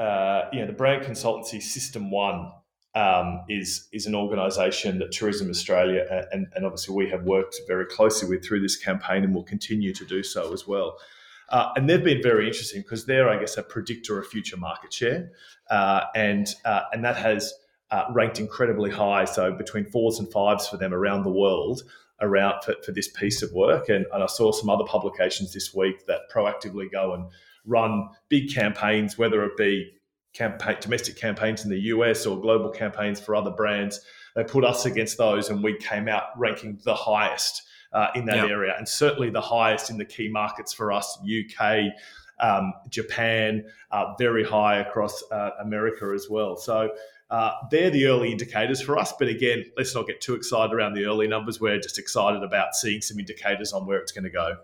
uh, 0.00 0.44
you 0.50 0.60
know, 0.60 0.66
the 0.66 0.72
brand 0.72 1.04
consultancy 1.04 1.60
System 1.60 2.10
One 2.10 2.52
um, 2.94 3.42
is 3.50 3.88
is 3.92 4.06
an 4.06 4.14
organisation 4.14 4.98
that 5.00 5.12
Tourism 5.12 5.50
Australia 5.50 6.26
and, 6.32 6.46
and 6.54 6.64
obviously 6.64 6.94
we 6.94 7.10
have 7.10 7.24
worked 7.24 7.56
very 7.66 7.86
closely 7.86 8.28
with 8.30 8.46
through 8.46 8.62
this 8.62 8.76
campaign 8.76 9.24
and 9.24 9.34
will 9.34 9.42
continue 9.42 9.92
to 9.92 10.06
do 10.06 10.22
so 10.22 10.52
as 10.54 10.66
well. 10.66 10.96
Uh, 11.48 11.72
and 11.76 11.88
they've 11.88 12.04
been 12.04 12.22
very 12.22 12.46
interesting 12.46 12.82
because 12.82 13.06
they're, 13.06 13.28
I 13.28 13.38
guess, 13.38 13.56
a 13.56 13.62
predictor 13.62 14.18
of 14.18 14.26
future 14.26 14.56
market 14.56 14.92
share, 14.92 15.30
uh, 15.70 16.02
and 16.14 16.46
uh, 16.64 16.82
and 16.92 17.04
that 17.04 17.16
has 17.16 17.52
uh, 17.90 18.04
ranked 18.12 18.40
incredibly 18.40 18.90
high. 18.90 19.24
So 19.24 19.52
between 19.52 19.84
fours 19.84 20.18
and 20.18 20.30
fives 20.30 20.68
for 20.68 20.76
them 20.76 20.94
around 20.94 21.22
the 21.22 21.32
world 21.32 21.82
around 22.20 22.62
for, 22.62 22.74
for 22.84 22.92
this 22.92 23.08
piece 23.08 23.42
of 23.42 23.52
work. 23.52 23.88
And, 23.88 24.06
and 24.12 24.22
I 24.22 24.26
saw 24.26 24.52
some 24.52 24.70
other 24.70 24.84
publications 24.84 25.52
this 25.52 25.74
week 25.74 26.06
that 26.06 26.30
proactively 26.32 26.90
go 26.90 27.14
and 27.14 27.26
run 27.64 28.08
big 28.28 28.52
campaigns, 28.52 29.18
whether 29.18 29.44
it 29.44 29.56
be 29.56 29.92
campaign, 30.32 30.76
domestic 30.80 31.16
campaigns 31.16 31.64
in 31.64 31.70
the 31.70 31.80
US 31.80 32.26
or 32.26 32.40
global 32.40 32.70
campaigns 32.70 33.20
for 33.20 33.34
other 33.34 33.50
brands. 33.50 34.00
They 34.34 34.44
put 34.44 34.64
us 34.64 34.84
against 34.84 35.16
those, 35.16 35.48
and 35.48 35.62
we 35.62 35.76
came 35.78 36.08
out 36.08 36.24
ranking 36.36 36.80
the 36.84 36.94
highest 36.94 37.62
uh, 37.94 38.08
in 38.14 38.26
that 38.26 38.50
area, 38.50 38.74
and 38.76 38.88
certainly 38.88 39.30
the 39.30 39.40
highest 39.40 39.88
in 39.88 39.96
the 39.96 40.04
key 40.04 40.28
markets 40.28 40.72
for 40.72 40.92
us, 40.92 41.18
UK. 41.22 41.92
Um, 42.40 42.72
Japan, 42.88 43.64
uh, 43.92 44.14
very 44.18 44.42
high 44.42 44.78
across 44.78 45.22
uh, 45.30 45.50
America 45.60 46.12
as 46.12 46.28
well. 46.28 46.56
So 46.56 46.90
uh, 47.30 47.52
they're 47.70 47.90
the 47.90 48.06
early 48.06 48.32
indicators 48.32 48.80
for 48.80 48.98
us. 48.98 49.12
But 49.16 49.28
again, 49.28 49.64
let's 49.76 49.94
not 49.94 50.06
get 50.06 50.20
too 50.20 50.34
excited 50.34 50.74
around 50.74 50.94
the 50.94 51.04
early 51.04 51.28
numbers. 51.28 51.60
We're 51.60 51.78
just 51.78 51.98
excited 51.98 52.42
about 52.42 52.74
seeing 52.74 53.00
some 53.00 53.20
indicators 53.20 53.72
on 53.72 53.86
where 53.86 53.98
it's 53.98 54.12
going 54.12 54.24
to 54.24 54.30
go. 54.30 54.56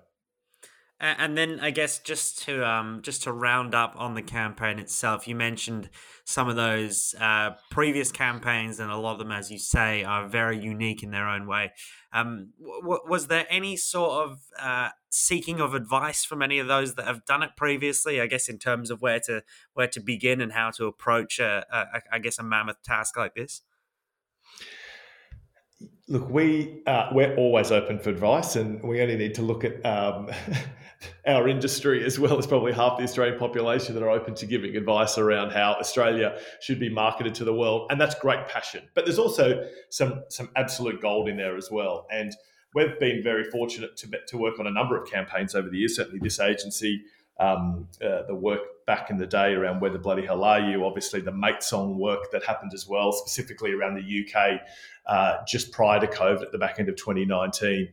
And 1.02 1.34
then 1.36 1.60
I 1.60 1.70
guess 1.70 1.98
just 1.98 2.42
to 2.42 2.62
um, 2.68 3.00
just 3.00 3.22
to 3.22 3.32
round 3.32 3.74
up 3.74 3.94
on 3.96 4.12
the 4.12 4.20
campaign 4.20 4.78
itself, 4.78 5.26
you 5.26 5.34
mentioned 5.34 5.88
some 6.24 6.46
of 6.46 6.56
those 6.56 7.14
uh, 7.18 7.52
previous 7.70 8.12
campaigns, 8.12 8.78
and 8.78 8.90
a 8.90 8.96
lot 8.98 9.12
of 9.12 9.18
them, 9.18 9.32
as 9.32 9.50
you 9.50 9.58
say, 9.58 10.04
are 10.04 10.28
very 10.28 10.58
unique 10.58 11.02
in 11.02 11.10
their 11.10 11.26
own 11.26 11.46
way. 11.46 11.72
Um, 12.12 12.52
w- 12.60 13.00
was 13.08 13.28
there 13.28 13.46
any 13.48 13.78
sort 13.78 14.28
of 14.28 14.40
uh, 14.58 14.90
seeking 15.08 15.58
of 15.58 15.72
advice 15.72 16.22
from 16.22 16.42
any 16.42 16.58
of 16.58 16.66
those 16.66 16.96
that 16.96 17.06
have 17.06 17.24
done 17.24 17.42
it 17.42 17.52
previously? 17.56 18.20
I 18.20 18.26
guess 18.26 18.50
in 18.50 18.58
terms 18.58 18.90
of 18.90 19.00
where 19.00 19.20
to 19.20 19.42
where 19.72 19.88
to 19.88 20.00
begin 20.00 20.42
and 20.42 20.52
how 20.52 20.70
to 20.72 20.84
approach 20.84 21.40
I 21.40 22.18
guess 22.20 22.38
a 22.38 22.42
mammoth 22.42 22.82
task 22.82 23.16
like 23.16 23.34
this. 23.34 23.62
Look, 26.08 26.28
we 26.28 26.82
uh, 26.86 27.08
we're 27.12 27.36
always 27.36 27.70
open 27.70 27.98
for 27.98 28.10
advice, 28.10 28.56
and 28.56 28.82
we 28.82 29.00
only 29.00 29.16
need 29.16 29.34
to 29.36 29.42
look 29.42 29.64
at 29.64 29.84
um, 29.86 30.28
our 31.26 31.48
industry 31.48 32.04
as 32.04 32.18
well 32.18 32.36
as 32.38 32.46
probably 32.46 32.72
half 32.72 32.98
the 32.98 33.04
Australian 33.04 33.38
population 33.38 33.94
that 33.94 34.02
are 34.02 34.10
open 34.10 34.34
to 34.34 34.46
giving 34.46 34.76
advice 34.76 35.18
around 35.18 35.52
how 35.52 35.74
Australia 35.74 36.38
should 36.60 36.80
be 36.80 36.88
marketed 36.88 37.34
to 37.36 37.44
the 37.44 37.54
world, 37.54 37.86
and 37.90 38.00
that's 38.00 38.14
great 38.16 38.48
passion. 38.48 38.82
But 38.94 39.04
there's 39.04 39.18
also 39.18 39.64
some 39.88 40.24
some 40.28 40.50
absolute 40.56 41.00
gold 41.00 41.28
in 41.28 41.36
there 41.36 41.56
as 41.56 41.70
well, 41.70 42.06
and 42.10 42.34
we've 42.74 42.98
been 42.98 43.22
very 43.22 43.44
fortunate 43.44 43.96
to 43.98 44.10
to 44.28 44.36
work 44.36 44.58
on 44.58 44.66
a 44.66 44.72
number 44.72 45.00
of 45.00 45.08
campaigns 45.08 45.54
over 45.54 45.68
the 45.68 45.78
years. 45.78 45.96
Certainly, 45.96 46.20
this 46.20 46.40
agency. 46.40 47.02
Um, 47.38 47.88
uh, 48.04 48.26
the 48.26 48.34
work 48.34 48.60
back 48.90 49.08
in 49.08 49.18
the 49.18 49.26
day 49.26 49.52
around 49.52 49.78
where 49.78 49.92
the 49.92 50.00
bloody 50.00 50.26
hell 50.26 50.42
are 50.42 50.58
you? 50.58 50.84
Obviously, 50.84 51.20
the 51.20 51.30
Matesong 51.30 51.94
work 51.94 52.32
that 52.32 52.42
happened 52.42 52.72
as 52.74 52.88
well, 52.88 53.12
specifically 53.12 53.72
around 53.72 53.94
the 53.94 54.02
UK 54.02 54.62
uh, 55.06 55.36
just 55.46 55.70
prior 55.70 56.00
to 56.00 56.08
COVID 56.08 56.42
at 56.42 56.50
the 56.50 56.58
back 56.58 56.80
end 56.80 56.88
of 56.88 56.96
2019. 56.96 57.88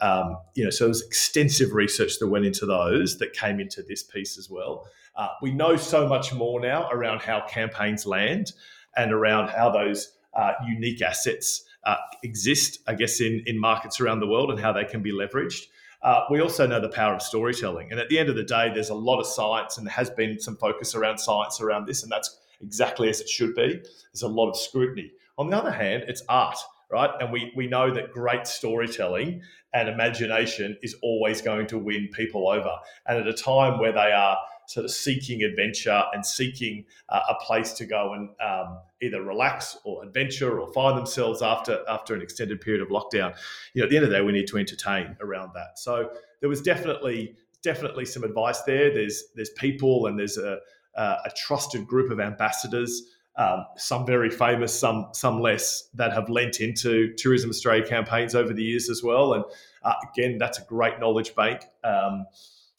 Um, 0.00 0.38
you 0.56 0.64
know, 0.64 0.70
so 0.70 0.86
there 0.86 0.88
was 0.88 1.06
extensive 1.06 1.72
research 1.72 2.18
that 2.18 2.26
went 2.26 2.46
into 2.46 2.66
those 2.66 3.18
that 3.18 3.32
came 3.32 3.60
into 3.60 3.80
this 3.84 4.02
piece 4.02 4.36
as 4.38 4.50
well. 4.50 4.88
Uh, 5.14 5.28
we 5.40 5.52
know 5.52 5.76
so 5.76 6.08
much 6.08 6.34
more 6.34 6.58
now 6.58 6.88
around 6.90 7.22
how 7.22 7.46
campaigns 7.46 8.04
land 8.04 8.50
and 8.96 9.12
around 9.12 9.50
how 9.50 9.70
those 9.70 10.16
uh, 10.34 10.54
unique 10.66 11.00
assets 11.00 11.62
uh, 11.84 11.94
exist, 12.24 12.80
I 12.88 12.94
guess, 12.94 13.20
in, 13.20 13.44
in 13.46 13.56
markets 13.56 14.00
around 14.00 14.18
the 14.18 14.26
world 14.26 14.50
and 14.50 14.58
how 14.58 14.72
they 14.72 14.84
can 14.84 15.00
be 15.00 15.12
leveraged. 15.12 15.66
Uh, 16.02 16.24
we 16.30 16.40
also 16.40 16.66
know 16.66 16.80
the 16.80 16.88
power 16.88 17.14
of 17.14 17.22
storytelling. 17.22 17.90
And 17.90 18.00
at 18.00 18.08
the 18.08 18.18
end 18.18 18.28
of 18.28 18.36
the 18.36 18.42
day, 18.42 18.70
there's 18.72 18.90
a 18.90 18.94
lot 18.94 19.20
of 19.20 19.26
science 19.26 19.76
and 19.78 19.86
there 19.86 19.92
has 19.92 20.10
been 20.10 20.40
some 20.40 20.56
focus 20.56 20.94
around 20.94 21.18
science 21.18 21.60
around 21.60 21.86
this, 21.86 22.02
and 22.02 22.10
that's 22.10 22.40
exactly 22.62 23.08
as 23.08 23.20
it 23.20 23.28
should 23.28 23.54
be. 23.54 23.82
There's 24.12 24.22
a 24.22 24.28
lot 24.28 24.48
of 24.48 24.56
scrutiny. 24.56 25.12
On 25.36 25.50
the 25.50 25.56
other 25.56 25.72
hand, 25.72 26.04
it's 26.08 26.22
art 26.28 26.56
right? 26.90 27.10
And 27.20 27.32
we, 27.32 27.52
we 27.56 27.66
know 27.66 27.92
that 27.92 28.12
great 28.12 28.46
storytelling 28.46 29.42
and 29.72 29.88
imagination 29.88 30.76
is 30.82 30.96
always 31.02 31.40
going 31.40 31.66
to 31.68 31.78
win 31.78 32.08
people 32.12 32.48
over. 32.48 32.72
And 33.06 33.18
at 33.18 33.26
a 33.28 33.32
time 33.32 33.78
where 33.78 33.92
they 33.92 34.12
are 34.12 34.36
sort 34.70 34.84
of 34.84 34.92
seeking 34.92 35.42
adventure 35.42 36.00
and 36.12 36.24
seeking 36.24 36.84
uh, 37.08 37.18
a 37.28 37.34
place 37.44 37.72
to 37.72 37.84
go 37.84 38.14
and 38.14 38.28
um, 38.40 38.78
either 39.02 39.20
relax 39.20 39.76
or 39.82 40.04
adventure 40.04 40.60
or 40.60 40.72
find 40.72 40.96
themselves 40.96 41.42
after 41.42 41.80
after 41.88 42.14
an 42.14 42.22
extended 42.22 42.60
period 42.60 42.80
of 42.80 42.88
lockdown. 42.88 43.34
You 43.74 43.80
know, 43.80 43.86
at 43.86 43.90
the 43.90 43.96
end 43.96 44.04
of 44.04 44.10
the 44.10 44.16
day, 44.16 44.22
we 44.22 44.30
need 44.30 44.46
to 44.46 44.58
entertain 44.58 45.16
around 45.20 45.50
that. 45.54 45.76
So 45.76 46.10
there 46.38 46.48
was 46.48 46.62
definitely 46.62 47.34
definitely 47.64 48.04
some 48.04 48.22
advice 48.22 48.62
there. 48.62 48.94
There's 48.94 49.24
there's 49.34 49.50
people 49.50 50.06
and 50.06 50.16
there's 50.16 50.38
a 50.38 50.60
a 50.94 51.30
trusted 51.36 51.86
group 51.86 52.12
of 52.12 52.20
ambassadors. 52.20 53.02
Um, 53.36 53.64
some 53.76 54.06
very 54.06 54.30
famous, 54.30 54.78
some 54.78 55.08
some 55.14 55.40
less, 55.40 55.88
that 55.94 56.12
have 56.12 56.28
lent 56.28 56.60
into 56.60 57.12
Tourism 57.16 57.50
Australia 57.50 57.84
campaigns 57.84 58.36
over 58.36 58.52
the 58.52 58.62
years 58.62 58.88
as 58.88 59.02
well. 59.02 59.32
And 59.34 59.44
uh, 59.82 59.94
again, 60.12 60.38
that's 60.38 60.58
a 60.58 60.64
great 60.64 61.00
knowledge 61.00 61.34
bank. 61.34 61.62
Um, 61.82 62.26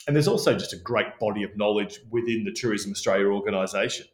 and 0.08 0.16
there's 0.16 0.28
also 0.28 0.54
just 0.58 0.74
a 0.74 0.78
great 0.78 1.20
body 1.20 1.44
of 1.44 1.56
knowledge 1.56 2.00
within 2.10 2.44
the 2.44 2.52
Tourism 2.52 2.92
Australia 2.92 3.28
organisation. 3.28 4.06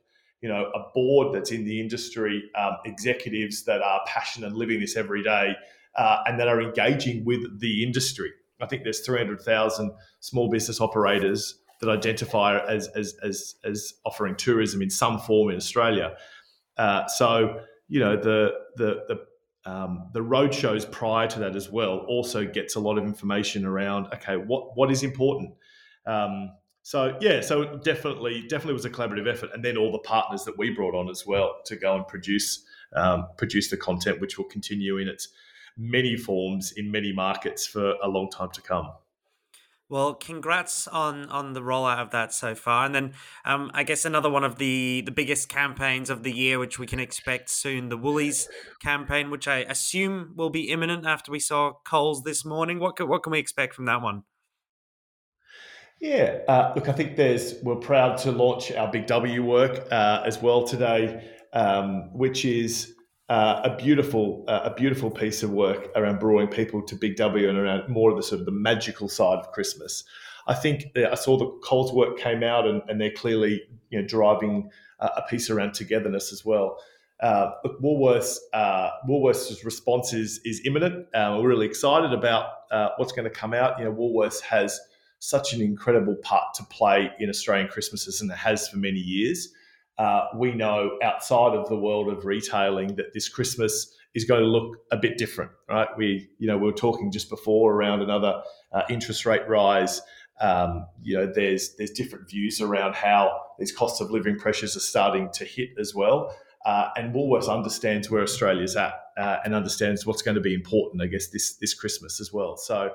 You 0.42 0.50
know, 0.50 0.72
a 0.76 0.92
board 0.94 1.34
that's 1.34 1.52
in 1.52 1.64
the 1.66 1.80
industry, 1.80 2.44
um, 2.56 2.78
executives 2.86 3.64
that 3.66 3.82
are 3.82 4.02
passionate 4.06 4.48
and 4.48 4.56
living 4.56 4.80
this 4.80 4.96
every 4.96 5.24
day, 5.24 5.56
uh, 5.96 6.18
and 6.28 6.40
that 6.40 6.48
are 6.48 6.62
engaging 6.62 7.26
with 7.26 7.60
the 7.60 7.84
industry. 7.84 8.32
I 8.62 8.66
think 8.68 8.84
there's 8.84 9.02
300,000 9.02 9.92
small 10.20 10.50
business 10.50 10.80
operators 10.82 11.60
that 11.80 11.90
identify 11.90 12.60
as, 12.68 12.88
as, 12.90 13.16
as, 13.24 13.56
as 13.64 13.94
offering 14.06 14.36
tourism 14.36 14.82
in 14.82 14.90
some 14.90 15.20
form 15.20 15.50
in 15.50 15.56
Australia. 15.56 16.16
Uh, 16.78 17.08
so, 17.08 17.62
you 17.88 18.00
know, 18.00 18.16
the, 18.16 18.52
the, 18.76 19.04
the 19.08 19.26
um, 19.68 20.08
the 20.14 20.22
road 20.22 20.54
shows 20.54 20.86
prior 20.86 21.28
to 21.28 21.40
that 21.40 21.56
as 21.56 21.70
well 21.70 21.98
also 22.08 22.46
gets 22.46 22.76
a 22.76 22.80
lot 22.80 22.98
of 22.98 23.04
information 23.04 23.66
around 23.66 24.08
okay 24.14 24.38
what 24.38 24.78
what 24.78 24.90
is 24.90 25.04
important 25.04 25.52
um, 26.08 26.52
so 26.82 27.18
yeah, 27.20 27.42
so 27.42 27.78
definitely, 27.80 28.44
definitely 28.48 28.74
was 28.74 28.86
a 28.86 28.90
collaborative 28.90 29.28
effort, 29.30 29.50
and 29.54 29.64
then 29.64 29.76
all 29.76 29.92
the 29.92 30.00
partners 30.00 30.46
that 30.46 30.58
we 30.58 30.70
brought 30.70 30.96
on 30.96 31.10
as 31.10 31.28
well 31.28 31.58
to 31.66 31.76
go 31.76 31.96
and 31.96 32.08
produce 32.08 32.64
um, 32.96 33.28
produce 33.38 33.70
the 33.70 33.76
content, 33.76 34.22
which 34.22 34.38
will 34.38 34.46
continue 34.46 34.98
in 34.98 35.10
its 35.10 35.28
many 35.78 36.16
forms 36.16 36.72
in 36.78 36.90
many 36.90 37.12
markets 37.12 37.68
for 37.68 37.96
a 38.02 38.08
long 38.08 38.30
time 38.30 38.50
to 38.52 38.62
come. 38.62 38.90
Well, 39.90 40.14
congrats 40.14 40.88
on 40.88 41.30
on 41.30 41.52
the 41.52 41.62
rollout 41.62 42.00
of 42.00 42.12
that 42.12 42.34
so 42.34 42.56
far, 42.56 42.86
and 42.86 42.96
then 42.96 43.14
um, 43.44 43.70
I 43.74 43.84
guess 43.84 44.06
another 44.06 44.30
one 44.30 44.46
of 44.46 44.58
the 44.58 45.02
the 45.06 45.12
biggest 45.12 45.50
campaigns 45.50 46.10
of 46.10 46.24
the 46.24 46.32
year, 46.32 46.58
which 46.58 46.80
we 46.80 46.88
can 46.88 47.00
expect 47.00 47.50
soon, 47.50 47.90
the 47.90 47.98
Woolies 47.98 48.48
campaign, 48.82 49.30
which 49.30 49.48
I 49.48 49.58
assume 49.58 50.34
will 50.38 50.50
be 50.50 50.70
imminent 50.70 51.06
after 51.06 51.34
we 51.34 51.40
saw 51.40 51.74
Coles 51.86 52.24
this 52.24 52.46
morning. 52.46 52.80
What 52.80 53.06
what 53.06 53.24
can 53.24 53.32
we 53.32 53.40
expect 53.40 53.74
from 53.74 53.86
that 53.86 54.02
one? 54.02 54.24
Yeah, 56.00 56.40
uh, 56.48 56.74
look, 56.76 56.90
I 56.90 56.92
think 56.92 57.16
there's 57.16 57.56
we're 57.64 57.76
proud 57.76 58.18
to 58.20 58.32
launch 58.32 58.72
our 58.72 58.92
Big 58.92 59.08
W 59.08 59.44
work 59.44 59.92
uh, 59.92 60.24
as 60.26 60.42
well 60.42 60.64
today, 60.64 61.28
um, 61.54 62.14
which 62.14 62.46
is 62.46 62.94
uh, 63.30 63.62
a 63.64 63.76
beautiful 63.76 64.46
uh, 64.48 64.62
a 64.66 64.74
beautiful 64.76 65.10
piece 65.10 65.42
of 65.42 65.50
work 65.50 65.90
around 65.96 66.20
brewing 66.20 66.48
people 66.48 66.84
to 66.84 66.96
Big 66.96 67.16
W 67.16 67.50
and 67.50 67.58
around 67.58 67.90
more 67.90 68.12
of 68.12 68.18
the 68.18 68.24
sort 68.24 68.40
of 68.40 68.46
the 68.46 68.52
magical 68.52 69.10
side 69.10 69.40
of 69.40 69.52
Christmas. 69.52 70.04
I 70.48 70.54
think 70.54 70.86
I 70.96 71.16
saw 71.16 71.38
the 71.38 71.48
Coles 71.64 71.92
work 71.92 72.18
came 72.18 72.44
out 72.44 72.68
and, 72.68 72.82
and 72.88 73.02
they're 73.02 73.12
clearly 73.12 73.64
you 73.90 74.00
know 74.00 74.08
driving 74.08 74.70
a 75.00 75.22
piece 75.30 75.50
around 75.50 75.74
togetherness 75.74 76.32
as 76.32 76.46
well. 76.46 76.80
Uh, 77.20 77.52
look, 77.64 77.82
Woolworths, 77.82 78.38
uh, 78.54 78.90
Woolworths' 79.08 79.64
response 79.66 80.14
is, 80.14 80.40
is 80.46 80.62
imminent. 80.66 81.08
Uh, 81.14 81.38
we're 81.40 81.50
really 81.50 81.66
excited 81.66 82.14
about 82.14 82.50
uh, 82.72 82.90
what's 82.98 83.12
going 83.12 83.24
to 83.24 83.32
come 83.32 83.54
out. 83.54 83.80
You 83.80 83.86
know, 83.86 83.92
Woolworths 83.92 84.42
has 84.42 84.80
such 85.20 85.54
an 85.54 85.62
incredible 85.62 86.16
part 86.16 86.54
to 86.56 86.64
play 86.66 87.12
in 87.20 87.30
Australian 87.30 87.68
Christmases 87.68 88.22
and 88.22 88.32
it 88.32 88.38
has 88.38 88.68
for 88.68 88.78
many 88.78 89.00
years. 89.00 89.50
Uh, 89.98 90.26
we 90.36 90.54
know 90.54 90.98
outside 91.02 91.56
of 91.56 91.68
the 91.70 91.78
world 91.78 92.08
of 92.10 92.26
retailing 92.26 92.96
that 92.96 93.14
this 93.14 93.28
Christmas 93.28 93.96
is 94.14 94.26
going 94.26 94.42
to 94.42 94.48
look 94.48 94.78
a 94.92 94.98
bit 94.98 95.18
different, 95.18 95.52
right? 95.68 95.88
We, 95.98 96.30
you 96.38 96.48
know, 96.48 96.58
we 96.58 96.66
were 96.66 96.78
talking 96.78 97.12
just 97.12 97.30
before 97.30 97.74
around 97.74 98.02
another 98.02 98.42
uh, 98.72 98.84
interest 98.90 99.26
rate 99.26 99.48
rise. 99.48 100.02
Um, 100.40 100.86
you 101.02 101.18
know, 101.18 101.32
there's 101.34 101.76
there's 101.78 101.92
different 101.92 102.30
views 102.30 102.62
around 102.62 102.94
how 102.94 103.42
these 103.58 103.72
cost 103.72 104.02
of 104.02 104.12
living 104.12 104.38
pressures 104.38 104.78
are 104.78 104.82
starting 104.82 105.30
to 105.34 105.46
hit 105.46 105.70
as 105.80 105.96
well. 105.96 106.36
Uh, 106.66 106.90
and 106.96 107.14
Woolworths 107.14 107.50
understands 107.50 108.10
where 108.12 108.22
Australia's 108.22 108.76
at 108.76 108.94
uh, 109.18 109.38
and 109.46 109.56
understands 109.56 110.06
what's 110.06 110.22
going 110.22 110.36
to 110.36 110.42
be 110.42 110.54
important, 110.54 111.02
I 111.02 111.08
guess, 111.08 111.28
this 111.28 111.56
this 111.58 111.74
Christmas 111.74 112.20
as 112.20 112.32
well. 112.32 112.58
So 112.58 112.92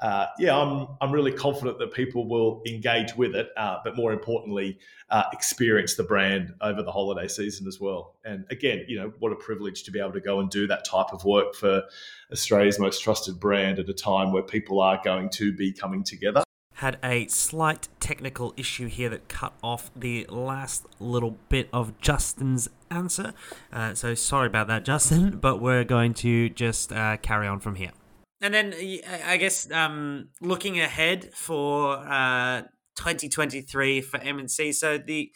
uh, 0.00 0.26
yeah, 0.38 0.56
I'm 0.56 0.88
I'm 1.00 1.12
really 1.12 1.32
confident 1.32 1.78
that 1.78 1.92
people 1.92 2.26
will 2.26 2.62
engage 2.66 3.14
with 3.16 3.34
it, 3.34 3.50
uh, 3.56 3.78
but 3.84 3.96
more 3.96 4.12
importantly, 4.12 4.78
uh, 5.10 5.24
experience 5.32 5.94
the 5.94 6.04
brand 6.04 6.54
over 6.62 6.82
the 6.82 6.90
holiday 6.90 7.28
season 7.28 7.66
as 7.66 7.78
well. 7.80 8.16
And 8.24 8.46
again, 8.50 8.84
you 8.88 8.98
know, 8.98 9.12
what 9.18 9.32
a 9.32 9.36
privilege 9.36 9.82
to 9.84 9.90
be 9.90 10.00
able 10.00 10.12
to 10.12 10.20
go 10.20 10.40
and 10.40 10.48
do 10.48 10.66
that 10.68 10.86
type 10.86 11.12
of 11.12 11.24
work 11.24 11.54
for 11.54 11.82
Australia's 12.32 12.78
most 12.78 13.02
trusted 13.02 13.38
brand 13.38 13.78
at 13.78 13.88
a 13.88 13.94
time 13.94 14.32
where 14.32 14.42
people 14.42 14.80
are 14.80 14.98
going 15.04 15.28
to 15.30 15.54
be 15.54 15.70
coming 15.70 16.02
together. 16.02 16.42
Had 16.74 16.98
a 17.04 17.26
slight 17.26 17.88
technical 17.98 18.54
issue 18.56 18.86
here 18.86 19.10
that 19.10 19.28
cut 19.28 19.52
off 19.62 19.90
the 19.94 20.24
last 20.30 20.86
little 20.98 21.36
bit 21.50 21.68
of 21.74 22.00
Justin's 22.00 22.70
answer. 22.90 23.34
Uh, 23.70 23.92
so 23.92 24.14
sorry 24.14 24.46
about 24.46 24.66
that, 24.68 24.86
Justin, 24.86 25.36
but 25.42 25.60
we're 25.60 25.84
going 25.84 26.14
to 26.14 26.48
just 26.48 26.90
uh, 26.90 27.18
carry 27.18 27.46
on 27.46 27.60
from 27.60 27.74
here. 27.74 27.90
And 28.40 28.54
then 28.54 28.74
I 29.26 29.36
guess 29.36 29.70
um, 29.70 30.28
looking 30.40 30.80
ahead 30.80 31.34
for 31.34 31.98
uh, 31.98 32.62
2023 32.96 34.00
for 34.00 34.18
M&C, 34.18 34.72
so 34.72 34.98
the 34.98 35.30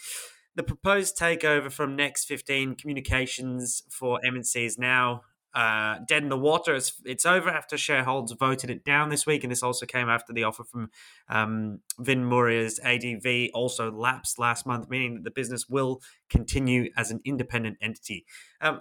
the 0.56 0.62
proposed 0.62 1.18
takeover 1.18 1.70
from 1.70 1.96
Next 1.96 2.26
15 2.26 2.76
Communications 2.76 3.82
for 3.90 4.20
M&C 4.24 4.64
is 4.64 4.78
now 4.78 5.22
uh, 5.54 5.98
dead 6.06 6.22
in 6.22 6.28
the 6.28 6.38
water. 6.38 6.74
It's, 6.74 7.00
it's 7.04 7.24
over 7.24 7.48
after 7.48 7.76
shareholders 7.76 8.36
voted 8.38 8.70
it 8.70 8.84
down 8.84 9.08
this 9.08 9.26
week, 9.26 9.44
and 9.44 9.50
this 9.50 9.62
also 9.62 9.86
came 9.86 10.08
after 10.08 10.32
the 10.32 10.44
offer 10.44 10.64
from 10.64 10.90
um, 11.28 11.80
Vin 11.98 12.24
Murria's 12.24 12.80
ADV 12.82 13.50
also 13.54 13.90
lapsed 13.90 14.38
last 14.38 14.66
month, 14.66 14.88
meaning 14.90 15.14
that 15.14 15.24
the 15.24 15.30
business 15.30 15.68
will 15.68 16.00
continue 16.28 16.90
as 16.96 17.10
an 17.10 17.20
independent 17.24 17.78
entity. 17.80 18.24
Um, 18.60 18.80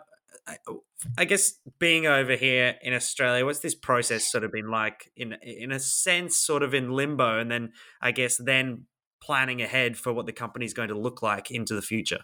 I, 1.17 1.25
guess 1.25 1.53
being 1.79 2.05
over 2.05 2.36
here 2.36 2.75
in 2.81 2.93
Australia, 2.93 3.45
what's 3.45 3.59
this 3.59 3.75
process 3.75 4.31
sort 4.31 4.43
of 4.43 4.51
been 4.51 4.69
like? 4.69 5.11
In 5.15 5.34
in 5.41 5.71
a 5.71 5.79
sense, 5.79 6.38
sort 6.38 6.63
of 6.63 6.73
in 6.73 6.91
limbo, 6.91 7.39
and 7.39 7.51
then 7.51 7.73
I 8.01 8.11
guess 8.11 8.38
then 8.38 8.86
planning 9.21 9.61
ahead 9.61 9.97
for 9.97 10.13
what 10.13 10.25
the 10.25 10.34
company 10.34 10.65
is 10.65 10.73
going 10.73 10.89
to 10.89 10.97
look 10.97 11.21
like 11.21 11.51
into 11.51 11.73
the 11.73 11.81
future. 11.81 12.21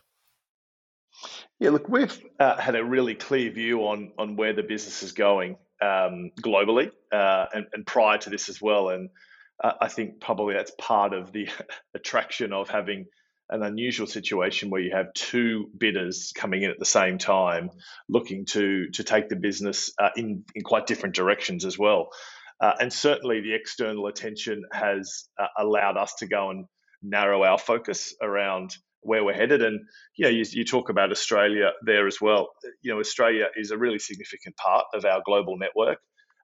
Yeah, 1.59 1.71
look, 1.71 1.89
we've 1.89 2.17
uh, 2.39 2.57
had 2.57 2.75
a 2.75 2.83
really 2.83 3.15
clear 3.15 3.51
view 3.51 3.81
on 3.81 4.11
on 4.17 4.35
where 4.35 4.53
the 4.53 4.63
business 4.63 5.03
is 5.03 5.11
going 5.11 5.57
um, 5.81 6.31
globally, 6.41 6.91
uh, 7.11 7.45
and, 7.53 7.67
and, 7.73 7.85
prior 7.85 8.17
to 8.19 8.29
this 8.29 8.49
as 8.49 8.61
well. 8.61 8.89
And 8.89 9.09
uh, 9.63 9.73
I 9.81 9.87
think 9.87 10.19
probably 10.19 10.53
that's 10.53 10.71
part 10.77 11.13
of 11.13 11.31
the 11.31 11.49
attraction 11.93 12.53
of 12.53 12.69
having 12.69 13.05
an 13.49 13.63
unusual 13.63 14.07
situation 14.07 14.69
where 14.69 14.81
you 14.81 14.91
have 14.93 15.13
two 15.13 15.69
bidders 15.77 16.31
coming 16.35 16.63
in 16.63 16.69
at 16.69 16.79
the 16.79 16.85
same 16.85 17.17
time, 17.17 17.69
looking 18.07 18.45
to 18.45 18.89
to 18.91 19.03
take 19.03 19.29
the 19.29 19.35
business 19.35 19.91
uh, 19.99 20.09
in 20.15 20.43
in 20.55 20.63
quite 20.63 20.87
different 20.87 21.15
directions 21.15 21.65
as 21.65 21.77
well. 21.77 22.09
Uh, 22.61 22.73
and 22.79 22.91
certainly, 22.91 23.41
the 23.41 23.55
external 23.55 24.07
attention 24.07 24.63
has 24.71 25.25
uh, 25.39 25.47
allowed 25.57 25.97
us 25.97 26.15
to 26.15 26.27
go 26.27 26.49
and 26.49 26.65
narrow 27.01 27.43
our 27.43 27.57
focus 27.57 28.13
around 28.21 28.75
where 29.01 29.23
we're 29.23 29.33
headed. 29.33 29.63
And 29.63 29.79
you 30.15 30.25
know, 30.25 30.31
you, 30.31 30.45
you 30.51 30.65
talk 30.65 30.89
about 30.89 31.11
Australia 31.11 31.71
there 31.85 32.05
as 32.05 32.19
well. 32.21 32.49
You 32.81 32.93
know, 32.93 32.99
Australia 32.99 33.45
is 33.55 33.71
a 33.71 33.77
really 33.77 33.99
significant 33.99 34.57
part 34.57 34.85
of 34.93 35.05
our 35.05 35.21
global 35.25 35.57
network. 35.57 35.99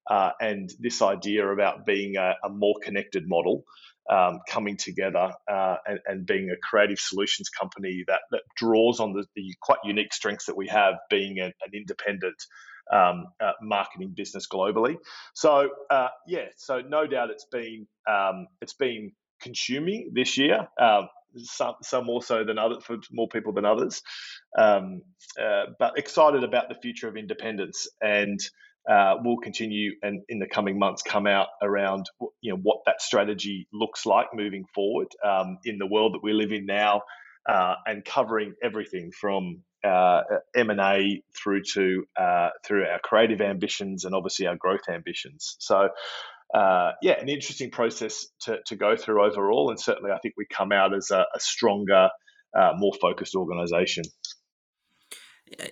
Uh, 0.09 0.31
and 0.39 0.69
this 0.79 1.01
idea 1.01 1.47
about 1.47 1.85
being 1.85 2.15
a, 2.15 2.35
a 2.43 2.49
more 2.49 2.75
connected 2.83 3.27
model 3.27 3.63
um, 4.09 4.39
coming 4.47 4.77
together 4.77 5.33
uh, 5.51 5.77
and, 5.85 5.99
and, 6.05 6.25
being 6.25 6.51
a 6.51 6.57
creative 6.57 6.99
solutions 6.99 7.49
company 7.49 8.03
that, 8.07 8.21
that 8.31 8.41
draws 8.55 8.99
on 8.99 9.13
the, 9.13 9.25
the, 9.35 9.53
quite 9.61 9.79
unique 9.83 10.13
strengths 10.13 10.45
that 10.45 10.55
we 10.55 10.67
have 10.67 10.95
being 11.09 11.39
an, 11.39 11.53
an 11.65 11.71
independent 11.73 12.35
um, 12.91 13.25
uh, 13.39 13.53
marketing 13.61 14.13
business 14.15 14.47
globally. 14.47 14.97
So 15.33 15.69
uh, 15.89 16.09
yeah, 16.27 16.45
so 16.55 16.81
no 16.81 17.07
doubt 17.07 17.31
it's 17.31 17.45
been 17.45 17.87
um, 18.07 18.47
it's 18.61 18.75
been 18.75 19.11
consuming 19.41 20.11
this 20.13 20.37
year. 20.37 20.67
Um, 20.79 21.09
some, 21.37 21.75
some 21.81 22.05
more 22.05 22.23
so 22.23 22.45
than 22.45 22.57
others 22.57 22.83
for 22.83 22.97
more 23.11 23.27
people 23.27 23.51
than 23.51 23.65
others, 23.65 24.01
um, 24.57 25.01
uh, 25.41 25.65
but 25.77 25.97
excited 25.97 26.45
about 26.45 26.69
the 26.69 26.75
future 26.75 27.09
of 27.09 27.17
independence 27.17 27.89
and 28.01 28.39
uh, 28.89 29.15
will 29.23 29.37
continue 29.37 29.93
and 30.01 30.21
in 30.29 30.39
the 30.39 30.47
coming 30.47 30.77
months 30.77 31.01
come 31.01 31.25
out 31.25 31.47
around 31.61 32.05
you 32.41 32.53
know 32.53 32.59
what 32.61 32.79
that 32.85 33.01
strategy 33.01 33.67
looks 33.73 34.05
like 34.05 34.27
moving 34.33 34.65
forward 34.73 35.07
um, 35.23 35.57
in 35.65 35.77
the 35.77 35.87
world 35.87 36.13
that 36.13 36.23
we 36.23 36.33
live 36.33 36.51
in 36.51 36.65
now 36.65 37.01
uh, 37.47 37.75
and 37.85 38.03
covering 38.05 38.53
everything 38.63 39.11
from 39.11 39.61
uh, 39.83 40.21
M 40.55 40.69
and 40.69 40.79
A 40.79 41.21
through 41.35 41.61
to 41.73 42.05
uh, 42.19 42.49
through 42.65 42.85
our 42.85 42.99
creative 43.03 43.41
ambitions 43.41 44.05
and 44.05 44.15
obviously 44.15 44.47
our 44.47 44.55
growth 44.55 44.89
ambitions. 44.89 45.55
So. 45.59 45.89
Uh, 46.53 46.91
yeah, 47.01 47.19
an 47.19 47.27
interesting 47.27 47.71
process 47.71 48.27
to, 48.39 48.59
to 48.67 48.75
go 48.75 48.95
through 48.95 49.25
overall, 49.25 49.71
and 49.71 49.79
certainly 49.79 50.11
I 50.11 50.19
think 50.19 50.35
we 50.37 50.45
come 50.45 50.71
out 50.71 50.95
as 50.95 51.09
a, 51.11 51.25
a 51.35 51.39
stronger, 51.39 52.09
uh, 52.57 52.71
more 52.77 52.93
focused 53.01 53.35
organisation. 53.35 54.03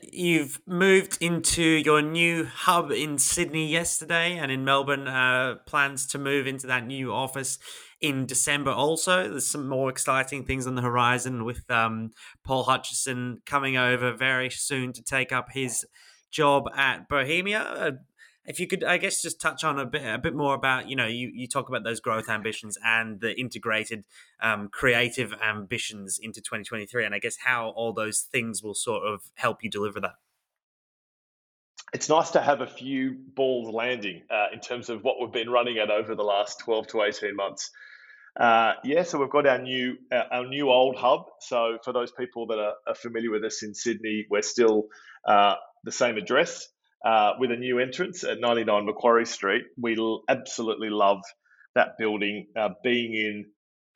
You've 0.01 0.61
moved 0.65 1.17
into 1.21 1.63
your 1.63 2.01
new 2.01 2.45
hub 2.45 2.91
in 2.91 3.17
Sydney 3.17 3.67
yesterday, 3.67 4.37
and 4.37 4.51
in 4.51 4.63
Melbourne, 4.63 5.07
uh, 5.07 5.55
plans 5.65 6.05
to 6.07 6.17
move 6.17 6.47
into 6.47 6.67
that 6.67 6.85
new 6.85 7.13
office 7.13 7.59
in 7.99 8.25
December. 8.25 8.71
Also, 8.71 9.29
there's 9.29 9.47
some 9.47 9.67
more 9.67 9.89
exciting 9.89 10.43
things 10.45 10.67
on 10.67 10.75
the 10.75 10.81
horizon 10.81 11.45
with 11.45 11.69
um, 11.71 12.11
Paul 12.43 12.63
Hutchison 12.63 13.41
coming 13.45 13.77
over 13.77 14.13
very 14.13 14.49
soon 14.49 14.93
to 14.93 15.03
take 15.03 15.31
up 15.31 15.47
his 15.51 15.85
job 16.31 16.65
at 16.75 17.07
Bohemia. 17.07 17.99
If 18.45 18.59
you 18.59 18.67
could, 18.67 18.83
I 18.83 18.97
guess, 18.97 19.21
just 19.21 19.39
touch 19.39 19.63
on 19.63 19.79
a 19.79 19.85
bit, 19.85 20.03
a 20.05 20.17
bit 20.17 20.35
more 20.35 20.53
about, 20.53 20.89
you 20.89 20.95
know, 20.97 21.07
you, 21.07 21.31
you 21.33 21.47
talk 21.47 21.69
about 21.69 21.83
those 21.83 22.01
growth 22.01 22.29
ambitions 22.29 22.77
and 22.83 23.21
the 23.21 23.39
integrated 23.39 24.03
um, 24.41 24.67
creative 24.67 25.33
ambitions 25.41 26.19
into 26.21 26.41
2023, 26.41 27.05
and 27.05 27.15
I 27.15 27.19
guess 27.19 27.37
how 27.45 27.69
all 27.69 27.93
those 27.93 28.19
things 28.19 28.61
will 28.61 28.73
sort 28.73 29.03
of 29.07 29.21
help 29.35 29.63
you 29.63 29.69
deliver 29.69 30.01
that. 30.01 30.15
It's 31.93 32.09
nice 32.09 32.31
to 32.31 32.41
have 32.41 32.59
a 32.59 32.67
few 32.67 33.15
balls 33.35 33.73
landing 33.73 34.23
uh, 34.29 34.47
in 34.51 34.59
terms 34.59 34.89
of 34.89 35.03
what 35.03 35.21
we've 35.21 35.31
been 35.31 35.49
running 35.49 35.77
at 35.77 35.89
over 35.89 36.15
the 36.15 36.23
last 36.23 36.59
12 36.59 36.87
to 36.87 37.03
18 37.03 37.35
months. 37.35 37.69
Uh, 38.37 38.73
yeah, 38.83 39.03
so 39.03 39.19
we've 39.19 39.29
got 39.29 39.45
our 39.45 39.59
new 39.59 39.95
uh, 40.11 40.23
our 40.31 40.47
new 40.47 40.71
old 40.71 40.95
hub. 40.95 41.25
So 41.39 41.77
for 41.83 41.93
those 41.93 42.11
people 42.11 42.47
that 42.47 42.57
are, 42.57 42.73
are 42.87 42.95
familiar 42.95 43.29
with 43.29 43.43
us 43.43 43.61
in 43.61 43.75
Sydney, 43.75 44.25
we're 44.27 44.41
still 44.41 44.87
uh, 45.27 45.55
the 45.83 45.91
same 45.91 46.17
address 46.17 46.67
uh, 47.03 47.33
with 47.39 47.51
a 47.51 47.55
new 47.55 47.79
entrance 47.79 48.23
at 48.23 48.39
99 48.39 48.85
Macquarie 48.85 49.25
Street. 49.25 49.63
We 49.79 49.97
absolutely 50.29 50.89
love 50.89 51.21
that 51.75 51.97
building, 51.97 52.47
uh, 52.57 52.69
being 52.83 53.13
in, 53.13 53.45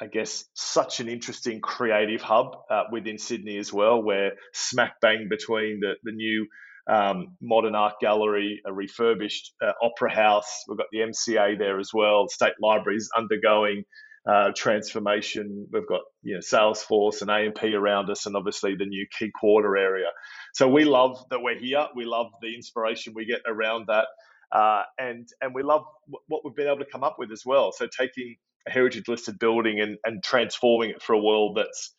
I 0.01 0.07
guess, 0.07 0.45
such 0.53 0.99
an 0.99 1.07
interesting 1.07 1.61
creative 1.61 2.21
hub 2.21 2.55
uh, 2.69 2.83
within 2.91 3.17
Sydney 3.17 3.57
as 3.57 3.71
well, 3.71 4.01
where 4.01 4.33
smack 4.53 4.99
bang 5.01 5.27
between 5.29 5.79
the, 5.79 5.93
the 6.03 6.11
new 6.11 6.47
um, 6.89 7.35
modern 7.41 7.75
art 7.75 7.95
gallery, 7.99 8.61
a 8.65 8.73
refurbished 8.73 9.53
uh, 9.61 9.73
opera 9.81 10.13
house, 10.13 10.63
we've 10.67 10.77
got 10.77 10.87
the 10.91 10.99
MCA 10.99 11.57
there 11.57 11.79
as 11.79 11.91
well, 11.93 12.27
State 12.29 12.53
Libraries 12.61 13.09
undergoing 13.15 13.83
uh, 14.27 14.51
transformation. 14.55 15.67
We've 15.71 15.87
got 15.87 16.01
you 16.23 16.35
know 16.35 16.39
Salesforce 16.41 17.21
and 17.21 17.31
AMP 17.31 17.63
around 17.63 18.09
us, 18.09 18.25
and 18.25 18.35
obviously 18.35 18.75
the 18.75 18.85
new 18.85 19.07
Quay 19.17 19.31
Quarter 19.39 19.77
area. 19.77 20.07
So 20.53 20.67
we 20.67 20.83
love 20.83 21.23
that 21.29 21.41
we're 21.41 21.57
here. 21.57 21.87
We 21.95 22.05
love 22.05 22.27
the 22.41 22.53
inspiration 22.53 23.13
we 23.15 23.25
get 23.25 23.41
around 23.47 23.87
that, 23.87 24.07
uh, 24.51 24.83
and 24.97 25.27
and 25.41 25.53
we 25.55 25.63
love 25.63 25.83
what 26.27 26.43
we've 26.43 26.55
been 26.55 26.67
able 26.67 26.79
to 26.79 26.91
come 26.91 27.03
up 27.03 27.15
with 27.17 27.31
as 27.31 27.43
well. 27.45 27.71
So 27.71 27.87
taking 27.87 28.35
a 28.67 28.71
heritage 28.71 29.07
listed 29.07 29.39
building 29.39 29.79
and, 29.79 29.97
and 30.03 30.21
transforming 30.23 30.89
it 30.89 31.01
for 31.01 31.13
a 31.13 31.19
world 31.19 31.55
that's 31.57 31.93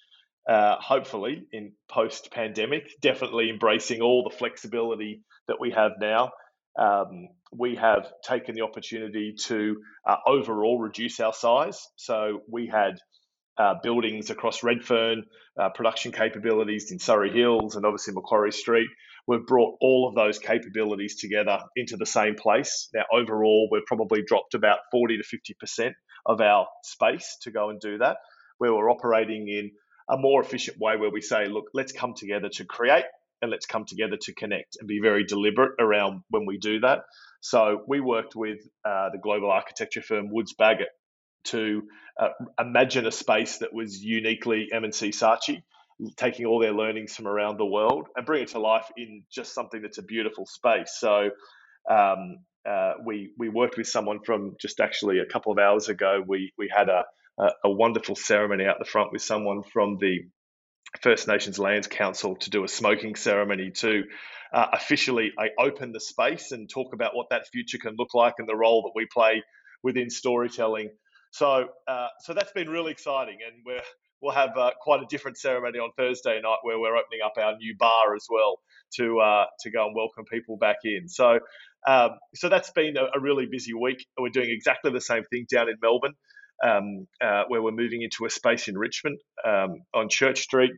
uh, 0.49 0.77
hopefully 0.81 1.45
in 1.53 1.73
post 1.89 2.31
pandemic, 2.31 2.91
definitely 3.01 3.49
embracing 3.51 4.03
all 4.03 4.23
the 4.23 4.35
flexibility 4.37 5.23
that 5.47 5.59
we 5.61 5.71
have 5.71 5.93
now 6.01 6.31
um, 6.79 7.29
we 7.53 7.77
have 7.77 8.11
taken 8.23 8.55
the 8.55 8.63
opportunity 8.63 9.35
to 9.47 9.77
uh, 10.07 10.17
overall 10.27 10.79
reduce 10.79 11.21
our 11.21 11.33
size. 11.33 11.81
So 11.97 12.43
we 12.51 12.67
had 12.67 12.99
uh, 13.59 13.75
buildings 13.83 14.31
across 14.31 14.63
Redfern, 14.63 15.25
uh, 15.61 15.71
production 15.71 16.13
capabilities 16.13 16.93
in 16.93 16.99
Surry 16.99 17.31
Hills, 17.31 17.75
and 17.75 17.85
obviously 17.85 18.15
Macquarie 18.15 18.53
Street. 18.53 18.89
We've 19.27 19.45
brought 19.45 19.77
all 19.81 20.09
of 20.09 20.15
those 20.15 20.39
capabilities 20.39 21.17
together 21.17 21.59
into 21.77 21.97
the 21.97 22.07
same 22.07 22.35
place. 22.35 22.89
Now, 22.95 23.05
overall, 23.13 23.69
we've 23.71 23.85
probably 23.85 24.23
dropped 24.23 24.55
about 24.55 24.79
40 24.93 25.19
to 25.19 25.55
50% 25.83 25.93
of 26.25 26.41
our 26.41 26.67
space 26.83 27.37
to 27.43 27.51
go 27.51 27.71
and 27.71 27.81
do 27.81 27.99
that, 27.99 28.19
where 28.59 28.73
we're 28.73 28.91
operating 28.91 29.49
in 29.49 29.73
a 30.09 30.17
more 30.17 30.41
efficient 30.41 30.79
way 30.81 30.97
where 30.97 31.11
we 31.11 31.21
say, 31.21 31.49
look, 31.49 31.67
let's 31.75 31.93
come 31.93 32.15
together 32.15 32.49
to 32.49 32.65
create 32.65 33.05
and 33.43 33.51
let's 33.51 33.67
come 33.67 33.85
together 33.85 34.17
to 34.23 34.35
connect 34.35 34.77
and 34.79 34.89
be 34.89 35.01
very 35.01 35.25
deliberate 35.25 35.73
around 35.81 36.23
when 36.31 36.47
we 36.47 36.59
do 36.59 36.81
that. 36.81 37.01
So 37.41 37.83
we 37.87 38.01
worked 38.01 38.35
with 38.35 38.59
uh, 38.85 39.11
the 39.13 39.19
global 39.23 39.51
architecture 39.51 40.03
firm 40.03 40.31
Woods 40.31 40.55
Bagot 40.59 40.89
to 41.45 41.83
uh, 42.21 42.29
imagine 42.59 43.07
a 43.07 43.13
space 43.13 43.59
that 43.59 43.73
was 43.73 44.03
uniquely 44.03 44.69
M&C 44.73 45.11
Saatchi, 45.11 45.63
taking 46.17 46.47
all 46.47 46.59
their 46.59 46.73
learnings 46.73 47.15
from 47.15 47.27
around 47.27 47.59
the 47.59 47.67
world 47.67 48.09
and 48.17 48.27
bring 48.27 48.43
it 48.43 48.49
to 48.49 48.61
life 48.61 48.87
in 48.97 49.23
just 49.33 49.55
something 49.55 49.81
that's 49.83 49.99
a 49.99 50.03
beautiful 50.03 50.47
space. 50.47 50.97
So 50.99 51.31
um, 51.89 52.39
uh, 52.69 52.95
we 53.05 53.33
we 53.39 53.49
worked 53.49 53.79
with 53.79 53.89
someone 53.89 54.21
from 54.25 54.57
just 54.61 54.81
actually 54.81 55.21
a 55.21 55.27
couple 55.27 55.53
of 55.53 55.59
hours 55.59 55.89
ago. 55.89 56.23
We 56.27 56.53
we 56.59 56.71
had 56.75 56.89
a 56.89 57.05
a, 57.39 57.49
a 57.65 57.71
wonderful 57.71 58.17
ceremony 58.17 58.67
out 58.67 58.77
the 58.79 58.85
front 58.85 59.13
with 59.13 59.23
someone 59.23 59.63
from 59.63 59.97
the 59.99 60.21
First 61.01 61.29
Nations 61.29 61.59
Lands 61.59 61.87
Council 61.87 62.37
to 62.37 62.51
do 62.51 62.65
a 62.65 62.69
smoking 62.69 63.15
ceremony 63.15 63.71
to 63.77 64.05
uh, 64.53 64.67
officially 64.73 65.33
I 65.39 65.49
open 65.59 65.93
the 65.93 66.01
space 66.01 66.53
and 66.53 66.69
talk 66.69 66.95
about 66.95 67.15
what 67.15 67.29
that 67.31 67.47
future 67.49 67.79
can 67.79 67.95
look 67.99 68.15
like 68.15 68.35
and 68.39 68.49
the 68.49 68.57
role 68.57 68.83
that 68.83 68.93
we 68.95 69.07
play 69.13 69.43
within 69.83 70.11
storytelling. 70.11 70.91
So, 71.31 71.69
uh, 71.87 72.09
so 72.21 72.33
that's 72.33 72.53
been 72.53 72.69
really 72.69 72.93
exciting, 72.93 73.39
and 73.47 73.63
we 73.67 73.79
will 74.23 74.33
have 74.33 74.57
uh, 74.57 74.71
quite 74.81 75.03
a 75.03 75.07
different 75.07 75.37
ceremony 75.37 75.79
on 75.79 75.91
Thursday 75.97 76.41
night 76.43 76.59
where 76.63 76.79
we're 76.79 76.97
opening 76.97 77.21
up 77.25 77.35
our 77.37 77.57
new 77.59 77.77
bar 77.79 78.15
as 78.17 78.27
well 78.31 78.59
to 78.97 79.21
uh, 79.21 79.45
to 79.61 79.71
go 79.71 79.87
and 79.87 79.95
welcome 79.95 80.25
people 80.25 80.57
back 80.57 80.79
in. 80.85 81.09
So, 81.09 81.41
um, 81.87 82.11
so 82.35 82.49
that's 82.49 82.71
been 82.71 82.97
a, 82.97 83.19
a, 83.19 83.21
really 83.21 83.47
busy 83.47 83.75
week. 83.75 84.07
We're 84.19 84.31
doing 84.31 84.51
exactly 84.51 84.91
the 84.91 85.01
same 85.01 85.25
thing 85.25 85.47
down 85.51 85.69
in 85.69 85.77
Melbourne 85.83 86.15
um, 86.65 87.07
uh, 87.23 87.45
where 87.49 87.63
we're 87.63 87.73
moving 87.73 88.03
into 88.03 88.25
a 88.25 88.31
space 88.31 88.69
in 88.69 88.77
Richmond 88.77 89.19
um, 89.47 89.83
on 89.95 90.09
Church 90.09 90.41
Street. 90.41 90.73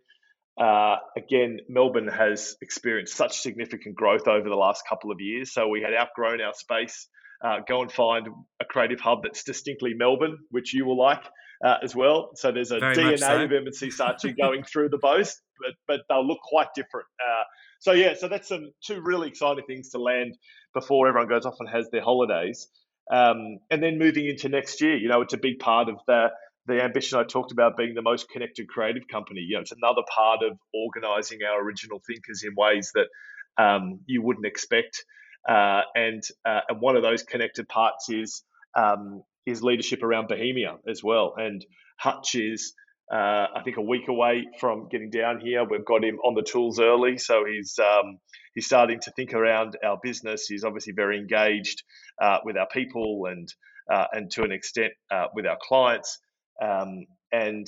Uh, 0.61 0.97
again, 1.16 1.61
Melbourne 1.68 2.09
has 2.09 2.57
experienced 2.61 3.14
such 3.14 3.39
significant 3.39 3.95
growth 3.95 4.28
over 4.28 4.49
the 4.49 4.57
last 4.57 4.83
couple 4.89 5.11
of 5.11 5.20
years, 5.20 5.53
so 5.53 5.68
we 5.68 5.81
had 5.81 5.95
outgrown 5.95 6.41
our 6.41 6.55
space. 6.55 7.09
Uh, 7.43 7.61
go 7.66 7.81
and 7.81 7.91
find 7.91 8.28
a 8.61 8.64
creative 8.66 9.01
hub 9.01 9.22
that's 9.22 9.45
distinctly 9.45 9.95
Melbourne, 9.95 10.37
which 10.51 10.74
you 10.74 10.85
will 10.85 10.99
like 10.99 11.22
uh, 11.64 11.76
as 11.83 11.97
well. 11.97 12.33
So 12.35 12.53
there's 12.53 12.70
a 12.70 12.78
Very 12.78 12.97
DNA 12.97 13.18
so. 13.18 13.43
of 13.43 13.53
M&C 13.53 13.89
Saatchi 13.89 14.37
going 14.37 14.62
through 14.62 14.91
the 14.91 14.99
both, 14.99 15.35
but, 15.59 15.74
but 15.89 16.01
they'll 16.09 16.26
look 16.26 16.41
quite 16.43 16.68
different. 16.74 17.07
Uh, 17.18 17.45
so 17.78 17.93
yeah, 17.93 18.12
so 18.18 18.28
that's 18.28 18.49
some 18.49 18.72
two 18.85 19.01
really 19.01 19.28
exciting 19.28 19.64
things 19.66 19.91
to 19.91 19.99
land 19.99 20.37
before 20.74 21.09
everyone 21.09 21.28
goes 21.28 21.47
off 21.47 21.57
and 21.61 21.68
has 21.68 21.89
their 21.91 22.03
holidays. 22.03 22.68
Um, 23.11 23.59
and 23.71 23.83
then 23.83 23.99
moving 23.99 24.27
into 24.27 24.49
next 24.49 24.81
year, 24.81 24.97
you 24.97 25.09
know, 25.09 25.21
it's 25.21 25.35
a 25.35 25.39
big 25.39 25.59
part 25.59 25.89
of 25.89 25.97
the 26.07 26.29
the 26.67 26.83
ambition 26.83 27.19
I 27.19 27.25
talked 27.25 27.53
about 27.53 27.77
being 27.77 27.95
the 27.95 28.03
most 28.03 28.29
connected 28.29 28.69
creative 28.69 29.09
company. 29.11 29.41
You 29.41 29.57
know, 29.57 29.63
it's 29.63 29.73
another 29.73 30.03
part 30.15 30.41
of 30.43 30.59
organizing 30.73 31.41
our 31.43 31.61
original 31.61 32.01
thinkers 32.07 32.45
in 32.45 32.55
ways 32.57 32.93
that 32.95 33.09
um, 33.63 34.01
you 34.07 34.23
wouldn't 34.23 34.47
expect. 34.47 35.05
Uh, 35.49 35.81
and 35.95 36.23
uh, 36.45 36.61
and 36.69 36.81
one 36.81 36.97
of 36.97 37.03
those 37.03 37.23
connected 37.23 37.69
parts 37.69 38.09
is 38.11 38.43
um, 38.77 39.23
is 39.47 39.63
leadership 39.63 40.03
around 40.03 40.29
Bohemia 40.29 40.77
as 40.89 41.03
well. 41.03 41.35
And 41.37 41.65
Hutch 41.99 42.35
is 42.35 42.75
uh, 43.11 43.47
I 43.57 43.63
think 43.65 43.77
a 43.77 43.83
week 43.83 44.07
away 44.09 44.47
from 44.61 44.89
getting 44.89 45.11
down 45.11 45.41
here. 45.41 45.65
We've 45.69 45.85
got 45.85 46.05
him 46.05 46.19
on 46.25 46.35
the 46.35 46.43
tools 46.43 46.79
early, 46.79 47.19
so 47.19 47.45
he's 47.45 47.77
um, 47.79 48.19
he's 48.55 48.67
starting 48.67 49.01
to 49.01 49.11
think 49.11 49.35
around 49.35 49.77
our 49.85 49.99
business. 50.01 50.47
He's 50.47 50.63
obviously 50.63 50.93
very 50.93 51.19
engaged 51.19 51.83
uh, 52.23 52.39
with 52.45 52.57
our 52.57 52.69
people 52.69 53.27
and 53.27 53.53
uh, 53.91 54.07
and 54.13 54.31
to 54.33 54.45
an 54.45 54.53
extent 54.53 54.93
uh, 55.11 55.27
with 55.35 55.45
our 55.45 55.59
clients. 55.61 56.21
Um, 56.63 57.07
and 57.33 57.67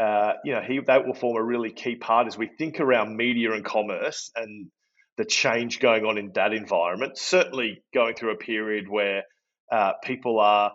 uh, 0.00 0.32
you 0.44 0.54
know, 0.54 0.62
he 0.62 0.80
that 0.86 1.06
will 1.06 1.14
form 1.14 1.36
a 1.36 1.44
really 1.44 1.70
key 1.70 1.94
part 1.94 2.26
as 2.26 2.36
we 2.36 2.48
think 2.58 2.80
around 2.80 3.16
media 3.16 3.52
and 3.52 3.64
commerce 3.64 4.32
and 4.34 4.70
the 5.18 5.24
change 5.24 5.78
going 5.78 6.04
on 6.04 6.18
in 6.18 6.32
that 6.34 6.52
environment. 6.52 7.16
Certainly, 7.16 7.84
going 7.94 8.16
through 8.16 8.32
a 8.32 8.38
period 8.38 8.88
where 8.88 9.22
uh, 9.70 9.92
people 10.02 10.40
are 10.40 10.72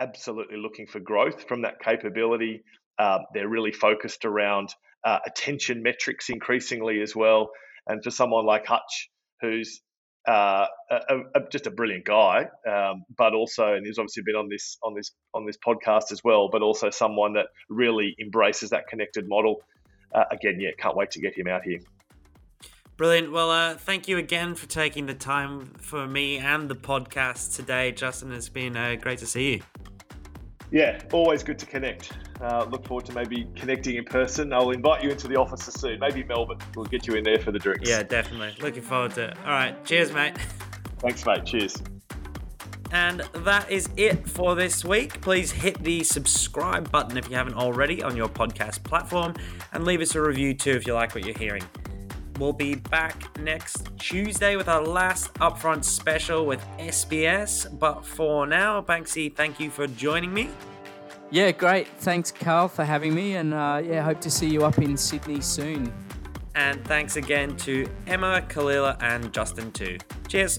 absolutely 0.00 0.56
looking 0.56 0.88
for 0.88 0.98
growth 0.98 1.46
from 1.46 1.62
that 1.62 1.78
capability 1.78 2.64
uh, 2.98 3.18
they're 3.34 3.48
really 3.48 3.72
focused 3.72 4.24
around 4.24 4.74
uh, 5.04 5.18
attention 5.26 5.82
metrics 5.82 6.28
increasingly 6.28 7.00
as 7.02 7.14
well. 7.14 7.50
And 7.86 8.02
for 8.02 8.10
someone 8.10 8.46
like 8.46 8.66
Hutch, 8.66 9.10
who's 9.40 9.80
uh, 10.28 10.66
a, 10.90 11.18
a, 11.34 11.40
just 11.50 11.66
a 11.66 11.70
brilliant 11.70 12.04
guy, 12.04 12.46
um, 12.68 13.04
but 13.16 13.34
also, 13.34 13.74
and 13.74 13.84
he's 13.84 13.98
obviously 13.98 14.22
been 14.24 14.36
on 14.36 14.48
this 14.48 14.78
on 14.84 14.94
this 14.94 15.10
on 15.34 15.46
this 15.46 15.56
podcast 15.66 16.12
as 16.12 16.22
well, 16.22 16.48
but 16.50 16.62
also 16.62 16.90
someone 16.90 17.32
that 17.32 17.46
really 17.68 18.14
embraces 18.20 18.70
that 18.70 18.86
connected 18.86 19.28
model. 19.28 19.56
Uh, 20.14 20.24
again, 20.30 20.60
yeah, 20.60 20.70
can't 20.78 20.96
wait 20.96 21.10
to 21.10 21.20
get 21.20 21.36
him 21.36 21.48
out 21.48 21.62
here. 21.64 21.80
Brilliant. 22.96 23.32
Well, 23.32 23.50
uh, 23.50 23.74
thank 23.74 24.06
you 24.06 24.18
again 24.18 24.54
for 24.54 24.66
taking 24.66 25.06
the 25.06 25.14
time 25.14 25.72
for 25.78 26.06
me 26.06 26.38
and 26.38 26.68
the 26.68 26.76
podcast 26.76 27.56
today, 27.56 27.90
Justin. 27.90 28.30
It's 28.30 28.50
been 28.50 28.76
uh, 28.76 28.96
great 29.00 29.18
to 29.20 29.26
see 29.26 29.54
you. 29.54 29.62
Yeah, 30.72 31.00
always 31.12 31.42
good 31.42 31.58
to 31.58 31.66
connect. 31.66 32.12
Uh, 32.40 32.64
look 32.68 32.86
forward 32.86 33.04
to 33.04 33.12
maybe 33.12 33.46
connecting 33.54 33.96
in 33.96 34.04
person. 34.04 34.52
I'll 34.52 34.70
invite 34.70 35.04
you 35.04 35.10
into 35.10 35.28
the 35.28 35.36
offices 35.36 35.74
soon. 35.74 36.00
Maybe 36.00 36.24
Melbourne. 36.24 36.58
We'll 36.74 36.86
get 36.86 37.06
you 37.06 37.14
in 37.14 37.24
there 37.24 37.38
for 37.38 37.52
the 37.52 37.58
drinks. 37.58 37.88
Yeah, 37.88 38.02
definitely. 38.02 38.54
Looking 38.60 38.82
forward 38.82 39.12
to 39.12 39.28
it. 39.28 39.36
All 39.44 39.52
right. 39.52 39.84
Cheers, 39.84 40.12
mate. 40.12 40.34
Thanks, 40.98 41.26
mate. 41.26 41.44
Cheers. 41.44 41.82
And 42.90 43.20
that 43.34 43.70
is 43.70 43.90
it 43.96 44.26
for 44.28 44.54
this 44.54 44.84
week. 44.84 45.20
Please 45.20 45.50
hit 45.50 45.82
the 45.82 46.04
subscribe 46.04 46.90
button 46.90 47.18
if 47.18 47.28
you 47.28 47.36
haven't 47.36 47.54
already 47.54 48.02
on 48.02 48.16
your 48.16 48.28
podcast 48.28 48.82
platform 48.82 49.34
and 49.72 49.84
leave 49.84 50.00
us 50.00 50.14
a 50.14 50.20
review 50.22 50.54
too 50.54 50.72
if 50.72 50.86
you 50.86 50.94
like 50.94 51.14
what 51.14 51.24
you're 51.24 51.38
hearing. 51.38 51.62
We'll 52.38 52.52
be 52.52 52.74
back 52.76 53.38
next 53.38 53.90
Tuesday 53.98 54.56
with 54.56 54.68
our 54.68 54.82
last 54.82 55.32
upfront 55.34 55.84
special 55.84 56.46
with 56.46 56.64
SBS. 56.78 57.78
But 57.78 58.04
for 58.04 58.46
now, 58.46 58.80
Banksy, 58.82 59.34
thank 59.34 59.60
you 59.60 59.70
for 59.70 59.86
joining 59.86 60.32
me. 60.32 60.48
Yeah, 61.30 61.50
great. 61.50 61.88
Thanks, 61.98 62.30
Carl, 62.30 62.68
for 62.68 62.84
having 62.84 63.14
me. 63.14 63.36
And 63.36 63.54
uh, 63.54 63.82
yeah, 63.84 64.02
hope 64.02 64.20
to 64.22 64.30
see 64.30 64.48
you 64.48 64.64
up 64.64 64.78
in 64.78 64.96
Sydney 64.96 65.40
soon. 65.40 65.92
And 66.54 66.84
thanks 66.84 67.16
again 67.16 67.56
to 67.58 67.88
Emma, 68.06 68.44
Kalila, 68.48 69.02
and 69.02 69.32
Justin 69.32 69.72
too. 69.72 69.98
Cheers. 70.28 70.58